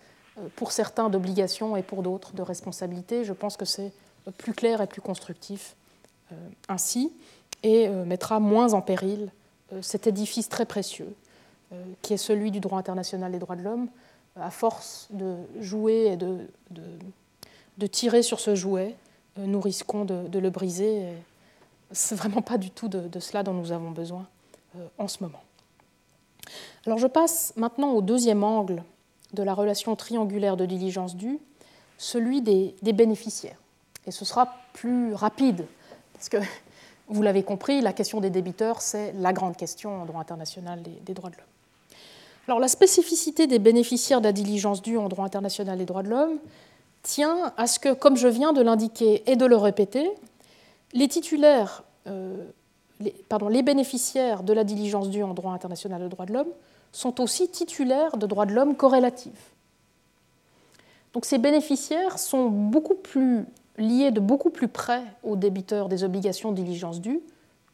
[0.57, 3.25] pour certains d'obligations et pour d'autres de responsabilités.
[3.25, 3.93] Je pense que c'est
[4.39, 5.77] plus clair et plus constructif
[6.33, 6.37] euh,
[6.69, 7.13] ainsi
[7.63, 9.31] et euh, mettra moins en péril
[9.81, 11.13] cet édifice très précieux
[12.03, 13.89] qui est celui du droit international des droits de l'homme.
[14.37, 16.39] À force de jouer et de,
[16.71, 18.95] de, tirer sur ce jouet,
[19.37, 21.09] nous risquons de, le briser.
[21.91, 24.29] Ce n'est vraiment pas du tout de, cela dont nous avons besoin
[24.99, 25.43] en ce moment.
[26.87, 28.85] Alors je passe maintenant au deuxième angle
[29.35, 31.39] de la relation triangulaire de diligence due,
[31.99, 33.59] celui des, bénéficiaires.
[34.07, 35.67] Et ce sera plus rapide,
[36.13, 36.39] parce que
[37.09, 41.15] vous l'avez compris, la question des débiteurs, c'est la grande question en droit international des,
[41.15, 41.45] droits de l'homme.
[42.49, 46.11] Alors la spécificité des bénéficiaires de la diligence due en droit international des droits de
[46.11, 46.39] l'homme
[47.03, 50.11] tient à ce que, comme je viens de l'indiquer et de le répéter,
[50.93, 52.45] les titulaires, euh,
[53.01, 56.53] les bénéficiaires de la diligence due en droit international des droits de l'homme
[56.95, 59.53] sont aussi titulaires de droits de l'homme corrélatifs.
[61.13, 63.45] Donc ces bénéficiaires sont beaucoup plus
[63.79, 67.21] liés de beaucoup plus près aux débiteurs des obligations de diligence due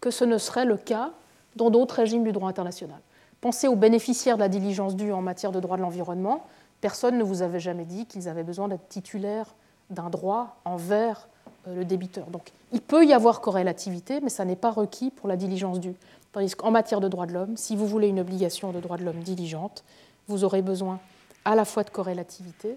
[0.01, 1.11] que ce ne serait le cas
[1.57, 2.99] dans d'autres régimes du droit international.
[3.43, 6.45] Pensez aux bénéficiaires de la diligence due en matière de droit de l'environnement.
[6.81, 9.55] Personne ne vous avait jamais dit qu'ils avaient besoin d'être titulaires
[9.91, 11.29] d'un droit envers
[11.69, 12.27] euh, le débiteur.
[12.29, 15.95] Donc il peut y avoir corrélativité, mais ça n'est pas requis pour la diligence due.
[16.33, 19.05] Tandis qu'en matière de droits de l'homme, si vous voulez une obligation de droits de
[19.05, 19.85] l'homme diligente,
[20.29, 21.01] vous aurez besoin
[21.45, 22.77] à la fois de corrélativité,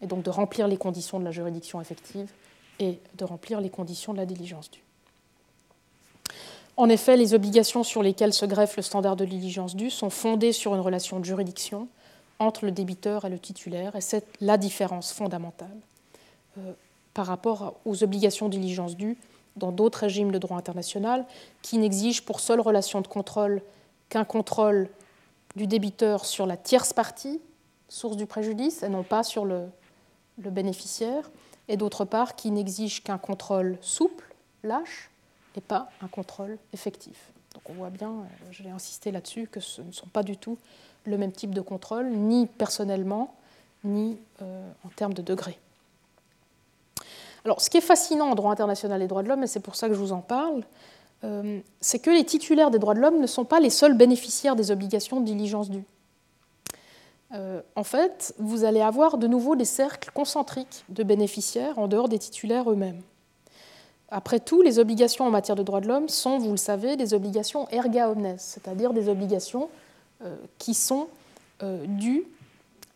[0.00, 2.30] et donc de remplir les conditions de la juridiction effective,
[2.78, 4.82] et de remplir les conditions de la diligence due.
[6.76, 10.52] En effet, les obligations sur lesquelles se greffe le standard de diligence due sont fondées
[10.52, 11.88] sur une relation de juridiction
[12.38, 15.76] entre le débiteur et le titulaire, et c'est la différence fondamentale
[16.58, 16.72] euh,
[17.14, 19.16] par rapport aux obligations de diligence due
[19.56, 21.24] dans d'autres régimes de droit international
[21.62, 23.62] qui n'exigent pour seule relation de contrôle
[24.08, 24.88] qu'un contrôle
[25.56, 27.40] du débiteur sur la tierce partie,
[27.88, 29.66] source du préjudice, et non pas sur le,
[30.38, 31.30] bénéficiaire,
[31.68, 35.10] et d'autre part qui n'exigent qu'un contrôle souple, lâche,
[35.56, 37.32] et pas un contrôle effectif.
[37.54, 40.58] Donc on voit bien, euh, j'ai insisté là-dessus, que ce ne sont pas du tout
[41.04, 43.34] le même type de contrôle, ni personnellement,
[43.82, 45.58] ni euh, en termes de degré.
[47.46, 49.76] Alors, ce qui est fascinant en droit international des droits de l'homme, et c'est pour
[49.76, 50.64] ça que je vous en parle,
[51.22, 54.56] euh, c'est que les titulaires des droits de l'homme ne sont pas les seuls bénéficiaires
[54.56, 55.84] des obligations de diligence due.
[57.34, 62.08] Euh, en fait, vous allez avoir de nouveau des cercles concentriques de bénéficiaires en dehors
[62.08, 63.00] des titulaires eux-mêmes.
[64.10, 67.14] Après tout, les obligations en matière de droits de l'homme sont, vous le savez, des
[67.14, 69.68] obligations erga omnes, c'est-à-dire des obligations
[70.24, 71.06] euh, qui sont
[71.62, 72.24] dues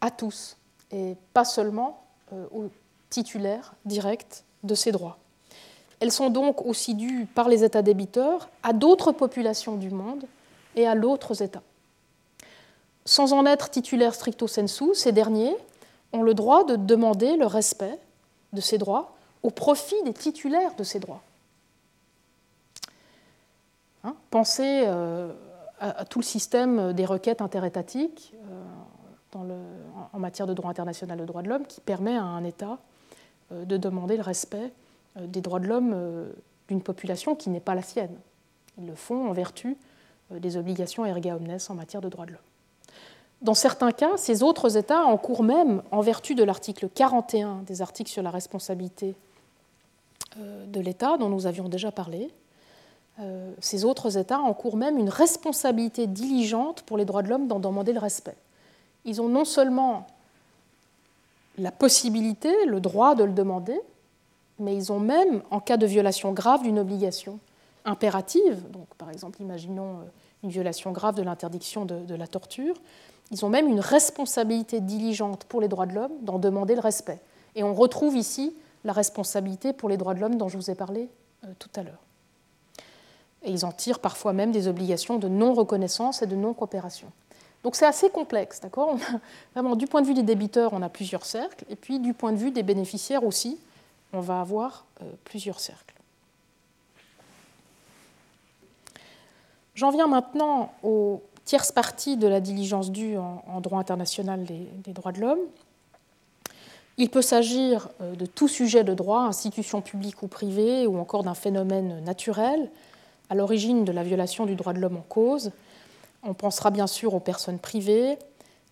[0.01, 0.57] à tous,
[0.91, 2.03] et pas seulement
[2.53, 2.69] aux
[3.11, 5.19] titulaires directs de ces droits.
[6.01, 10.25] Elles sont donc aussi dues par les États débiteurs à d'autres populations du monde
[10.75, 11.63] et à d'autres États.
[13.05, 15.55] Sans en être titulaires stricto sensu, ces derniers
[16.13, 17.99] ont le droit de demander le respect
[18.53, 21.23] de ces droits au profit des titulaires de ces droits.
[24.05, 25.33] Hein, pensez euh,
[25.79, 28.33] à, tout le système des requêtes interétatiques
[29.37, 29.63] euh,
[30.13, 32.79] en matière de droit international de droits de l'homme qui permet à un État
[33.53, 34.73] de demander le respect
[35.17, 36.33] euh, des droits de l'homme euh,
[36.69, 38.17] d'une population qui n'est pas la sienne.
[38.79, 39.77] Ils le font en vertu
[40.31, 42.41] des obligations erga omnes en matière de droits de l'homme.
[43.43, 48.11] Dans certains cas, ces autres États encourent même, en vertu de l'article 41 des articles
[48.11, 49.17] sur la responsabilité
[50.39, 52.31] euh, de l'État dont nous avions déjà parlé,
[53.19, 57.61] euh, ces autres États encourent même une responsabilité diligente pour les droits de l'homme d'en
[57.61, 58.37] demander le respect.
[59.05, 60.07] Ils ont non seulement
[61.61, 63.79] la possibilité, le droit de le demander,
[64.59, 67.39] mais ils ont même, en cas de violation grave d'une obligation
[67.85, 70.05] impérative, donc par exemple, imaginons euh,
[70.43, 72.75] une violation grave de l'interdiction de, la torture,
[73.31, 77.21] ils ont même une responsabilité diligente pour les droits de l'homme d'en demander le respect.
[77.55, 78.55] Et on retrouve ici
[78.85, 81.09] la responsabilité pour les droits de l'homme dont je vous ai parlé
[81.45, 82.03] euh, tout à l'heure.
[83.43, 87.11] Et ils en tirent parfois même des obligations de non-reconnaissance et de non-coopération.
[87.63, 88.97] Donc c'est assez complexe, d'accord?
[89.55, 92.33] Vraiment, du point de vue des débiteurs, on a plusieurs cercles, et puis du point
[92.33, 93.59] de vue des bénéficiaires aussi,
[94.13, 95.95] on va avoir euh, plusieurs cercles.
[99.75, 105.13] J'en viens maintenant aux tierces parties de la diligence due en, droit international des, droits
[105.13, 105.41] de l'homme.
[106.97, 111.23] Il peut s'agir euh, de tout sujet de droit, institution publique ou privée, ou encore
[111.23, 112.71] d'un phénomène naturel
[113.31, 115.53] à l'origine de la violation du droit de l'homme en cause.
[116.23, 118.19] On pensera bien sûr aux personnes privées,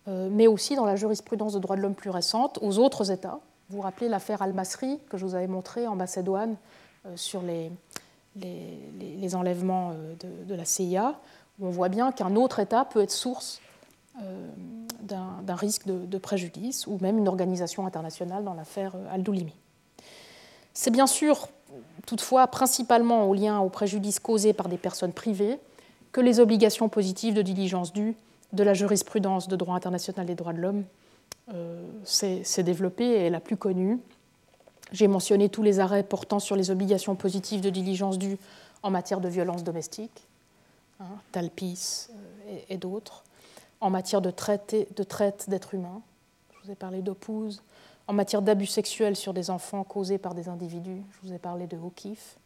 [0.07, 3.39] euh, mais aussi dans la jurisprudence de droit de l'homme plus récente, aux autres États.
[3.69, 6.55] Vous vous rappelez l'affaire Al-Masri que je vous avais montrée en Macédoine
[7.05, 7.71] euh, sur les,
[9.35, 10.15] enlèvements euh,
[10.45, 11.19] de, la CIA,
[11.59, 13.61] où on voit bien qu'un autre État peut être source
[15.01, 19.55] d'un risque de, préjudice, ou même une organisation internationale dans l'affaire Al-Doulimi.
[20.73, 21.47] C'est bien sûr,
[22.05, 25.57] toutefois, principalement au lien au préjudice causé par des personnes privées
[26.11, 28.15] que les obligations positives de diligence due
[28.53, 30.83] de la jurisprudence de droit international des droits de l'homme
[31.53, 33.99] euh, s'est développée et est la plus connue.
[34.91, 38.37] J'ai mentionné tous les arrêts portant sur les obligations positives de diligence due
[38.81, 40.27] en matière de violence domestique,
[40.99, 43.23] hein, Talpis euh, et, d'autres,
[43.81, 46.01] en matière de traite d'êtres humains,
[46.53, 47.61] je vous ai parlé d'Opouze,
[48.07, 51.67] en matière d'abus sexuels sur des enfants causés par des individus, je vous ai parlé
[51.67, 52.37] de O'Keeffe,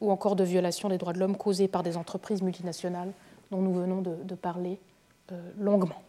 [0.00, 3.12] ou encore de violations des droits de l'homme causées par des entreprises multinationales
[3.50, 4.78] dont nous venons de, parler
[5.32, 6.02] euh, longuement.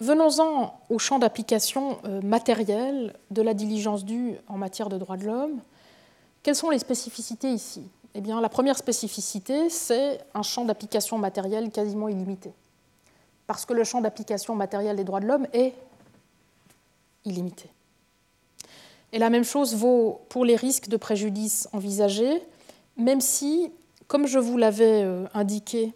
[0.00, 5.26] Venons-en au champ d'application euh, matériel de la diligence due en matière de droits de
[5.26, 5.60] l'homme.
[6.42, 7.88] Quelles sont les spécificités ici?
[8.14, 12.52] Eh bien, La première spécificité, c'est un champ d'application matériel quasiment illimité.
[13.46, 15.72] Parce que le champ d'application matériel des droits de l'homme est
[17.24, 17.70] illimité.
[19.12, 22.42] Et la même chose vaut pour les risques de préjudice envisagés,
[22.96, 23.70] même si,
[24.06, 25.92] comme je vous l'avais euh, indiqué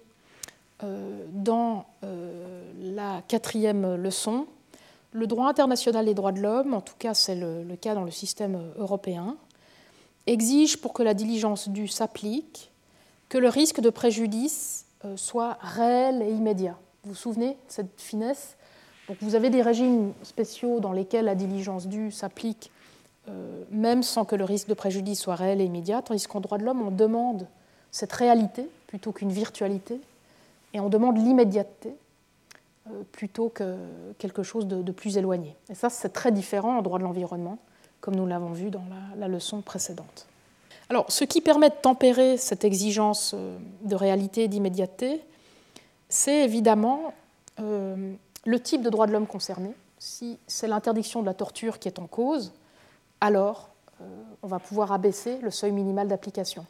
[0.82, 4.46] euh, dans euh, la quatrième leçon,
[5.12, 8.10] le droit international des droits de l'homme, en tout cas c'est le, cas dans le
[8.10, 9.36] système européen,
[10.26, 12.70] exige pour que la diligence due s'applique
[13.30, 14.84] que le risque de préjudice
[15.16, 16.76] soit réel et immédiat.
[17.02, 18.56] Vous vous souvenez de cette finesse?
[19.20, 22.70] Vous avez des régimes spéciaux dans lesquels la diligence due s'applique
[23.70, 26.64] même sans que le risque de préjudice soit réel et immédiat, tandis qu'en droit de
[26.64, 27.46] l'homme, on demande
[27.90, 30.00] cette réalité plutôt qu'une virtualité,
[30.74, 31.94] et on demande l'immédiateté
[32.88, 33.76] euh, plutôt que
[34.18, 35.56] quelque chose de, plus éloigné.
[35.70, 37.58] Et ça, c'est très différent en droit de l'environnement,
[38.00, 38.84] comme nous l'avons vu dans
[39.18, 40.26] la, leçon précédente.
[40.90, 45.20] Alors, ce qui permet de tempérer cette exigence euh, de réalité et d'immédiateté,
[46.08, 47.12] c'est évidemment
[47.58, 49.72] le type de droit de l'homme concerné.
[49.98, 52.52] Si c'est l'interdiction de la torture qui est en cause,
[53.26, 53.70] alors
[54.00, 54.04] euh,
[54.42, 56.64] on va pouvoir abaisser le seuil minimal d'application.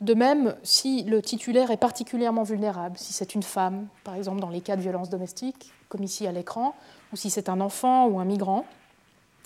[0.00, 4.48] De même, si le titulaire est particulièrement vulnérable, si c'est une femme, par exemple dans
[4.48, 6.74] les cas de violence domestique, comme ici à l'écran,
[7.12, 8.64] ou si c'est un enfant ou un migrant,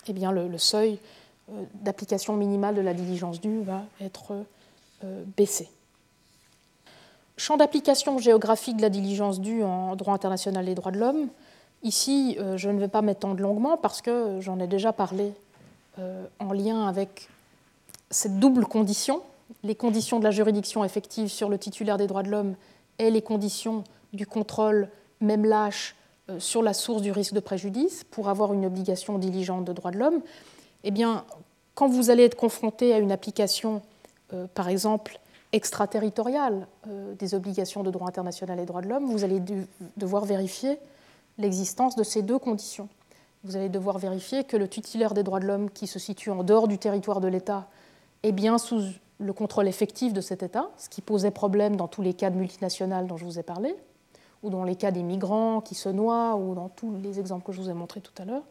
[0.06, 0.98] eh bien le, seuil
[1.50, 4.44] euh, d'application minimale de la diligence due va être
[5.02, 5.70] euh, baissé.
[7.36, 11.28] Champ d'application géographique de la diligence due en droit international des droits de l'homme.
[11.82, 15.34] Ici, je ne vais pas m'étendre longuement parce que j'en ai déjà parlé
[15.98, 17.28] en lien avec
[18.10, 19.22] cette double condition,
[19.62, 22.54] les conditions de la juridiction effective sur le titulaire des droits de l'homme
[22.98, 24.88] et les conditions du contrôle,
[25.20, 25.96] même lâche,
[26.30, 29.90] euh, sur la source du risque de préjudice pour avoir une obligation diligente de droits
[29.90, 30.20] de l'homme,
[30.84, 30.92] eh
[31.74, 33.82] quand vous allez être confronté à une application,
[34.32, 35.18] euh, par exemple,
[35.52, 36.66] extraterritoriale
[37.18, 39.40] des obligations de droit international et droits de l'homme, vous allez
[39.96, 40.78] devoir vérifier
[41.38, 42.88] l'existence de ces deux conditions
[43.44, 46.42] vous allez devoir vérifier que le titulaire des droits de l'homme qui se situe en
[46.42, 47.68] dehors du territoire de l'État
[48.22, 48.82] est bien sous
[49.18, 52.36] le contrôle effectif de cet État, ce qui posait problème dans tous les cas de
[52.36, 53.76] multinationales dont je vous ai parlé,
[54.42, 57.52] ou dans les cas des migrants qui se noient, ou dans tous les exemples que
[57.52, 58.42] je vous ai montrés tout à l'heure,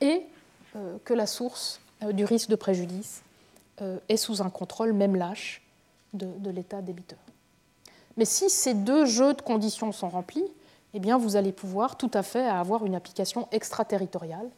[0.00, 0.22] et
[0.76, 3.22] euh, que la source euh, du risque de préjudice
[3.82, 5.62] euh, est sous un contrôle même lâche
[6.12, 7.18] de l'État débiteur.
[8.16, 10.44] Mais si ces deux jeux de conditions sont remplis,
[10.94, 14.48] eh vous allez pouvoir tout à fait avoir une application extraterritoriale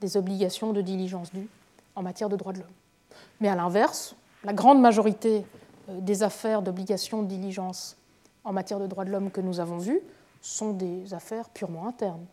[0.00, 1.48] des obligations de diligence due
[1.94, 2.68] en matière de droits de l'homme.
[3.40, 4.14] Mais à l'inverse,
[4.44, 5.44] la grande majorité
[5.88, 7.96] euh, des affaires d'obligation de diligence
[8.44, 10.00] en matière de droits de l'homme que nous avons vues
[10.40, 12.24] sont des affaires purement internes.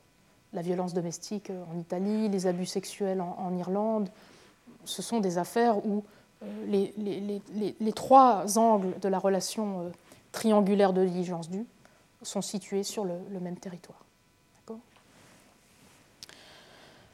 [0.53, 4.09] La violence domestique euh, en Italie, les abus sexuels en, Irlande,
[4.85, 6.03] ce sont des affaires où
[6.43, 9.91] euh, les, trois angles de la relation
[10.31, 11.65] triangulaire de diligence due
[12.21, 14.03] sont situés sur le, même territoire.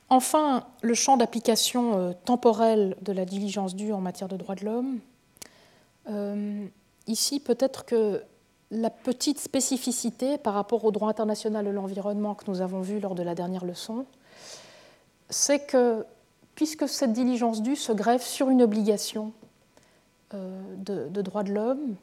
[0.10, 4.64] Enfin, le champ d'application euh, temporel de la diligence due en matière de droits de
[4.64, 5.00] l'homme.
[6.08, 6.68] Euh,
[7.08, 8.22] ici, peut-être que
[8.70, 13.16] la petite spécificité par rapport au droit international de l'environnement que nous avons vu lors
[13.16, 14.06] de la dernière leçon,
[15.30, 16.06] c'est que
[16.54, 19.32] puisque cette diligence due se greffe sur une obligation
[20.34, 21.96] euh, de, de droits de l'homme,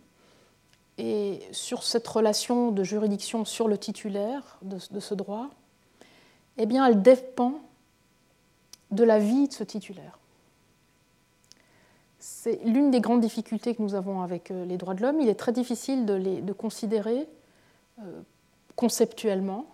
[1.01, 5.49] et sur cette relation de juridiction sur le titulaire de, ce droit,
[6.59, 7.55] eh bien, elle dépend
[8.91, 10.19] de la vie de ce titulaire.
[12.19, 15.23] C'est l'une des grandes difficultés que nous avons avec euh, les droits de l'homme.
[15.23, 17.27] Il est très difficile de, les, considérer
[18.01, 18.21] euh,
[18.77, 19.65] conceptuellement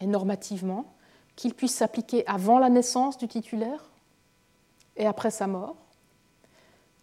[0.00, 0.92] et normativement
[1.36, 3.88] qu'ils puissent s'appliquer avant la naissance du titulaire
[4.96, 5.76] et après sa mort,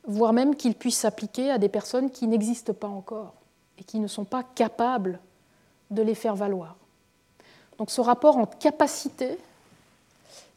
[0.06, 3.39] voire même qu'ils puissent s'appliquer à des personnes qui n'existent pas encore
[3.80, 5.20] et qui ne sont pas capables
[5.92, 6.76] de les faire valoir.
[7.78, 9.38] Donc ce rapport entre capacité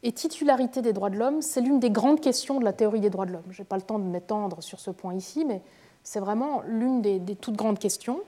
[0.03, 3.09] et titularité des droits de l'homme, c'est l'une des grandes questions de la théorie des
[3.09, 3.43] droits de l'homme.
[3.49, 5.61] Je n'ai pas le temps de m'étendre sur ce point ici, mais
[6.03, 8.19] c'est vraiment l'une des, toutes grandes questions.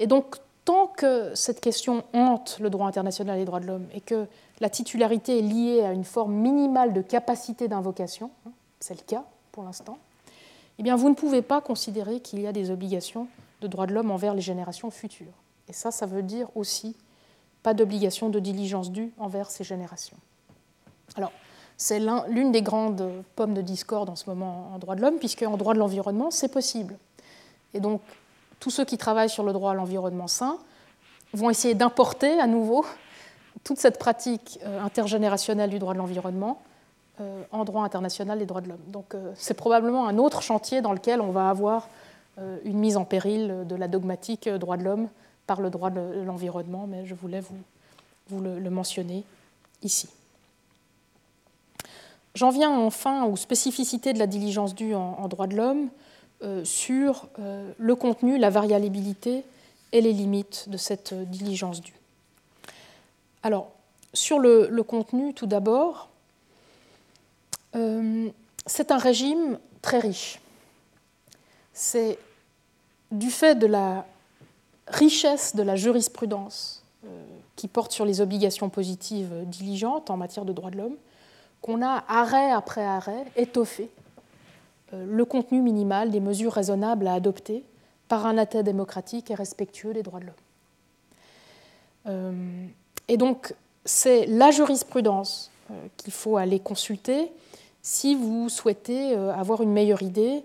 [0.00, 4.00] Et donc, tant que cette question hante le droit international des droits de l'homme et
[4.00, 4.26] que
[4.60, 8.50] la titularité est liée à une forme minimale de capacité d'invocation, hein,
[8.80, 9.98] c'est le cas pour l'instant,
[10.80, 13.28] eh bien, vous ne pouvez pas considérer qu'il y a des obligations
[13.64, 15.32] de droits de l'homme envers les générations futures.
[15.68, 16.96] Et ça, ça veut dire aussi
[17.62, 20.18] pas d'obligation de diligence due envers ces générations.
[21.16, 21.32] Alors,
[21.76, 25.42] c'est l'une des grandes pommes de discorde en ce moment en droit de l'homme, puisque
[25.42, 26.96] en droit de l'environnement, c'est possible.
[27.72, 28.00] Et donc,
[28.60, 30.58] tous ceux qui travaillent sur le droit à l'environnement sain
[31.32, 32.84] vont essayer d'importer à nouveau
[33.64, 36.60] toute cette pratique euh, intergénérationnelle du droit de l'environnement
[37.20, 38.84] euh, en droit international des droits de l'homme.
[38.88, 41.88] Donc, euh, c'est probablement un autre chantier dans lequel on va avoir
[42.38, 45.08] une mise en péril de la dogmatique droit de l'homme
[45.46, 47.40] par le droit de l'environnement, mais je voulais
[48.30, 49.24] vous, le, mentionner
[49.82, 50.08] ici.
[52.34, 55.88] J'en viens enfin aux spécificités de la diligence due en, droit de l'homme
[56.42, 59.44] euh, sur euh, le contenu, la variabilité
[59.92, 61.94] et les limites de cette diligence due.
[63.42, 63.70] Alors,
[64.12, 66.08] sur le contenu, tout d'abord,
[68.66, 70.38] c'est un régime très riche
[71.74, 72.18] c'est
[73.10, 74.06] du fait de la
[74.86, 77.08] richesse de la jurisprudence euh,
[77.56, 80.96] qui porte sur les obligations positives diligentes en matière de droits de l'homme
[81.60, 83.90] qu'on a, arrêt après arrêt, étoffé
[84.92, 87.64] euh, le contenu minimal des mesures raisonnables à adopter
[88.08, 90.34] par un État démocratique et respectueux des droits de l'homme.
[92.06, 92.66] Euh,
[93.08, 95.50] et donc, c'est la jurisprudence
[95.96, 97.32] qu'il faut aller consulter
[97.80, 100.44] si vous souhaitez avoir une meilleure idée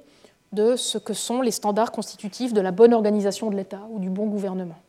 [0.52, 4.10] de ce que sont les standards constitutifs de la bonne organisation de l'État ou du
[4.10, 4.80] bon gouvernement,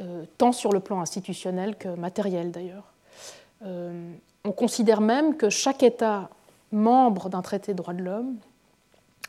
[0.00, 2.84] euh, tant sur le plan institutionnel que matériel d'ailleurs.
[3.64, 4.12] Euh,
[4.44, 6.28] on considère même que chaque État
[6.72, 8.36] membre d'un traité de droits de l'homme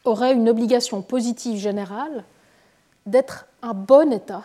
[0.05, 2.23] aurait une obligation positive générale
[3.05, 4.43] d'être un bon État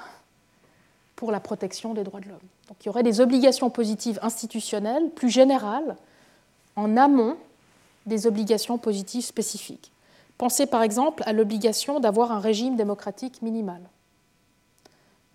[1.17, 2.39] pour la protection des droits de l'homme.
[2.69, 5.97] Donc il y aurait des obligations positives institutionnelles plus générales
[6.77, 7.37] en amont
[8.07, 9.93] des obligations positives spécifiques.
[10.39, 13.81] Pensez par exemple à l'obligation d'avoir un régime démocratique minimal.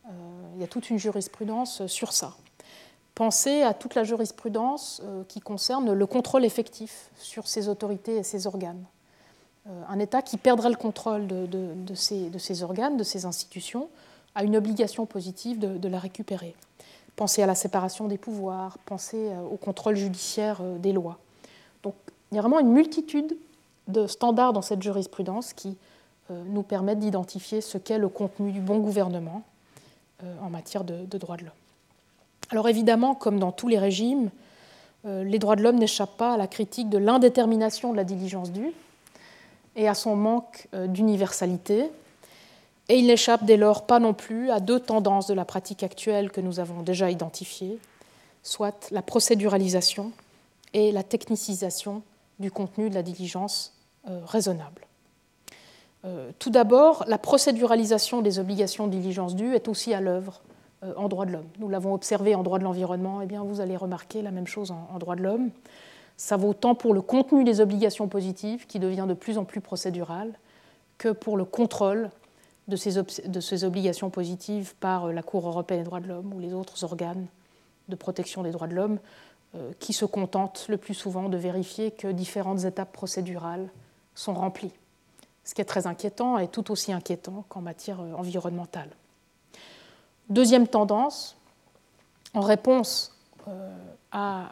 [0.08, 0.12] Euh,
[0.56, 2.34] il y a toute une jurisprudence sur ça.
[3.16, 8.24] Pensez à toute la jurisprudence euh, qui concerne le contrôle effectif sur ces autorités et
[8.24, 8.84] ces organes.
[9.68, 13.90] Euh, un État qui perdrait le contrôle de, ces, organes, de ces institutions,
[14.36, 16.56] a une obligation positive de, la récupérer.
[17.16, 21.18] Pensez à la séparation des pouvoirs, pensez au contrôle judiciaire des lois.
[21.84, 21.96] Donc
[22.32, 23.36] il y a vraiment une multitude
[23.90, 25.78] de standards dans cette jurisprudence qui
[26.32, 29.41] euh, nous permettent d'identifier ce qu'est le contenu du bon gouvernement
[30.24, 31.53] euh, en matière de, droits de l'homme.
[32.52, 34.30] Alors évidemment, comme dans tous les régimes,
[35.06, 38.52] euh, les droits de l'homme n'échappent pas à la critique de l'indétermination de la diligence
[38.52, 38.72] due
[39.76, 41.90] et à son manque d'universalité.
[42.90, 46.32] Et il n'échappe dès lors pas non plus à deux tendances de la pratique actuelle
[46.32, 47.78] que nous avons déjà identifiées,
[48.44, 50.11] soit la procéduralisation
[50.74, 52.02] et la technicisation
[52.40, 53.74] du contenu de la diligence
[54.06, 54.88] raisonnable.
[56.40, 60.42] tout d'abord, la procéduralisation des obligations de diligence due est aussi à l'œuvre
[60.96, 61.48] en droit de l'homme.
[61.60, 64.72] Nous l'avons observé en droit de l'environnement, eh bien vous allez remarquer la même chose
[64.72, 65.50] en, droit de l'homme.
[66.18, 69.62] Ça vaut tant pour le contenu des obligations positives, qui devient de plus en plus
[69.62, 70.34] procédural,
[70.98, 72.10] que pour le contrôle
[72.68, 76.40] de ces, de ces obligations positives par la Cour européenne des droits de l'homme ou
[76.40, 77.26] les autres organes
[77.88, 79.00] de protection des droits de l'homme,
[79.56, 83.68] euh, qui se contentent le plus souvent de vérifier que différentes étapes procédurales
[84.20, 84.74] sont remplies.
[85.46, 88.90] Ce qui est très inquiétant et tout aussi inquiétant qu'en matière euh, environnementale.
[90.30, 91.38] Deuxième tendance,
[92.34, 93.16] en réponse
[93.48, 93.78] euh,
[94.12, 94.52] à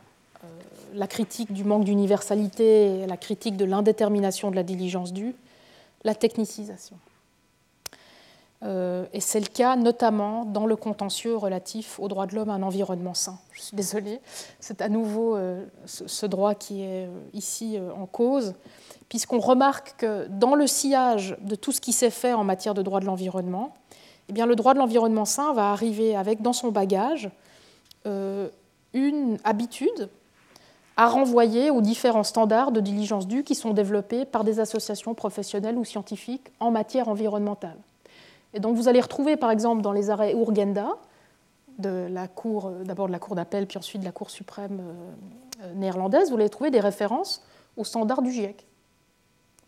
[0.93, 5.35] la critique du manque d'universalité la critique de l'indétermination de la diligence due,
[6.03, 6.95] la technicisation.
[8.63, 12.53] Euh, et c'est le cas notamment dans le contentieux relatif aux droits de l'homme à
[12.53, 13.37] un environnement sain.
[13.51, 14.19] Je suis désolée,
[14.59, 18.55] c'est à nouveau euh, ce droit qui est euh, ici en cause,
[19.09, 22.81] puisqu'on remarque que dans le sillage de tout ce qui s'est fait en matière de
[22.81, 23.75] droit de l'environnement,
[24.29, 27.29] eh bien, le droit de l'environnement sain va arriver avec dans son bagage
[28.93, 30.09] une habitude
[30.97, 35.77] à renvoyer aux différents standards de diligence due qui sont développés par des associations professionnelles
[35.77, 37.77] ou scientifiques en matière environnementale.
[38.53, 40.97] Et donc vous allez retrouver par exemple dans les arrêts Urgenda,
[41.77, 44.79] de la cour, euh, d'abord de la Cour d'appel, puis ensuite de la Cour suprême
[44.81, 47.43] euh, euh, néerlandaise, vous allez trouver des références
[47.75, 48.65] aux standards du GIEC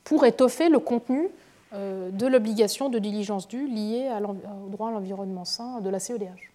[0.04, 1.30] pour étoffer le contenu
[1.72, 4.10] de l'obligation de diligence due liée
[4.66, 6.52] au droit à l'environnement sain de la CEDH.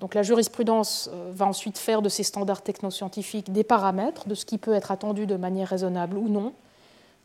[0.00, 4.58] Donc la jurisprudence va ensuite faire de ces standards technoscientifiques des paramètres de ce qui
[4.58, 6.52] peut être attendu de manière raisonnable ou non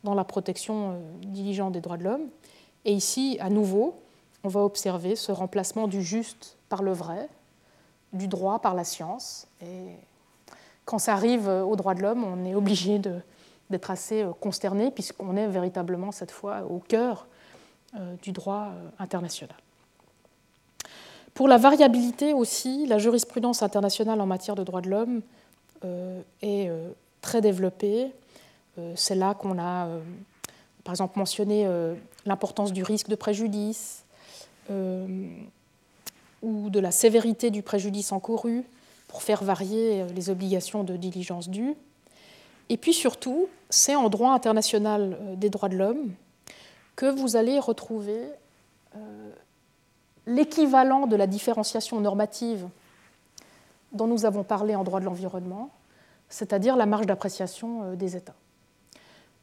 [0.03, 2.27] dans la protection diligente des droits de l'homme.
[2.85, 3.95] Et ici, à nouveau,
[4.43, 7.29] on va observer ce remplacement du juste par le vrai,
[8.13, 9.47] du droit par la science.
[9.61, 9.95] Et
[10.85, 15.37] quand ça arrive aux droits de l'homme, on est obligé d'être assez euh, consterné, puisqu'on
[15.37, 17.27] est véritablement cette fois au cœur
[17.95, 19.55] euh, du droit euh, international.
[21.33, 25.21] Pour la variabilité aussi, la jurisprudence internationale en matière de droits de l'homme
[26.41, 26.69] est
[27.21, 28.11] très développée.
[28.95, 29.87] C'est là qu'on a
[30.83, 31.65] par exemple mentionné
[32.25, 34.03] l'importance du risque de préjudice
[34.69, 35.27] euh,
[36.41, 38.63] ou de la sévérité du préjudice encouru
[39.07, 41.75] pour faire varier euh, les obligations de diligence due.
[42.69, 46.11] Et puis surtout, c'est en droit international des droits de l'homme
[46.95, 48.21] que vous allez retrouver
[50.25, 52.67] l'équivalent de la différenciation normative
[53.91, 55.69] dont nous avons parlé en droit de l'environnement,
[56.29, 58.35] c'est-à-dire la marge d'appréciation des États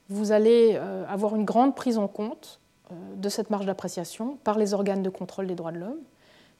[0.09, 2.68] vous allez euh, avoir une grande prise en compte euh,
[3.17, 6.01] de cette marge d'appréciation par les organes de contrôle des droits de l'homme,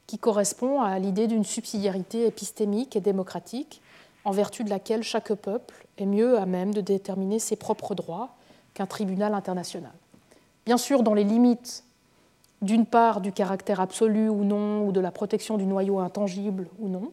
[0.07, 3.81] qui correspond à l'idée d'une subsidiarité épistémique et démocratique,
[4.25, 8.35] en vertu de laquelle chaque peuple est mieux à même de déterminer ses propres droits
[8.73, 9.93] qu'un tribunal international.
[10.65, 11.83] Bien sûr, dans les limites
[12.61, 16.89] d'une part du caractère absolu ou non, ou de la protection du noyau intangible ou
[16.89, 17.11] non,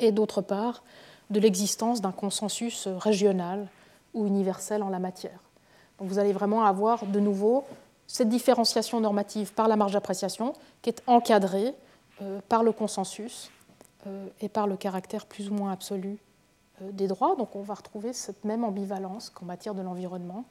[0.00, 0.82] et d'autre part
[1.30, 3.68] de l'existence d'un consensus régional
[4.14, 5.38] ou universelle en la matière.
[5.98, 7.64] Donc vous allez vraiment avoir de nouveau
[8.06, 10.52] cette différenciation normative par la marge d'appréciation
[10.82, 11.74] qui est encadrée
[12.20, 13.50] euh, par le consensus
[14.06, 16.18] euh, et par le caractère plus ou moins absolu
[16.82, 17.36] euh, des droits.
[17.36, 20.44] Donc on va retrouver cette même ambivalence qu'en matière de l'environnement,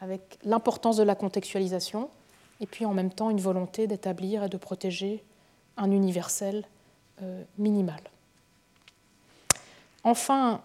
[0.00, 2.10] avec l'importance de la contextualisation
[2.60, 5.22] et puis en même temps une volonté d'établir et de protéger
[5.76, 6.64] un universel
[7.58, 8.00] minimal.
[10.02, 10.60] Enfin,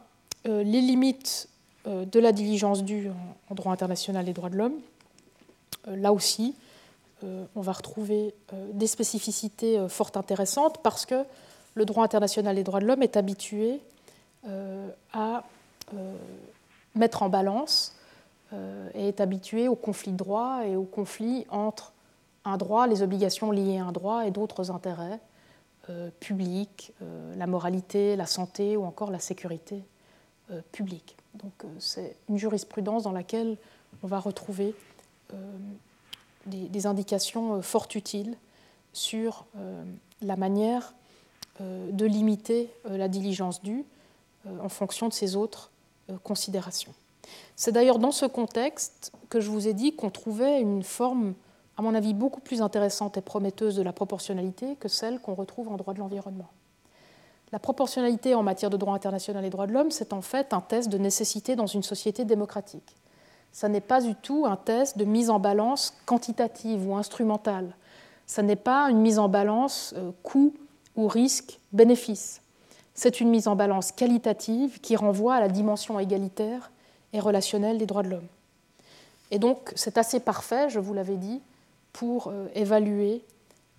[0.45, 1.47] les limites
[1.85, 3.09] de la diligence due
[3.49, 4.79] en droit international et droits de l'homme.
[5.87, 6.55] Euh, là aussi,
[7.23, 8.33] euh, on va retrouver
[8.73, 11.25] des spécificités fort intéressantes parce que
[11.75, 13.81] le droit international et droits de l'homme est habitué
[15.13, 15.43] à
[16.95, 17.93] mettre en balance
[18.95, 21.91] et est habitué au conflit de droit et au conflit entre
[22.45, 25.19] un droit, les obligations liées à un droit et d'autres intérêts
[26.21, 26.93] publics,
[27.35, 29.83] la moralité, la santé ou encore la sécurité
[30.71, 31.17] publique.
[31.35, 33.57] Donc euh, c'est une jurisprudence dans laquelle
[34.03, 34.75] on va retrouver
[35.33, 35.57] euh,
[36.45, 38.35] des, indications euh, fort utiles
[38.93, 39.45] sur
[40.21, 40.95] la manière
[41.59, 43.85] de limiter la diligence due
[44.59, 45.69] en fonction de ces autres
[46.23, 46.93] considérations.
[47.55, 51.35] C'est d'ailleurs dans ce contexte que je vous ai dit qu'on trouvait une forme,
[51.77, 55.67] à mon avis, beaucoup plus intéressante et prometteuse de la proportionnalité que celle qu'on retrouve
[55.67, 56.49] en droit de l'environnement.
[57.51, 60.61] La proportionnalité en matière de droit international et droits de l'homme, c'est en fait un
[60.61, 62.95] test de nécessité dans une société démocratique.
[63.51, 67.75] Ça n'est pas du tout un test de mise en balance quantitative ou instrumentale.
[68.25, 70.53] Ça n'est pas une mise en balance euh, coût
[70.95, 72.41] ou risque bénéfice.
[72.93, 76.71] C'est une mise en balance qualitative qui renvoie à la dimension égalitaire
[77.13, 78.27] et relationnelle des droits de l'homme.
[79.31, 81.41] Et donc, c'est assez parfait, je vous l'avais dit,
[81.91, 83.23] pour euh, évaluer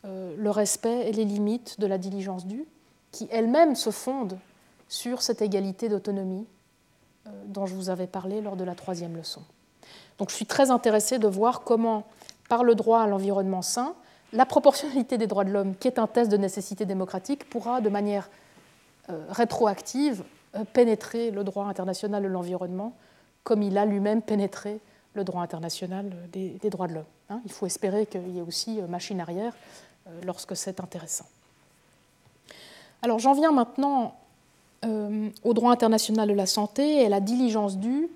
[0.05, 2.65] euh, le respect et les limites de la diligence due,
[3.13, 4.39] qui elle-même se fonde
[4.89, 6.47] sur cette égalité d'autonomie
[7.47, 9.43] dont je vous avais parlé lors de la troisième leçon.
[10.21, 12.05] Donc, je suis très intéressée de voir comment,
[12.49, 13.95] par le droit à l'environnement sain,
[14.33, 17.89] la proportionnalité des droits de l'homme, qui est un test de nécessité démocratique, pourra de
[17.89, 18.31] manière
[19.31, 20.23] rétroactive
[20.73, 22.95] pénétrer le droit international de l'environnement
[23.45, 24.81] comme il a lui-même pénétré
[25.15, 27.05] le droit international des, droits de l'homme.
[27.31, 27.41] Hein.
[27.45, 29.53] il faut espérer qu'il y ait aussi euh, machine arrière
[30.07, 31.25] euh, lorsque c'est intéressant.
[33.03, 34.15] Alors j'en viens maintenant
[34.85, 38.09] euh, au droit international de la santé et à la diligence due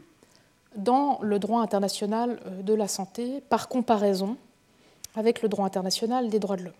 [0.77, 4.37] dans le droit international de la santé par comparaison
[5.15, 6.73] avec le droit international des droits de l'homme.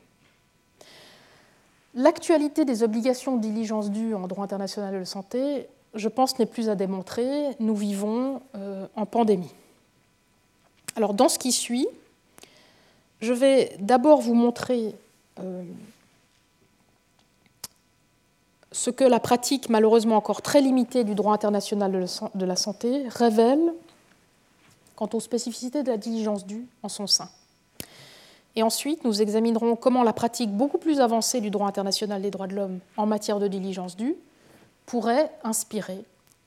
[1.95, 6.47] L'actualité des obligations de diligence due en droit international de la santé, je pense, n'est
[6.47, 7.55] plus à démontrer.
[7.61, 8.41] Nous vivons
[8.97, 9.55] en pandémie.
[10.97, 11.87] Alors dans ce qui suit,
[13.21, 14.95] je vais d'abord vous montrer
[15.41, 15.63] euh,
[18.71, 23.73] ce que la pratique, malheureusement encore très limitée du droit international de la santé, révèle
[24.97, 27.29] quant aux spécificités de la diligence due en son sein.
[28.57, 32.47] Et ensuite, nous examinerons comment la pratique beaucoup plus avancée du droit international des droits
[32.47, 34.15] de l'homme en matière de diligence due
[34.87, 36.05] pourrait inspirer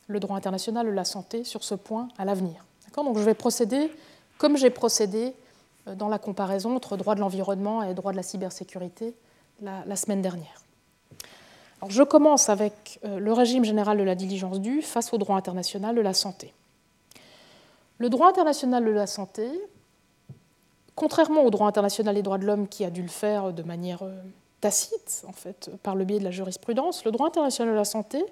[0.07, 2.63] le droit international de la santé sur ce point à l'avenir.
[3.03, 3.91] Donc je vais procéder
[4.37, 5.33] comme j'ai procédé
[5.87, 9.13] euh, dans la comparaison entre droit de l'environnement et droit de la cybersécurité
[9.61, 10.61] la, semaine dernière.
[11.81, 15.35] Alors, je commence avec euh, le régime général de la diligence due face au droit
[15.35, 16.53] international de la santé.
[17.97, 19.49] Le droit international de la santé,
[20.95, 24.03] contrairement au droit international des droits de l'homme qui a dû le faire de manière
[24.03, 24.21] euh,
[24.61, 28.23] tacite, en fait, par le biais de la jurisprudence, le droit international de la santé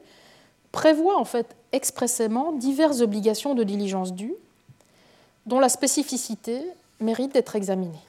[0.72, 4.36] prévoit en fait expressément diverses obligations de diligence due
[5.46, 6.62] dont la spécificité
[7.00, 8.02] mérite d'être examinée.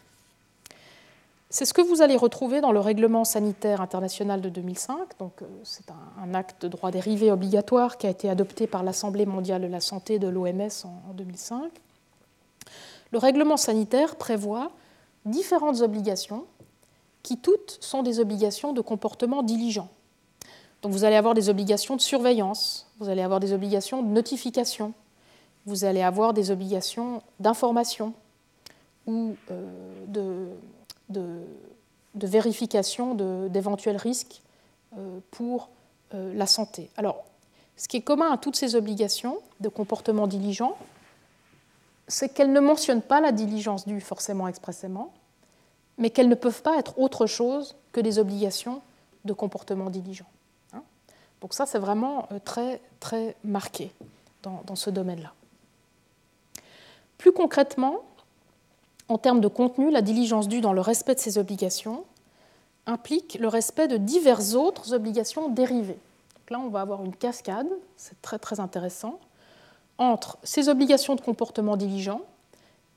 [1.56, 5.16] C'est ce que vous allez retrouver dans le règlement sanitaire international de 2005.
[5.18, 9.24] Donc, euh, c'est un, acte de droit dérivé obligatoire qui a été adopté par l'Assemblée
[9.24, 11.72] mondiale de la santé de l'OMS en, 2005.
[13.10, 14.70] Le règlement sanitaire prévoit
[15.24, 16.44] différentes obligations
[17.22, 19.88] qui toutes sont des obligations de comportement diligent.
[20.82, 24.92] Donc vous allez avoir des obligations de surveillance, vous allez avoir des obligations de notification,
[25.64, 28.12] vous allez avoir des obligations d'information
[29.06, 30.48] ou euh, de,
[32.14, 33.14] vérification
[33.48, 34.42] d'éventuels risques
[34.96, 35.68] euh, pour
[36.14, 36.90] euh, la santé.
[36.96, 37.24] Alors,
[37.76, 40.76] ce qui est commun à toutes ces obligations de comportement diligent,
[42.08, 45.12] c'est qu'elles ne mentionnent pas la diligence due forcément expressément,
[45.98, 48.80] mais qu'elles ne peuvent pas être autre chose que des obligations
[49.24, 50.26] de comportement diligent.
[50.72, 50.82] Hein.
[51.40, 53.90] Donc ça, c'est vraiment très, très marqué
[54.42, 55.32] dans ce domaine-là.
[57.18, 58.02] Plus concrètement,
[59.08, 62.04] en termes de contenu, la diligence due dans le respect de ces obligations
[62.86, 65.98] implique le respect de diverses autres obligations dérivées.
[66.50, 69.18] là, on va avoir une cascade, c'est très très intéressant,
[69.98, 72.20] entre ces obligations de comportement diligent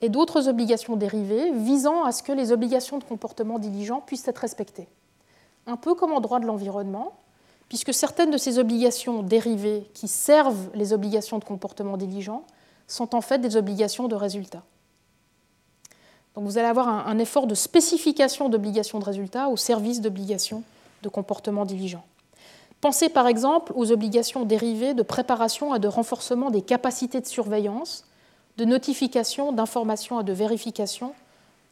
[0.00, 4.38] et d'autres obligations dérivées visant à ce que les obligations de comportement diligent puissent être
[4.38, 4.88] respectées.
[5.66, 7.14] Un peu comme en droit de l'environnement,
[7.68, 12.42] puisque certaines de ces obligations dérivées qui servent les obligations de comportement diligent
[12.86, 14.62] sont en fait des obligations de résultat.
[16.34, 20.62] Donc vous allez avoir un, effort de spécification d'obligations de résultat au service d'obligations
[21.02, 22.04] de comportement diligent.
[22.80, 28.04] Pensez par exemple aux obligations dérivées de préparation et de renforcement des capacités de surveillance,
[28.56, 31.12] de notification, d'information et de vérification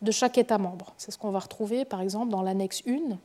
[0.03, 0.93] de chaque État membre.
[0.99, 3.17] C'est ce qu'on va retrouver par exemple dans l'annexe 1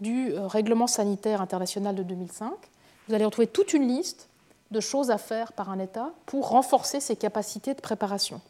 [0.00, 2.50] du euh, règlement sanitaire international de 2005.
[3.08, 4.28] Vous allez retrouver toute une liste
[4.70, 8.40] de choses à faire par un État pour renforcer ses capacités de préparation.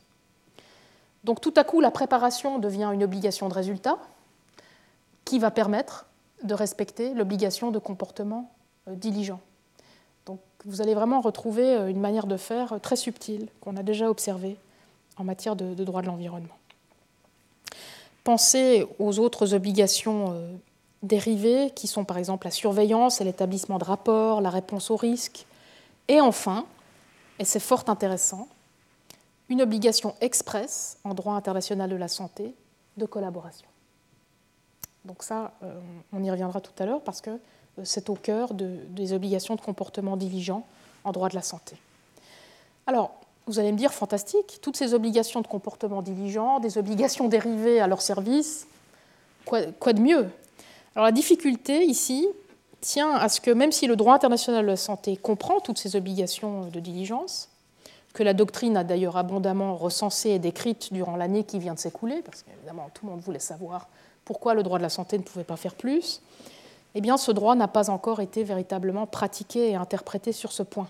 [1.24, 3.98] Donc tout à coup, la préparation devient une obligation de résultat
[5.24, 6.06] qui va permettre
[6.42, 8.52] de respecter l'obligation de comportement
[8.88, 9.40] euh, diligent.
[10.26, 14.10] Donc vous allez vraiment retrouver euh, une manière de faire très subtile qu'on a déjà
[14.10, 14.56] observée
[15.16, 16.56] en matière de, droit de l'environnement.
[18.24, 20.52] Pensez aux autres obligations euh,
[21.02, 25.46] dérivées qui sont par exemple la surveillance et l'établissement de rapports, la réponse aux risques,
[26.08, 26.66] et enfin,
[27.38, 28.48] et c'est fort intéressant,
[29.48, 32.54] une obligation expresse en droit international de la santé
[32.96, 33.66] de collaboration.
[35.04, 35.78] Donc ça, euh,
[36.12, 39.60] on y reviendra tout à l'heure parce que euh, c'est au cœur des obligations de
[39.60, 40.64] comportement diligent
[41.04, 41.76] en droit de la santé.
[42.86, 43.12] Alors,
[43.46, 47.86] vous allez me dire, fantastique, toutes ces obligations de comportement diligent, des obligations dérivées à
[47.86, 48.66] leur service,
[49.44, 50.30] quoi, quoi de mieux?
[50.94, 52.26] Alors la difficulté ici,
[52.80, 55.96] tient à ce que même si le droit international de la santé comprend toutes ces
[55.96, 57.48] obligations de diligence,
[58.14, 62.22] que la doctrine a d'ailleurs abondamment recensée et décrite durant l'année qui vient de s'écouler,
[62.22, 63.88] parce qu'évidemment tout le monde voulait savoir
[64.24, 66.22] pourquoi le droit de la santé ne pouvait pas faire plus,
[66.94, 70.88] eh bien ce droit n'a pas encore été véritablement pratiqué et interprété sur ce point.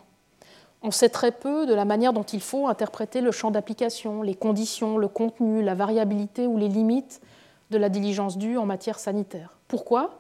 [0.82, 4.34] On sait très peu de la manière dont il faut interpréter le champ d'application, les
[4.34, 7.22] conditions, le contenu, la variabilité ou les limites
[7.70, 9.56] de la diligence due en matière sanitaire.
[9.66, 10.18] Pourquoi?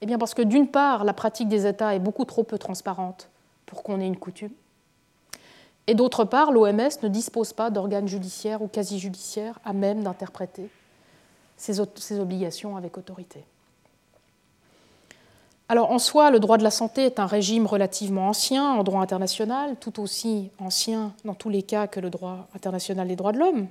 [0.00, 3.28] Eh bien parce que d'une part, la pratique des États est beaucoup trop peu transparente
[3.66, 4.50] pour qu'on ait une coutume.
[5.86, 10.68] Et d'autre part, l'OMS ne dispose pas d'organes judiciaires ou quasi-judiciaires à même d'interpréter
[11.56, 11.80] ses,
[12.18, 13.44] obligations avec autorité.
[15.68, 19.02] Alors en soi, le droit de la santé est un régime relativement ancien en droit
[19.02, 23.38] international, tout aussi ancien dans tous les cas que le droit international des droits de
[23.38, 23.68] l'homme.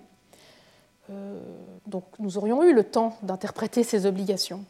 [1.09, 1.39] Euh,
[1.87, 4.63] donc nous aurions eu le temps d'interpréter ces obligations.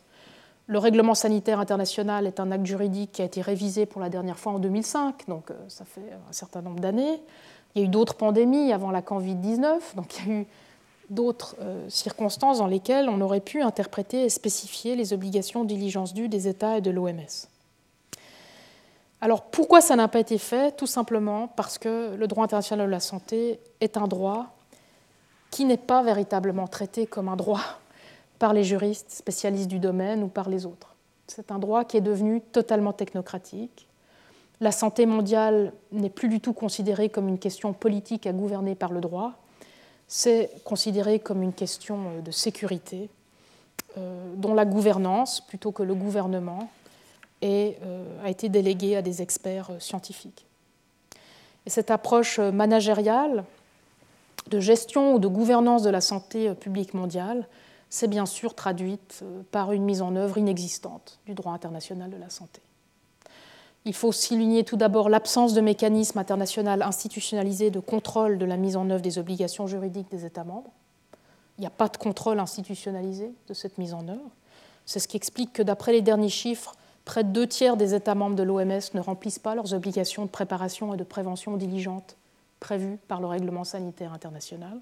[0.70, 4.38] Le règlement sanitaire international est un acte juridique qui a été révisé pour la dernière
[4.38, 7.24] fois en 2005, donc euh, ça fait un certain nombre d'années.
[7.74, 10.48] Il y a eu d'autres pandémies avant la Covid-19, donc il y a eu
[11.10, 16.14] d'autres euh, circonstances dans lesquelles on aurait pu interpréter et spécifier les obligations de diligence
[16.14, 17.48] due des États et de l'OMS.
[19.22, 20.78] Alors pourquoi ça n'a pas été fait?
[20.78, 24.56] Tout simplement parce que le droit international de la santé est un droit
[25.50, 27.60] qui n'est pas véritablement traité comme un droit
[28.40, 30.96] par les juristes spécialistes du domaine ou par les autres.
[31.28, 33.88] C'est un droit qui est devenu totalement technocratique.
[34.62, 38.92] La santé mondiale n'est plus du tout considérée comme une question politique à gouverner par
[38.92, 39.34] le droit,
[40.10, 43.10] c'est considéré comme une question euh, de sécurité,
[43.98, 46.70] euh, dont la gouvernance, plutôt que le gouvernement,
[47.44, 50.46] euh, a été déléguée à des experts scientifiques.
[51.66, 53.46] Et cette approche managériale
[54.50, 57.48] de gestion ou de gouvernance de la santé publique mondiale
[57.90, 62.18] c'est bien sûr traduite euh, par une mise en œuvre inexistante du droit international de
[62.18, 62.62] la santé.
[63.86, 68.76] Il faut souligner tout d'abord l'absence de mécanisme international institutionnalisé de contrôle de la mise
[68.76, 70.72] en œuvre des obligations juridiques des États membres.
[71.58, 74.30] Il n'y a pas de contrôle institutionnalisé de cette mise en œuvre.
[74.86, 76.76] C'est ce qui explique que d'après les derniers chiffres,
[77.06, 80.30] près de deux tiers des États membres de l'OMS ne remplissent pas leurs obligations de
[80.30, 82.18] préparation et de prévention diligente
[82.60, 84.80] prévues par le règlement sanitaire international.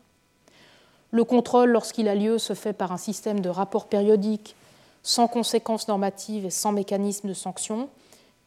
[1.12, 4.56] Le contrôle, lorsqu'il a lieu, se fait par un système de rapports périodiques
[5.04, 7.88] sans conséquences normatives et sans mécanisme de sanction.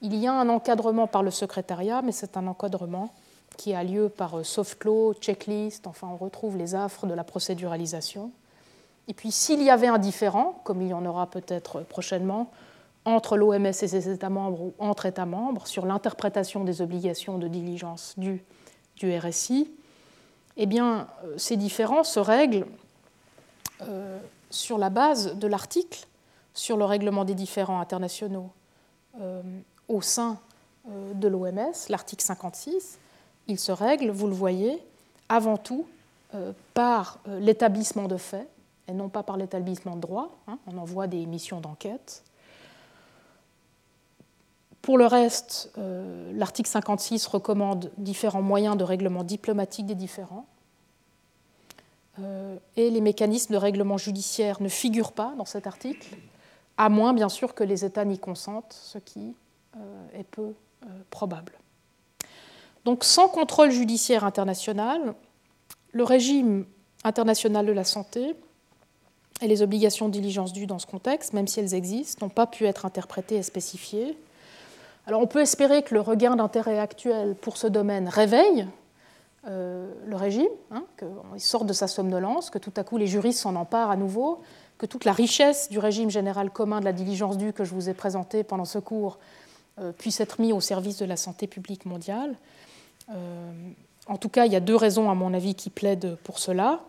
[0.02, 3.12] Il y a un encadrement par le secrétariat, mais c'est un encadrement
[3.56, 7.24] qui a lieu par euh, soft law, checklist, enfin on retrouve les affres de la
[7.24, 8.30] procéduralisation.
[9.08, 12.50] Et puis s'il y avait un différent, comme il y en aura peut-être prochainement,
[13.04, 17.48] entre l'OMS et ses États membres ou entre États membres sur l'interprétation des obligations de
[17.48, 18.42] diligence du
[19.02, 19.70] RSI,
[20.62, 22.66] eh bien, euh, ces différences se règlent
[23.80, 24.18] euh,
[24.50, 26.06] sur la base de l'article
[26.52, 28.50] sur le règlement des différends internationaux
[29.22, 29.40] euh,
[29.88, 30.38] au sein
[30.86, 32.98] de l'OMS, l'article 56.
[33.48, 34.82] Il se règle, vous le voyez,
[35.28, 35.86] avant tout
[36.74, 38.48] par l'établissement de faits
[38.88, 40.38] et non pas par l'établissement de droit.
[40.48, 40.58] Hein.
[40.66, 42.24] on envoie des missions d'enquête.
[44.80, 45.70] Pour le reste,
[46.32, 50.46] l'article 56 recommande différents moyens de règlement diplomatique des différends.
[52.18, 56.16] Euh, et les mécanismes de règlement judiciaire ne figurent pas dans cet article,
[56.76, 59.34] à moins bien sûr que les États n'y consentent, ce qui
[59.76, 59.78] euh,
[60.18, 60.54] est peu
[61.10, 61.52] probable.
[62.84, 65.14] Donc sans contrôle judiciaire international,
[65.92, 66.64] le régime
[67.04, 68.34] international de la santé
[69.42, 72.46] et les obligations de diligence dues dans ce contexte, même si elles existent, n'ont pas
[72.46, 74.16] pu être interprétées et spécifiées.
[75.06, 78.66] Alors on peut espérer que le regain d'intérêt actuel pour ce domaine réveille
[79.48, 83.40] euh, le régime, hein, qu'il sorte de sa somnolence, que tout à coup les juristes
[83.40, 84.42] s'en emparent à nouveau,
[84.76, 87.88] que toute la richesse du régime général commun de la diligence due que je vous
[87.88, 89.18] ai présenté pendant ce cours
[89.78, 92.36] euh, puisse être mis au service de la santé publique mondiale.
[93.08, 93.50] Euh,
[94.06, 96.80] en tout cas, il y a deux raisons, à mon avis, qui plaident pour cela.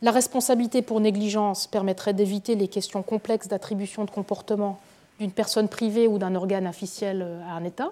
[0.00, 4.78] La responsabilité pour négligence permettrait d'éviter les questions complexes d'attribution de comportement
[5.18, 7.90] d'une personne privée ou d'un organe officiel à un État.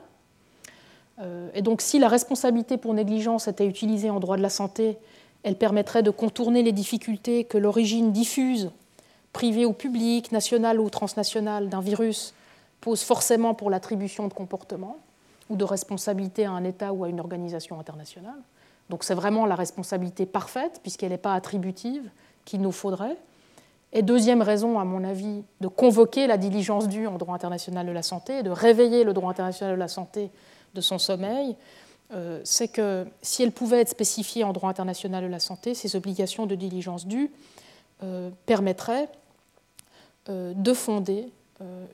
[1.21, 4.99] Euh, et donc si la responsabilité pour négligence était utilisée en droit de la santé,
[5.43, 8.71] elle permettrait de contourner les difficultés que l'origine diffuse,
[9.33, 12.35] privée ou publique, nationale ou transnationale, d'un virus
[12.81, 14.99] pose forcément pour l'attribution de comportement
[15.49, 18.39] ou de responsabilité à un État ou à une organisation internationale.
[18.91, 22.09] Donc c'est vraiment la responsabilité parfaite, puisqu'elle n'est pas attributive,
[22.45, 23.17] qu'il nous faudrait.
[23.93, 27.93] Et deuxième raison, à mon avis, de convoquer la diligence due en droit international de
[27.93, 30.31] la santé, de réveiller le droit international de la santé
[30.75, 31.57] de son sommeil,
[32.13, 35.97] euh, c'est que si elle pouvait être spécifiée en droit international de la santé, ces
[35.97, 37.33] obligations de diligence due
[38.03, 39.09] euh, permettraient
[40.29, 41.29] euh, de fonder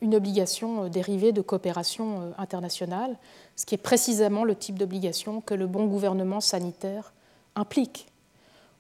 [0.01, 3.17] une obligation dérivée de coopération internationale,
[3.55, 7.13] ce qui est précisément le type d'obligation que le bon gouvernement sanitaire
[7.55, 8.09] implique.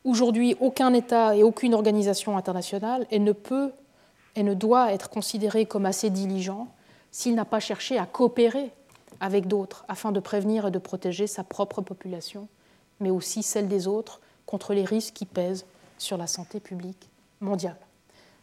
[0.02, 3.70] Aujourd'hui, aucun État et aucune organisation internationale ne peut
[4.34, 6.66] et ne doit être considéré comme assez diligent
[7.12, 8.72] s'il n'a pas cherché à coopérer
[9.22, 12.48] avec d'autres afin de prévenir et de protéger sa propre population,
[12.98, 15.64] mais aussi celle des autres contre les risques qui pèsent
[15.96, 17.08] sur la santé publique
[17.40, 17.78] mondiale.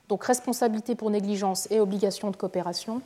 [0.07, 3.01] Donc responsabilité pour négligence et obligation de coopération,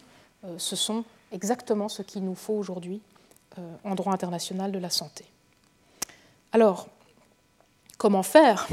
[0.45, 3.01] euh, ce sont exactement ce qu'il nous faut aujourd'hui
[3.57, 5.25] euh, en droit international de la santé.
[6.51, 6.87] Alors,
[7.97, 8.67] comment faire,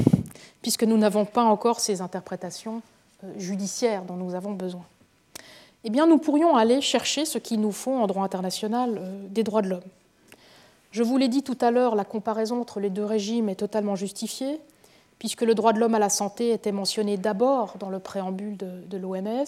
[0.61, 2.83] puisque nous n'avons pas encore ces interprétations
[3.23, 4.85] euh, judiciaires dont nous avons besoin?
[5.83, 9.61] Eh bien, nous pourrions aller chercher ce qu'il nous faut en droit international des droits
[9.61, 9.81] de l'homme.
[10.91, 13.95] Je vous l'ai dit tout à l'heure, la comparaison entre les deux régimes est totalement
[13.95, 14.59] justifiée
[15.21, 18.97] puisque le droit de l'homme à la santé était mentionné d'abord dans le préambule de,
[18.97, 19.45] l'OMS,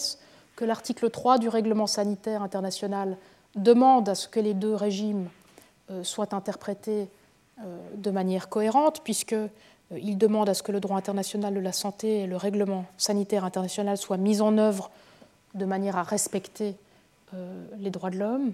[0.54, 3.16] que l'article 3 du règlement sanitaire international
[3.56, 5.28] demande à ce que les deux régimes
[5.90, 7.08] euh, soient interprétés
[7.58, 9.50] euh, de manière cohérente, puisqu'il
[9.90, 13.44] euh, demande à ce que le droit international de la santé et le règlement sanitaire
[13.44, 14.92] international soient mis en œuvre
[15.54, 16.76] de manière à respecter
[17.78, 18.52] les droits de l'homme.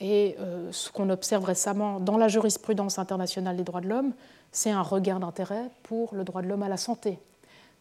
[0.00, 0.36] Et
[0.70, 4.12] ce qu'on observe récemment dans la jurisprudence internationale des droits de l'homme,
[4.52, 7.18] c'est un regain d'intérêt pour le droit de l'homme à la santé.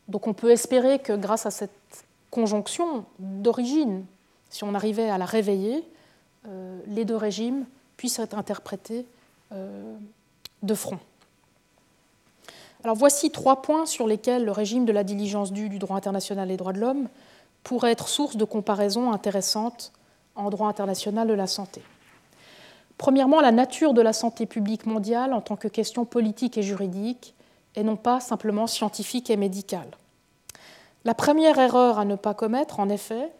[0.07, 1.71] Donc on peut espérer que grâce à cette
[2.31, 4.05] conjonction d'origine,
[4.49, 5.85] si on arrivait à la réveiller,
[6.47, 7.65] euh, les deux régimes
[7.97, 9.05] puissent être interprétés
[9.51, 9.95] euh,
[10.63, 10.99] de front.
[12.83, 16.47] Alors voici trois points sur lesquels le régime de la diligence due du droit international
[16.47, 17.09] des droits de l'homme
[17.63, 19.91] pourrait être source de comparaison intéressante
[20.35, 21.81] en droit international de la santé.
[22.97, 27.35] Premièrement, la nature de la santé publique mondiale en tant que question politique et juridique,
[27.75, 29.89] et non pas simplement scientifique et médicale.
[31.05, 33.31] La première erreur à ne pas commettre, en effet,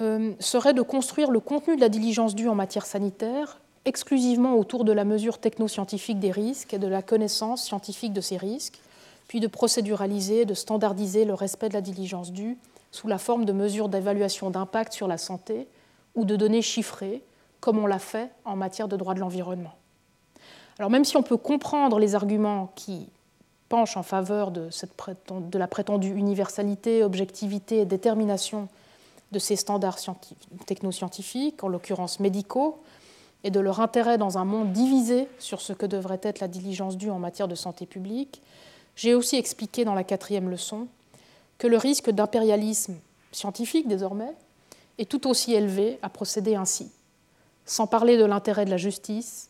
[0.00, 4.84] euh, serait de construire le contenu de la diligence due en matière sanitaire exclusivement autour
[4.84, 8.80] de la mesure technoscientifique des risques et de la connaissance scientifique de ces risques,
[9.28, 12.58] puis de procéduraliser, de standardiser le respect de la diligence due
[12.90, 15.66] sous la forme de mesures d'évaluation d'impact sur la santé
[16.14, 17.22] ou de données chiffrées
[17.60, 19.74] comme on l'a fait en matière de droit de l'environnement.
[20.78, 23.08] Alors même si on peut comprendre les arguments qui
[23.68, 24.68] penchent en faveur de,
[25.30, 28.68] de la prétendue universalité, objectivité et détermination
[29.30, 29.98] de ces standards
[30.66, 32.82] technoscientifiques, en l'occurrence médicaux,
[33.44, 36.96] et de leur intérêt dans un monde divisé sur ce que devrait être la diligence
[36.96, 38.42] due en matière de santé publique,
[38.94, 40.86] j'ai aussi expliqué dans la quatrième leçon
[41.58, 42.96] que le risque d'impérialisme
[43.32, 44.32] scientifique désormais
[44.98, 46.90] est tout aussi élevé à procéder ainsi
[47.64, 49.48] sans parler de l'intérêt de la justice,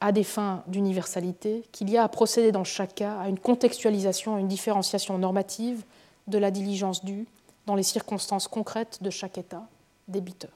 [0.00, 4.36] à des fins d'universalité, qu'il y a à procéder dans chaque cas à une contextualisation,
[4.36, 5.84] à une différenciation normative
[6.26, 7.26] de la diligence due
[7.66, 9.66] dans les circonstances concrètes de chaque État
[10.08, 10.50] débiteur.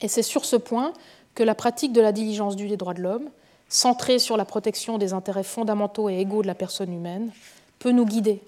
[0.00, 0.94] Et c'est sur ce point
[1.44, 3.28] la pratique de la diligence due des droits de l'homme,
[3.68, 7.30] centrée sur la protection des intérêts fondamentaux et égaux de la personne humaine,
[7.78, 8.42] peut nous guider.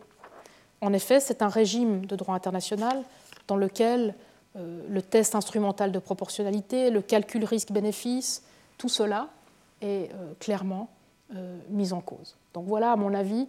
[0.80, 3.02] En effet, c'est un régime de droit international
[3.46, 4.14] dans lequel
[4.56, 8.42] euh, le test instrumental de proportionnalité, le calcul risque-bénéfice,
[8.78, 9.28] tout cela
[9.80, 10.88] est euh, clairement
[11.34, 12.36] euh, mis en cause.
[12.52, 13.46] Donc voilà, à mon avis,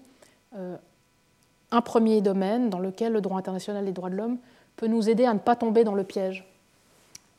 [1.71, 4.37] un premier domaine dans lequel le droit international des droits de l'homme
[4.75, 6.45] peut nous aider à ne pas tomber dans le piège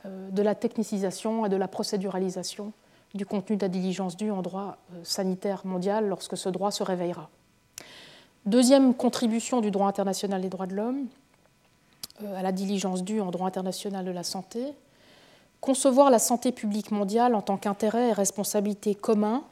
[0.05, 2.73] de la technicisation et de la procéduralisation
[3.15, 7.31] du contenu de la diligence due en droit sanitaire mondial lorsque ce droit se réveillera.
[8.47, 11.07] Deuxième contribution du droit international des droits de l'homme,
[12.23, 14.75] euh, à la diligence due en droit international de la santé,
[15.63, 19.43] concevoir la santé publique mondiale en tant qu'intérêt et responsabilité commun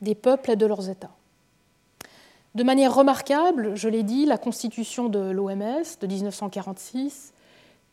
[0.00, 1.10] des peuples et de leurs États.
[2.54, 7.34] De manière remarquable, je l'ai dit, la constitution de l'OMS de 1946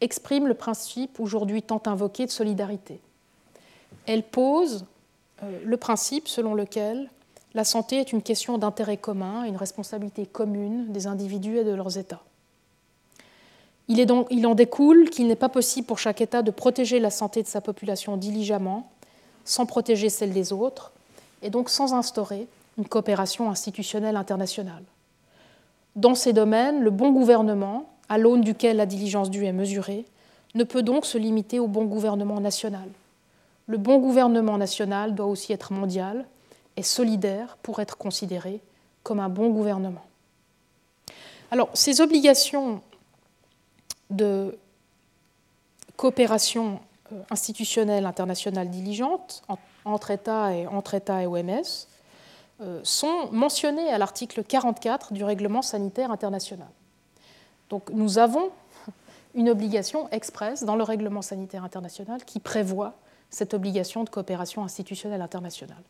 [0.02, 3.00] exprime le principe aujourd'hui tant invoqué de solidarité.
[4.06, 4.86] Elle pose
[5.44, 7.10] euh, le principe selon lequel
[7.54, 11.98] la santé est une question d'intérêt commun, une responsabilité commune des individus et de leurs
[11.98, 12.22] États.
[13.88, 17.48] Il, en découle qu'il n'est pas possible pour chaque État de protéger la santé de
[17.48, 18.90] sa population diligemment,
[19.46, 20.92] sans protéger celle des autres,
[21.44, 22.48] et donc sans instaurer
[22.78, 24.84] une coopération institutionnelle internationale.
[25.96, 30.06] Dans ces domaines, le bon gouvernement, à l'aune duquel la diligence due est mesurée,
[30.54, 32.88] ne peut donc se limiter au bon gouvernement national.
[33.68, 36.26] Le bon gouvernement national doit aussi être mondial
[36.78, 38.62] et solidaire pour être considéré
[39.04, 40.04] comme un bon gouvernement.
[41.52, 42.82] Alors, ces obligations
[44.10, 44.58] de
[45.96, 46.80] coopération
[47.12, 49.44] euh, institutionnelle internationale diligente
[49.86, 51.88] entre États et entre États et OMS
[52.62, 56.68] euh, sont mentionnés à l'article 44 du règlement sanitaire international.
[57.70, 58.52] Donc nous avons
[59.36, 62.94] une obligation expresse dans le règlement sanitaire international qui prévoit
[63.30, 65.84] cette obligation de coopération institutionnelle internationale.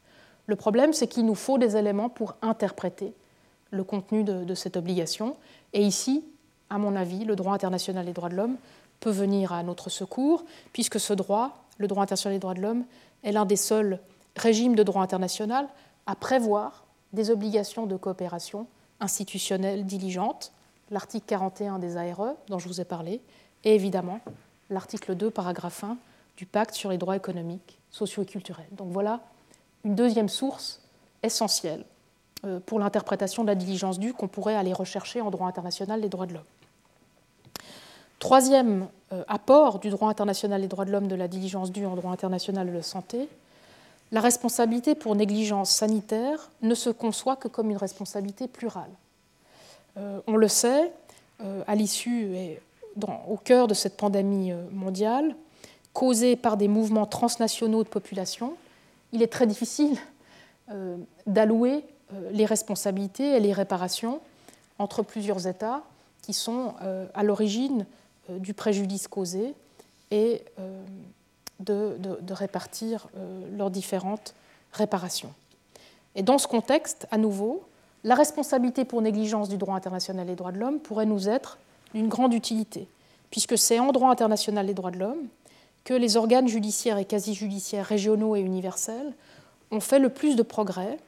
[0.47, 3.13] Le problème, c'est qu'il nous faut des éléments pour interpréter
[3.71, 5.35] le contenu de, cette obligation.
[5.73, 6.23] Et ici,
[6.69, 8.57] à mon avis, le droit international des droits de l'homme
[8.99, 12.85] peut venir à notre secours, puisque ce droit, le droit international des droits de l'homme,
[13.23, 13.99] est l'un des seuls
[14.35, 15.67] régimes de droit international
[16.05, 18.67] à prévoir des obligations de coopération
[18.99, 20.51] institutionnelle diligente,
[20.91, 23.21] l'article 41 des ARE dont je vous ai parlé,
[23.63, 24.19] et évidemment
[24.69, 25.97] l'article 2, paragraphe 1
[26.37, 28.67] du pacte sur les droits économiques, sociaux et culturels.
[28.71, 29.21] Donc voilà
[29.83, 30.81] une deuxième source
[31.23, 31.85] essentielle
[32.45, 36.09] euh, pour l'interprétation de la diligence due qu'on pourrait aller rechercher en droit international des
[36.09, 36.43] droits de l'homme.
[38.19, 41.95] Troisième euh, apport du droit international des droits de l'homme de la diligence due en
[41.95, 43.29] droit international de la santé,
[44.11, 48.89] la responsabilité pour négligence sanitaire ne se conçoit que comme une responsabilité plurale.
[49.97, 50.91] Euh, on le sait,
[51.67, 52.61] à l'issue et
[53.27, 55.35] au cœur de cette pandémie mondiale,
[55.91, 58.53] causée par des mouvements transnationaux de population,
[59.11, 59.97] il est très difficile
[61.27, 64.21] d'allouer euh, les responsabilités et les réparations
[64.77, 65.81] entre plusieurs États
[66.21, 67.87] qui sont euh, à l'origine
[68.29, 69.55] euh, du préjudice causé
[70.11, 70.43] et
[71.59, 71.97] de,
[72.29, 73.07] répartir
[73.57, 74.35] leurs différentes
[74.71, 75.33] réparations.
[76.13, 77.63] Et dans ce contexte, à nouveau,
[78.05, 81.57] la responsabilité pour négligence du droit international des droits de l'homme pourrait nous être
[81.95, 82.87] d'une grande utilité,
[83.31, 85.27] puisque c'est en droit international des droits de l'homme
[85.83, 89.13] que les organes judiciaires et quasi-judiciaires régionaux et universels
[89.71, 90.99] ont fait le plus de progrès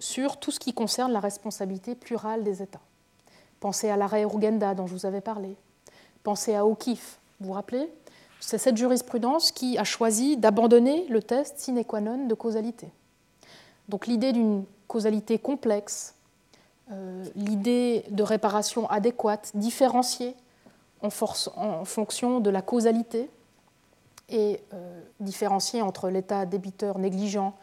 [0.00, 2.80] sur tout ce qui concerne la responsabilité plurale des États.
[3.60, 5.54] Pensez à l'arrêt Urgenda dont je vous avais parlé.
[6.24, 7.88] Pensez à O'Keeffe, vous vous rappelez?
[8.40, 12.88] C'est cette jurisprudence qui a choisi d'abandonner le test sine qua non de causalité.
[13.88, 16.14] Donc l'idée d'une causalité complexe,
[17.36, 20.34] l'idée de réparation adéquate, différenciée
[21.02, 23.30] en, fonction de la causalité
[24.28, 27.54] et euh, différenciée entre l'État débiteur négligent